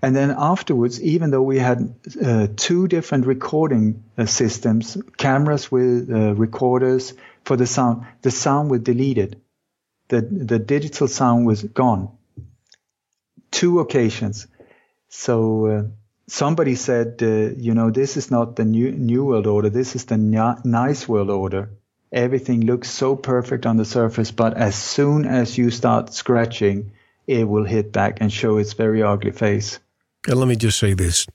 And 0.03 0.15
then 0.15 0.33
afterwards, 0.37 1.01
even 1.01 1.31
though 1.31 1.41
we 1.43 1.59
had 1.59 1.95
uh, 2.23 2.47
two 2.55 2.87
different 2.87 3.25
recording 3.25 4.03
uh, 4.17 4.25
systems, 4.25 4.97
cameras 5.17 5.71
with 5.71 6.11
uh, 6.11 6.35
recorders 6.35 7.13
for 7.43 7.55
the 7.55 7.67
sound, 7.67 8.05
the 8.21 8.31
sound 8.31 8.69
was 8.69 8.81
deleted. 8.81 9.41
The, 10.11 10.21
the 10.21 10.59
digital 10.59 11.07
sound 11.07 11.45
was 11.45 11.63
gone. 11.63 12.09
Two 13.49 13.79
occasions. 13.79 14.45
So 15.07 15.65
uh, 15.65 15.83
somebody 16.27 16.75
said, 16.75 17.23
uh, 17.23 17.55
you 17.55 17.73
know, 17.73 17.91
this 17.91 18.17
is 18.17 18.29
not 18.29 18.57
the 18.57 18.65
new 18.65 18.91
new 18.91 19.23
world 19.23 19.47
order. 19.47 19.69
This 19.69 19.95
is 19.95 20.03
the 20.05 20.17
nice 20.17 21.07
world 21.07 21.29
order. 21.29 21.69
Everything 22.11 22.65
looks 22.65 22.89
so 22.89 23.15
perfect 23.15 23.65
on 23.65 23.77
the 23.77 23.85
surface, 23.85 24.31
but 24.31 24.57
as 24.57 24.75
soon 24.75 25.25
as 25.25 25.57
you 25.57 25.71
start 25.71 26.13
scratching, 26.13 26.91
it 27.25 27.47
will 27.47 27.63
hit 27.63 27.93
back 27.93 28.17
and 28.19 28.33
show 28.33 28.57
its 28.57 28.73
very 28.73 29.01
ugly 29.01 29.31
face. 29.31 29.79
And 30.27 30.37
let 30.37 30.49
me 30.49 30.57
just 30.57 30.77
say 30.77 30.93
this: 30.93 31.25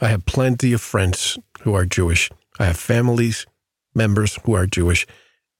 I 0.00 0.08
have 0.08 0.26
plenty 0.26 0.72
of 0.72 0.80
friends 0.80 1.38
who 1.62 1.74
are 1.74 1.86
Jewish. 1.86 2.30
I 2.58 2.64
have 2.64 2.78
families, 2.78 3.46
members 3.94 4.40
who 4.44 4.54
are 4.54 4.66
Jewish, 4.66 5.06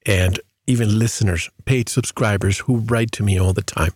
and 0.05 0.41
even 0.69 0.99
listeners, 0.99 1.49
paid 1.65 1.89
subscribers 1.89 2.61
who 2.61 2.77
write 2.77 3.11
to 3.13 3.23
me 3.23 3.39
all 3.39 3.53
the 3.53 3.63
time. 3.63 3.93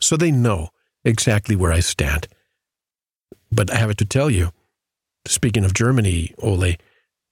So 0.00 0.16
they 0.16 0.30
know 0.30 0.70
exactly 1.04 1.54
where 1.54 1.72
I 1.72 1.80
stand. 1.80 2.26
But 3.52 3.70
I 3.72 3.76
have 3.76 3.94
to 3.96 4.04
tell 4.04 4.28
you, 4.28 4.50
speaking 5.26 5.64
of 5.64 5.72
Germany, 5.72 6.34
Ole, 6.42 6.74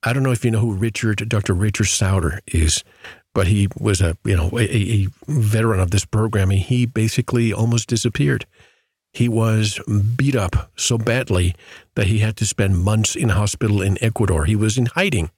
I 0.05 0.12
don't 0.12 0.22
know 0.22 0.32
if 0.32 0.45
you 0.45 0.51
know 0.51 0.61
who 0.61 0.74
Richard, 0.74 1.28
Dr. 1.28 1.55
Richard 1.55 1.86
Sauder 1.86 2.40
is, 2.47 2.84
but 3.34 3.49
he 3.49 3.68
was 3.78 4.01
a 4.01 4.16
you 4.24 4.36
know 4.36 4.51
a, 4.57 4.64
a 4.64 5.09
veteran 5.26 5.80
of 5.80 5.90
this 5.90 6.05
programming. 6.05 6.59
He 6.59 6.86
basically 6.86 7.53
almost 7.53 7.88
disappeared. 7.88 8.47
He 9.12 9.28
was 9.28 9.80
beat 10.16 10.36
up 10.36 10.70
so 10.76 10.99
badly 10.99 11.55
that 11.95 12.07
he 12.07 12.18
had 12.18 12.36
to 12.36 12.47
spend 12.47 12.82
months 12.82 13.16
in 13.16 13.30
hospital 13.30 13.82
in 13.82 14.03
Ecuador. 14.03 14.45
He 14.45 14.57
was 14.57 14.78
in 14.78 14.86
hiding 14.86 15.30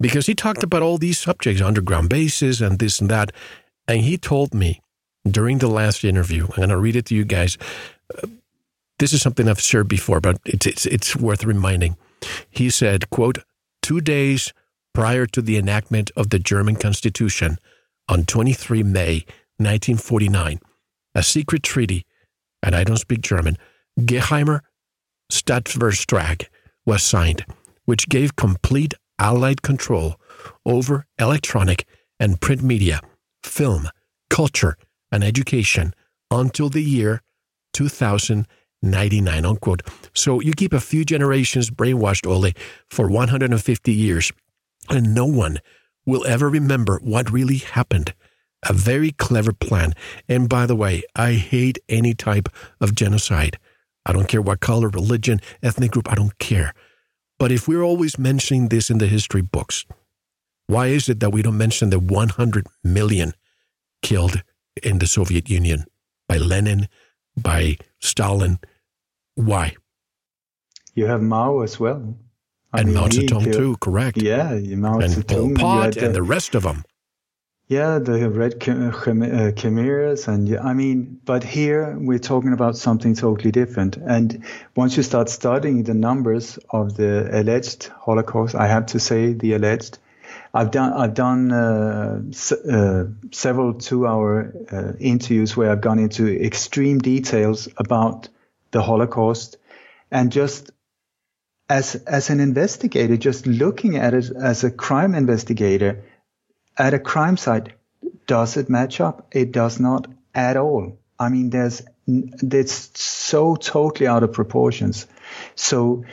because 0.00 0.26
he 0.26 0.34
talked 0.34 0.62
about 0.62 0.82
all 0.82 0.98
these 0.98 1.18
subjects, 1.18 1.62
underground 1.62 2.08
bases 2.08 2.60
and 2.60 2.78
this 2.78 3.00
and 3.00 3.10
that. 3.10 3.32
And 3.86 4.00
he 4.00 4.16
told 4.16 4.54
me 4.54 4.80
during 5.28 5.58
the 5.58 5.68
last 5.68 6.04
interview, 6.04 6.44
I'm 6.44 6.56
going 6.56 6.68
to 6.70 6.76
read 6.76 6.96
it 6.96 7.06
to 7.06 7.14
you 7.14 7.24
guys. 7.24 7.56
Uh, 8.22 8.26
this 8.98 9.12
is 9.12 9.22
something 9.22 9.48
I've 9.48 9.60
shared 9.60 9.88
before, 9.88 10.20
but 10.20 10.38
it's, 10.44 10.66
it's, 10.66 10.86
it's 10.86 11.16
worth 11.16 11.44
reminding. 11.44 11.96
He 12.50 12.70
said, 12.70 13.10
quote, 13.10 13.38
two 13.80 14.00
days 14.00 14.52
prior 14.94 15.26
to 15.26 15.42
the 15.42 15.56
enactment 15.56 16.10
of 16.16 16.30
the 16.30 16.38
German 16.38 16.76
Constitution 16.76 17.58
on 18.08 18.24
23 18.24 18.82
May 18.82 19.24
1949, 19.56 20.60
a 21.14 21.22
secret 21.22 21.62
treaty, 21.62 22.04
and 22.62 22.74
I 22.74 22.84
don't 22.84 22.96
speak 22.96 23.22
German, 23.22 23.56
Geheimer 23.98 24.60
Staatsvertrag 25.30 26.46
was 26.84 27.02
signed, 27.02 27.44
which 27.84 28.08
gave 28.08 28.36
complete 28.36 28.94
Allied 29.18 29.62
control 29.62 30.16
over 30.66 31.06
electronic 31.18 31.86
and 32.18 32.40
print 32.40 32.62
media, 32.62 33.00
film, 33.42 33.88
culture, 34.30 34.76
and 35.10 35.22
education 35.22 35.94
until 36.30 36.68
the 36.68 36.82
year 36.82 37.20
2099, 37.72 39.44
unquote. 39.44 39.82
So 40.14 40.40
you 40.40 40.52
keep 40.52 40.72
a 40.72 40.80
few 40.80 41.04
generations 41.04 41.70
brainwashed, 41.70 42.26
Ole, 42.26 42.52
for 42.90 43.08
150 43.08 43.92
years, 43.92 44.32
and 44.88 45.14
no 45.14 45.26
one 45.26 45.58
will 46.06 46.26
ever 46.26 46.48
remember 46.48 46.98
what 47.02 47.30
really 47.30 47.58
happened. 47.58 48.14
A 48.68 48.72
very 48.72 49.10
clever 49.10 49.52
plan. 49.52 49.92
And 50.28 50.48
by 50.48 50.66
the 50.66 50.76
way, 50.76 51.02
I 51.16 51.32
hate 51.32 51.78
any 51.88 52.14
type 52.14 52.48
of 52.80 52.94
genocide. 52.94 53.58
I 54.06 54.12
don't 54.12 54.28
care 54.28 54.42
what 54.42 54.60
color, 54.60 54.88
religion, 54.88 55.40
ethnic 55.62 55.92
group, 55.92 56.10
I 56.10 56.14
don't 56.14 56.38
care. 56.38 56.72
But 57.42 57.50
if 57.50 57.66
we're 57.66 57.82
always 57.82 58.20
mentioning 58.20 58.68
this 58.68 58.88
in 58.88 58.98
the 58.98 59.08
history 59.08 59.42
books, 59.42 59.84
why 60.68 60.86
is 60.86 61.08
it 61.08 61.18
that 61.18 61.30
we 61.30 61.42
don't 61.42 61.58
mention 61.58 61.90
the 61.90 61.98
100 61.98 62.68
million 62.84 63.34
killed 64.00 64.44
in 64.80 65.00
the 65.00 65.08
Soviet 65.08 65.50
Union 65.50 65.86
by 66.28 66.36
Lenin, 66.36 66.86
by 67.36 67.78
Stalin, 67.98 68.60
why? 69.34 69.74
You 70.94 71.06
have 71.06 71.20
Mao 71.20 71.62
as 71.62 71.80
well. 71.80 72.14
I 72.72 72.82
and 72.82 72.90
mean, 72.90 72.94
Mao 72.94 73.08
Zedong 73.08 73.52
too, 73.52 73.76
correct? 73.80 74.22
Yeah, 74.22 74.54
Mao 74.76 75.00
and 75.00 75.12
Zedong. 75.12 75.58
Pol 75.58 75.66
Pot 75.66 75.96
and 75.96 76.14
the 76.14 76.22
rest 76.22 76.54
of 76.54 76.62
them. 76.62 76.84
Yeah, 77.72 77.98
the 78.00 78.28
red 78.28 78.54
uh, 78.56 78.92
Khmers, 78.92 80.28
and 80.28 80.58
I 80.58 80.74
mean, 80.74 81.20
but 81.24 81.42
here 81.42 81.96
we're 81.98 82.18
talking 82.18 82.52
about 82.52 82.76
something 82.76 83.14
totally 83.14 83.50
different. 83.50 83.96
And 83.96 84.44
once 84.76 84.98
you 84.98 85.02
start 85.02 85.30
studying 85.30 85.84
the 85.84 85.94
numbers 85.94 86.58
of 86.68 86.94
the 86.96 87.30
alleged 87.32 87.86
Holocaust, 87.86 88.54
I 88.54 88.66
have 88.66 88.84
to 88.86 88.98
say 89.00 89.32
the 89.32 89.54
alleged. 89.54 89.98
I've 90.52 90.70
done 90.70 90.92
I've 90.92 91.14
done 91.14 91.50
uh, 91.52 92.20
s- 92.28 92.52
uh, 92.52 93.06
several 93.30 93.74
two-hour 93.74 94.52
uh, 94.70 94.92
interviews 95.00 95.56
where 95.56 95.70
I've 95.72 95.80
gone 95.80 95.98
into 95.98 96.26
extreme 96.28 96.98
details 96.98 97.68
about 97.78 98.28
the 98.72 98.82
Holocaust, 98.82 99.56
and 100.10 100.30
just 100.30 100.70
as 101.68 101.94
as 102.06 102.30
an 102.30 102.40
investigator, 102.40 103.16
just 103.16 103.46
looking 103.46 103.96
at 103.96 104.14
it 104.14 104.30
as 104.30 104.64
a 104.64 104.70
crime 104.70 105.14
investigator 105.14 106.04
at 106.76 106.94
a 106.94 106.98
crime 106.98 107.36
site, 107.36 107.72
does 108.26 108.56
it 108.56 108.70
match 108.70 109.00
up? 109.00 109.28
It 109.32 109.52
does 109.52 109.78
not 109.80 110.06
at 110.34 110.56
all. 110.56 110.98
I 111.18 111.28
mean, 111.28 111.50
there's 111.50 111.82
it's 112.06 113.00
so 113.00 113.54
totally 113.56 114.06
out 114.08 114.22
of 114.22 114.32
proportions. 114.32 115.06
So 115.54 116.04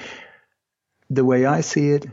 the 1.10 1.26
way 1.26 1.46
I 1.46 1.62
see 1.62 1.90
it, 1.90 2.06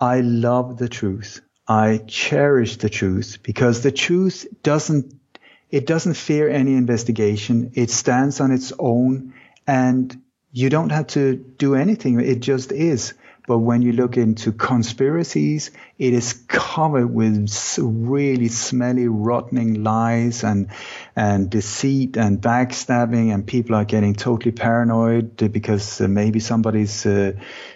I 0.00 0.20
love 0.20 0.76
the 0.78 0.88
truth. 0.88 1.40
I 1.66 2.02
cherish 2.06 2.76
the 2.76 2.90
truth 2.90 3.38
because 3.42 3.82
the 3.82 3.92
truth 3.92 4.46
doesn't 4.62 5.14
it 5.70 5.86
doesn't 5.86 6.14
fear 6.14 6.48
any 6.48 6.74
investigation. 6.74 7.72
It 7.74 7.90
stands 7.90 8.40
on 8.40 8.52
its 8.52 8.72
own 8.78 9.34
and 9.66 10.22
you 10.52 10.70
don't 10.70 10.90
have 10.90 11.08
to 11.08 11.34
do 11.34 11.74
anything. 11.74 12.20
It 12.20 12.40
just 12.40 12.70
is. 12.70 13.14
But 13.46 13.58
when 13.58 13.82
you 13.82 13.92
look 13.92 14.16
into 14.16 14.52
conspiracies, 14.52 15.70
it 15.98 16.14
is 16.14 16.32
covered 16.48 17.08
with 17.08 17.78
really 17.78 18.48
smelly, 18.48 19.06
rotting 19.06 19.82
lies 19.82 20.44
and 20.44 20.68
and 21.14 21.50
deceit 21.50 22.16
and 22.16 22.40
backstabbing, 22.40 23.34
and 23.34 23.46
people 23.46 23.76
are 23.76 23.84
getting 23.84 24.14
totally 24.14 24.52
paranoid 24.52 25.36
because 25.52 26.00
uh, 26.00 26.08
maybe 26.08 26.40
somebody's 26.40 27.04
uh, 27.04 27.32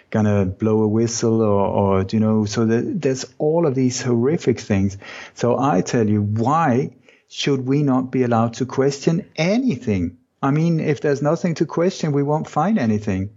gonna 0.09 0.45
blow 0.45 0.81
a 0.81 0.87
whistle 0.87 1.41
or, 1.41 1.67
or 1.67 2.05
you 2.11 2.19
know. 2.19 2.45
So 2.45 2.65
the, 2.65 2.81
there's 2.81 3.25
all 3.37 3.67
of 3.67 3.75
these 3.75 4.01
horrific 4.01 4.59
things. 4.59 4.97
So 5.35 5.59
I 5.59 5.81
tell 5.81 6.07
you, 6.07 6.23
why 6.23 6.95
should 7.27 7.67
we 7.67 7.83
not 7.83 8.09
be 8.11 8.23
allowed 8.23 8.55
to 8.55 8.65
question 8.65 9.29
anything? 9.35 10.17
I 10.41 10.49
mean, 10.49 10.79
if 10.79 11.01
there's 11.01 11.21
nothing 11.21 11.55
to 11.55 11.65
question, 11.67 12.11
we 12.11 12.23
won't 12.23 12.49
find 12.49 12.79
anything. 12.79 13.29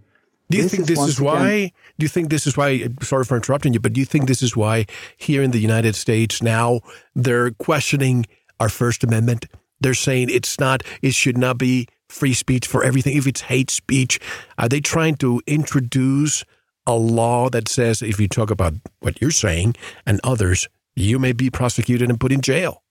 Do 0.53 0.57
you 0.57 0.63
this 0.63 0.71
think 0.71 0.87
this 0.87 0.99
is, 0.99 1.09
is 1.15 1.21
why? 1.21 1.49
Again, 1.49 1.71
do 1.97 2.03
you 2.03 2.09
think 2.09 2.29
this 2.29 2.45
is 2.45 2.55
why? 2.55 2.87
Sorry 3.01 3.23
for 3.23 3.35
interrupting 3.35 3.73
you, 3.73 3.79
but 3.79 3.93
do 3.93 3.99
you 3.99 4.05
think 4.05 4.27
this 4.27 4.43
is 4.43 4.55
why 4.55 4.85
here 5.17 5.41
in 5.41 5.49
the 5.49 5.59
United 5.59 5.95
States 5.95 6.43
now 6.43 6.81
they're 7.15 7.51
questioning 7.51 8.25
our 8.59 8.69
First 8.69 9.03
Amendment? 9.03 9.47
They're 9.81 9.95
saying 9.95 10.29
it's 10.29 10.59
not, 10.59 10.83
it 11.01 11.15
should 11.15 11.37
not 11.37 11.57
be 11.57 11.87
free 12.07 12.33
speech 12.33 12.67
for 12.67 12.83
everything. 12.83 13.17
If 13.17 13.25
it's 13.25 13.41
hate 13.41 13.71
speech, 13.71 14.19
are 14.59 14.69
they 14.69 14.79
trying 14.79 15.15
to 15.17 15.41
introduce 15.47 16.45
a 16.85 16.93
law 16.93 17.49
that 17.49 17.67
says 17.67 18.01
if 18.03 18.19
you 18.19 18.27
talk 18.27 18.51
about 18.51 18.75
what 18.99 19.19
you're 19.21 19.31
saying 19.31 19.75
and 20.05 20.21
others, 20.23 20.67
you 20.95 21.17
may 21.17 21.31
be 21.31 21.49
prosecuted 21.49 22.09
and 22.09 22.19
put 22.19 22.31
in 22.31 22.41
jail? 22.41 22.83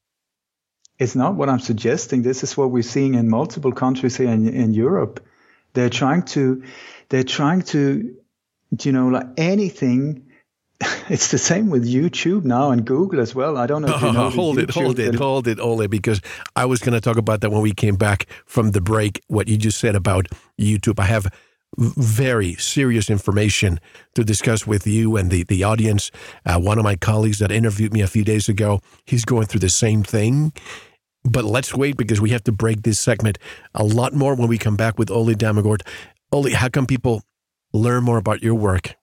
It's 0.98 1.14
not 1.14 1.36
what 1.36 1.48
I'm 1.48 1.60
suggesting. 1.60 2.22
This 2.22 2.42
is 2.42 2.56
what 2.56 2.70
we're 2.72 2.82
seeing 2.82 3.14
in 3.14 3.28
multiple 3.28 3.72
countries 3.72 4.16
here 4.16 4.28
in, 4.28 4.48
in 4.48 4.74
Europe. 4.74 5.24
They're 5.74 5.88
trying 5.88 6.22
to 6.24 6.62
they're 7.12 7.22
trying 7.22 7.60
to, 7.60 8.16
you 8.82 8.92
know, 8.92 9.08
like 9.08 9.26
anything. 9.36 10.28
It's 11.08 11.30
the 11.30 11.38
same 11.38 11.68
with 11.68 11.84
YouTube 11.84 12.44
now 12.44 12.70
and 12.70 12.86
Google 12.86 13.20
as 13.20 13.34
well. 13.34 13.58
I 13.58 13.66
don't 13.66 13.82
know. 13.82 13.94
If 13.94 14.02
you 14.02 14.12
know 14.12 14.30
hold 14.40 14.58
it, 14.58 14.70
hold 14.70 14.98
it, 14.98 15.14
hold 15.14 15.46
it, 15.46 15.60
Ole, 15.60 15.86
because 15.88 16.20
I 16.56 16.64
was 16.64 16.80
going 16.80 16.94
to 16.94 17.00
talk 17.00 17.18
about 17.18 17.42
that 17.42 17.50
when 17.50 17.60
we 17.60 17.72
came 17.72 17.96
back 17.96 18.26
from 18.46 18.70
the 18.70 18.80
break. 18.80 19.20
What 19.26 19.46
you 19.46 19.58
just 19.58 19.78
said 19.78 19.94
about 19.94 20.28
YouTube, 20.58 20.98
I 20.98 21.04
have 21.04 21.26
very 21.76 22.54
serious 22.54 23.10
information 23.10 23.78
to 24.14 24.24
discuss 24.24 24.66
with 24.66 24.86
you 24.86 25.16
and 25.16 25.30
the, 25.30 25.42
the 25.44 25.64
audience. 25.64 26.10
Uh, 26.46 26.58
one 26.58 26.78
of 26.78 26.84
my 26.84 26.96
colleagues 26.96 27.40
that 27.40 27.52
interviewed 27.52 27.92
me 27.92 28.00
a 28.00 28.08
few 28.08 28.24
days 28.24 28.48
ago, 28.48 28.80
he's 29.04 29.24
going 29.24 29.46
through 29.46 29.60
the 29.60 29.68
same 29.68 30.02
thing. 30.02 30.52
But 31.24 31.44
let's 31.44 31.74
wait 31.74 31.96
because 31.96 32.20
we 32.20 32.30
have 32.30 32.44
to 32.44 32.52
break 32.52 32.82
this 32.82 32.98
segment 32.98 33.38
a 33.74 33.84
lot 33.84 34.12
more 34.12 34.34
when 34.34 34.48
we 34.48 34.58
come 34.58 34.76
back 34.76 34.98
with 34.98 35.10
Ole 35.10 35.34
Dammegård. 35.34 35.82
Ole, 36.34 36.54
how 36.54 36.70
can 36.70 36.86
people 36.86 37.22
learn 37.74 38.04
more 38.04 38.16
about 38.16 38.42
your 38.42 38.54
work? 38.54 38.96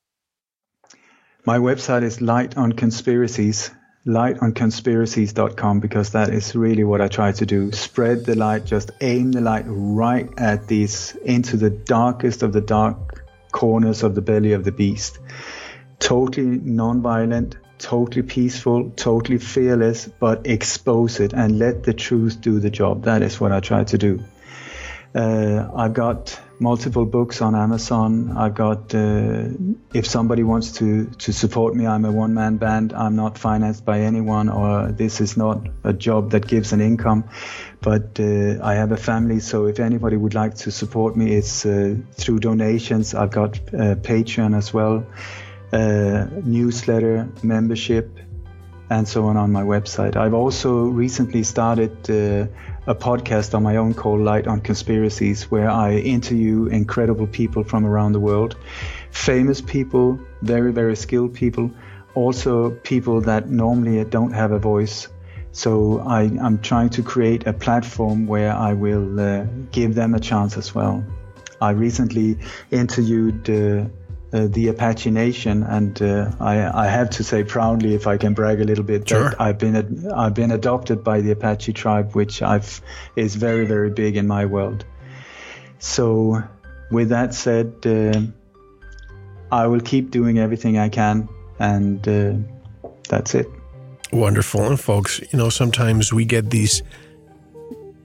My 1.45 1.59
website 1.59 2.01
is 2.01 2.21
Light 2.21 2.57
on 2.57 2.71
Conspiracies, 2.73 3.69
lightonconspiracies.com, 4.07 5.79
because 5.79 6.13
that 6.13 6.29
is 6.29 6.55
really 6.55 6.83
what 6.83 7.01
I 7.01 7.07
try 7.07 7.31
to 7.33 7.45
do. 7.45 7.71
Spread 7.71 8.25
the 8.25 8.33
light, 8.33 8.65
just 8.65 8.89
aim 8.99 9.31
the 9.31 9.41
light 9.41 9.65
right 9.67 10.27
at 10.39 10.67
these, 10.67 11.15
into 11.23 11.55
the 11.57 11.69
darkest 11.69 12.41
of 12.41 12.51
the 12.51 12.61
dark 12.61 13.23
corners 13.51 14.01
of 14.01 14.15
the 14.15 14.21
belly 14.23 14.53
of 14.53 14.63
the 14.63 14.71
beast. 14.71 15.19
Totally 15.99 16.59
non-violent, 16.63 17.57
totally 17.77 18.23
peaceful, 18.23 18.89
totally 18.95 19.37
fearless, 19.37 20.07
but 20.07 20.47
expose 20.47 21.19
it 21.19 21.33
and 21.33 21.59
let 21.59 21.83
the 21.83 21.93
truth 21.93 22.41
do 22.41 22.59
the 22.59 22.71
job. 22.71 23.03
That 23.03 23.21
is 23.21 23.39
what 23.39 23.51
I 23.51 23.59
try 23.59 23.83
to 23.83 23.99
do. 23.99 24.23
Uh, 25.13 25.69
I've 25.75 25.93
got 25.93 26.39
multiple 26.59 27.05
books 27.05 27.41
on 27.41 27.55
Amazon. 27.55 28.35
I've 28.37 28.53
got 28.53 28.93
uh, 28.93 29.45
if 29.93 30.05
somebody 30.05 30.43
wants 30.43 30.73
to 30.73 31.05
to 31.05 31.31
support 31.31 31.75
me, 31.75 31.87
I'm 31.87 32.05
a 32.05 32.11
one 32.11 32.33
man 32.33 32.57
band. 32.57 32.93
I'm 32.93 33.15
not 33.15 33.37
financed 33.37 33.85
by 33.85 34.01
anyone, 34.01 34.49
or 34.49 34.91
this 34.91 35.21
is 35.21 35.37
not 35.37 35.67
a 35.83 35.93
job 35.93 36.31
that 36.31 36.47
gives 36.47 36.73
an 36.73 36.81
income. 36.81 37.23
But 37.81 38.19
uh, 38.19 38.61
I 38.61 38.75
have 38.75 38.91
a 38.91 38.97
family, 38.97 39.39
so 39.39 39.67
if 39.67 39.79
anybody 39.79 40.17
would 40.17 40.33
like 40.33 40.55
to 40.55 40.71
support 40.71 41.15
me, 41.15 41.33
it's 41.33 41.65
uh, 41.65 41.95
through 42.13 42.39
donations. 42.39 43.13
I've 43.13 43.31
got 43.31 43.57
uh, 43.57 43.95
Patreon 43.95 44.57
as 44.57 44.73
well, 44.73 45.05
uh, 45.71 46.25
newsletter, 46.43 47.29
membership, 47.41 48.19
and 48.89 49.07
so 49.07 49.27
on 49.27 49.37
on 49.37 49.51
my 49.51 49.63
website. 49.63 50.17
I've 50.17 50.33
also 50.33 50.87
recently 50.87 51.43
started 51.43 52.09
uh, 52.09 52.47
a 52.89 52.95
podcast 52.95 53.53
on 53.53 53.61
my 53.61 53.75
own 53.75 53.93
called 53.93 54.19
Light 54.19 54.47
on 54.47 54.61
Conspiracies, 54.61 55.43
where 55.51 55.69
I 55.69 55.97
interview 55.97 56.65
incredible 56.65 57.27
people 57.27 57.63
from 57.63 57.85
around 57.85 58.13
the 58.13 58.19
world, 58.19 58.57
famous 59.11 59.61
people, 59.61 60.19
very, 60.41 60.71
very 60.71 60.95
skilled 60.95 61.35
people, 61.35 61.69
also 62.15 62.71
people 62.71 63.21
that 63.21 63.47
normally 63.47 64.03
don't 64.05 64.31
have 64.31 64.51
a 64.51 64.57
voice. 64.57 65.07
So 65.51 65.99
I, 65.99 66.23
am 66.23 66.61
trying 66.63 66.89
to 66.89 67.03
create 67.03 67.45
a 67.45 67.53
platform 67.53 68.25
where 68.25 68.55
I 68.55 68.73
will 68.73 69.19
uh, 69.19 69.45
give 69.71 69.93
them 69.93 70.15
a 70.15 70.19
chance 70.19 70.57
as 70.57 70.73
well. 70.73 71.05
I 71.61 71.71
recently 71.71 72.39
interviewed 72.71 73.47
uh, 73.51 73.85
uh, 74.31 74.47
the 74.47 74.67
Apache 74.67 75.09
Nation, 75.09 75.63
and 75.63 75.99
uh, 76.01 76.31
I, 76.39 76.85
I, 76.85 76.87
have 76.87 77.09
to 77.11 77.23
say 77.23 77.43
proudly, 77.43 77.95
if 77.95 78.05
I 78.05 78.17
can 78.17 78.33
brag 78.35 78.61
a 78.61 78.63
little 78.63 78.83
bit, 78.83 79.09
sure. 79.09 79.31
that 79.31 79.41
I've 79.41 79.57
been 79.57 80.11
I've 80.11 80.35
been 80.35 80.51
adopted 80.51 81.03
by 81.03 81.21
the 81.21 81.31
Apache 81.31 81.73
tribe, 81.73 82.13
which 82.13 82.43
I've 82.43 82.79
is 83.15 83.35
very 83.35 83.65
very 83.65 83.89
big 83.89 84.17
in 84.17 84.27
my 84.27 84.45
world. 84.45 84.85
So, 85.79 86.43
with 86.91 87.09
that 87.09 87.33
said, 87.33 87.73
uh, 87.85 88.21
I 89.51 89.65
will 89.65 89.81
keep 89.81 90.11
doing 90.11 90.37
everything 90.37 90.77
I 90.77 90.89
can, 90.89 91.27
and 91.57 92.07
uh, 92.07 92.33
that's 93.07 93.33
it. 93.33 93.47
Wonderful, 94.13 94.63
and 94.63 94.79
folks, 94.79 95.19
you 95.31 95.39
know 95.39 95.49
sometimes 95.49 96.13
we 96.13 96.25
get 96.25 96.51
these 96.51 96.83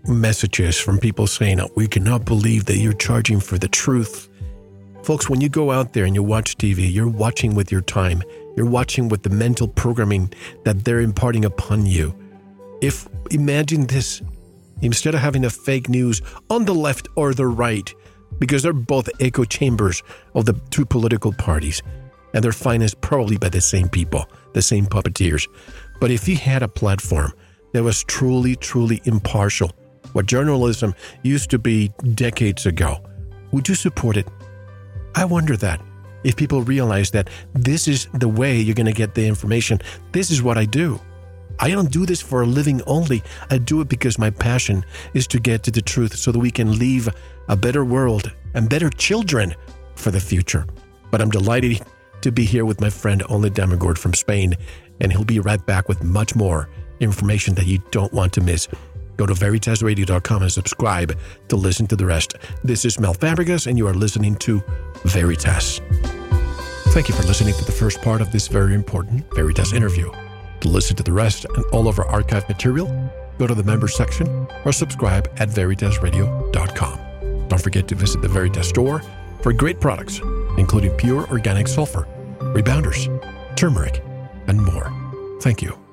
messages 0.06 0.78
from 0.78 0.98
people 0.98 1.26
saying, 1.26 1.60
"We 1.76 1.86
cannot 1.86 2.24
believe 2.24 2.64
that 2.64 2.78
you're 2.78 2.94
charging 2.94 3.40
for 3.40 3.58
the 3.58 3.68
truth." 3.68 4.30
Folks, 5.04 5.28
when 5.28 5.42
you 5.42 5.50
go 5.50 5.70
out 5.70 5.92
there 5.92 6.06
and 6.06 6.14
you 6.14 6.22
watch 6.22 6.56
TV, 6.56 6.90
you're 6.90 7.06
watching 7.06 7.54
with 7.54 7.70
your 7.70 7.82
time. 7.82 8.22
You're 8.56 8.64
watching 8.64 9.10
with 9.10 9.22
the 9.22 9.28
mental 9.28 9.68
programming 9.68 10.32
that 10.64 10.82
they're 10.82 11.02
imparting 11.02 11.44
upon 11.44 11.84
you. 11.84 12.18
If 12.80 13.06
imagine 13.30 13.86
this 13.86 14.22
instead 14.80 15.14
of 15.14 15.20
having 15.20 15.44
a 15.44 15.50
fake 15.50 15.90
news 15.90 16.22
on 16.48 16.64
the 16.64 16.72
left 16.72 17.06
or 17.16 17.34
the 17.34 17.46
right, 17.46 17.92
because 18.38 18.62
they're 18.62 18.72
both 18.72 19.10
echo 19.20 19.44
chambers 19.44 20.02
of 20.34 20.46
the 20.46 20.58
two 20.70 20.86
political 20.86 21.34
parties, 21.34 21.82
and 22.32 22.42
they're 22.42 22.52
financed 22.52 23.02
probably 23.02 23.36
by 23.36 23.50
the 23.50 23.60
same 23.60 23.90
people, 23.90 24.24
the 24.54 24.62
same 24.62 24.86
puppeteers. 24.86 25.46
But 26.00 26.12
if 26.12 26.26
you 26.26 26.36
had 26.36 26.62
a 26.62 26.68
platform 26.68 27.34
that 27.74 27.82
was 27.82 28.04
truly, 28.04 28.56
truly 28.56 29.02
impartial, 29.04 29.70
what 30.14 30.24
journalism 30.24 30.94
used 31.22 31.50
to 31.50 31.58
be 31.58 31.92
decades 32.14 32.64
ago, 32.64 33.04
would 33.52 33.68
you 33.68 33.74
support 33.74 34.16
it? 34.16 34.26
I 35.14 35.24
wonder 35.24 35.56
that 35.58 35.80
if 36.24 36.36
people 36.36 36.62
realize 36.62 37.10
that 37.12 37.28
this 37.52 37.86
is 37.86 38.08
the 38.14 38.28
way 38.28 38.58
you're 38.58 38.74
going 38.74 38.86
to 38.86 38.92
get 38.92 39.14
the 39.14 39.26
information, 39.26 39.80
this 40.12 40.30
is 40.30 40.42
what 40.42 40.58
I 40.58 40.64
do. 40.64 41.00
I 41.60 41.70
don't 41.70 41.90
do 41.90 42.04
this 42.04 42.20
for 42.20 42.42
a 42.42 42.46
living 42.46 42.82
only. 42.86 43.22
I 43.50 43.58
do 43.58 43.80
it 43.80 43.88
because 43.88 44.18
my 44.18 44.30
passion 44.30 44.84
is 45.12 45.26
to 45.28 45.38
get 45.38 45.62
to 45.64 45.70
the 45.70 45.82
truth 45.82 46.16
so 46.16 46.32
that 46.32 46.38
we 46.38 46.50
can 46.50 46.78
leave 46.78 47.08
a 47.48 47.56
better 47.56 47.84
world 47.84 48.32
and 48.54 48.68
better 48.68 48.90
children 48.90 49.54
for 49.94 50.10
the 50.10 50.20
future. 50.20 50.66
But 51.12 51.20
I'm 51.20 51.30
delighted 51.30 51.82
to 52.22 52.32
be 52.32 52.44
here 52.44 52.64
with 52.64 52.80
my 52.80 52.90
friend 52.90 53.22
Ole 53.28 53.50
Dammegård 53.50 53.98
from 53.98 54.14
Spain, 54.14 54.56
and 55.00 55.12
he'll 55.12 55.24
be 55.24 55.40
right 55.40 55.64
back 55.64 55.88
with 55.88 56.02
much 56.02 56.34
more 56.34 56.68
information 56.98 57.54
that 57.54 57.66
you 57.66 57.80
don't 57.90 58.12
want 58.12 58.32
to 58.32 58.40
miss. 58.40 58.66
Go 59.16 59.26
to 59.26 59.34
veritasradio.com 59.34 60.42
and 60.42 60.52
subscribe 60.52 61.18
to 61.48 61.56
listen 61.56 61.86
to 61.88 61.96
the 61.96 62.06
rest. 62.06 62.34
This 62.62 62.84
is 62.84 62.98
Mel 62.98 63.14
Fabregas, 63.14 63.66
and 63.66 63.78
you 63.78 63.86
are 63.86 63.94
listening 63.94 64.36
to 64.36 64.62
Veritas. 65.04 65.80
Thank 66.88 67.08
you 67.08 67.14
for 67.14 67.24
listening 67.24 67.54
to 67.54 67.64
the 67.64 67.72
first 67.72 68.00
part 68.02 68.20
of 68.20 68.30
this 68.30 68.48
very 68.48 68.74
important 68.74 69.24
Veritas 69.34 69.72
interview. 69.72 70.10
To 70.60 70.68
listen 70.68 70.96
to 70.96 71.02
the 71.02 71.12
rest 71.12 71.44
and 71.44 71.64
all 71.72 71.88
of 71.88 71.98
our 71.98 72.06
archive 72.06 72.48
material, 72.48 72.86
go 73.38 73.46
to 73.46 73.54
the 73.54 73.64
members 73.64 73.94
section 73.94 74.46
or 74.64 74.72
subscribe 74.72 75.28
at 75.38 75.48
veritasradio.com. 75.48 77.48
Don't 77.48 77.62
forget 77.62 77.88
to 77.88 77.94
visit 77.94 78.22
the 78.22 78.28
Veritas 78.28 78.68
store 78.68 79.02
for 79.42 79.52
great 79.52 79.80
products, 79.80 80.20
including 80.56 80.92
pure 80.92 81.28
organic 81.28 81.68
sulfur, 81.68 82.06
rebounders, 82.40 83.08
turmeric, 83.56 84.02
and 84.46 84.62
more. 84.62 84.92
Thank 85.40 85.62
you. 85.62 85.83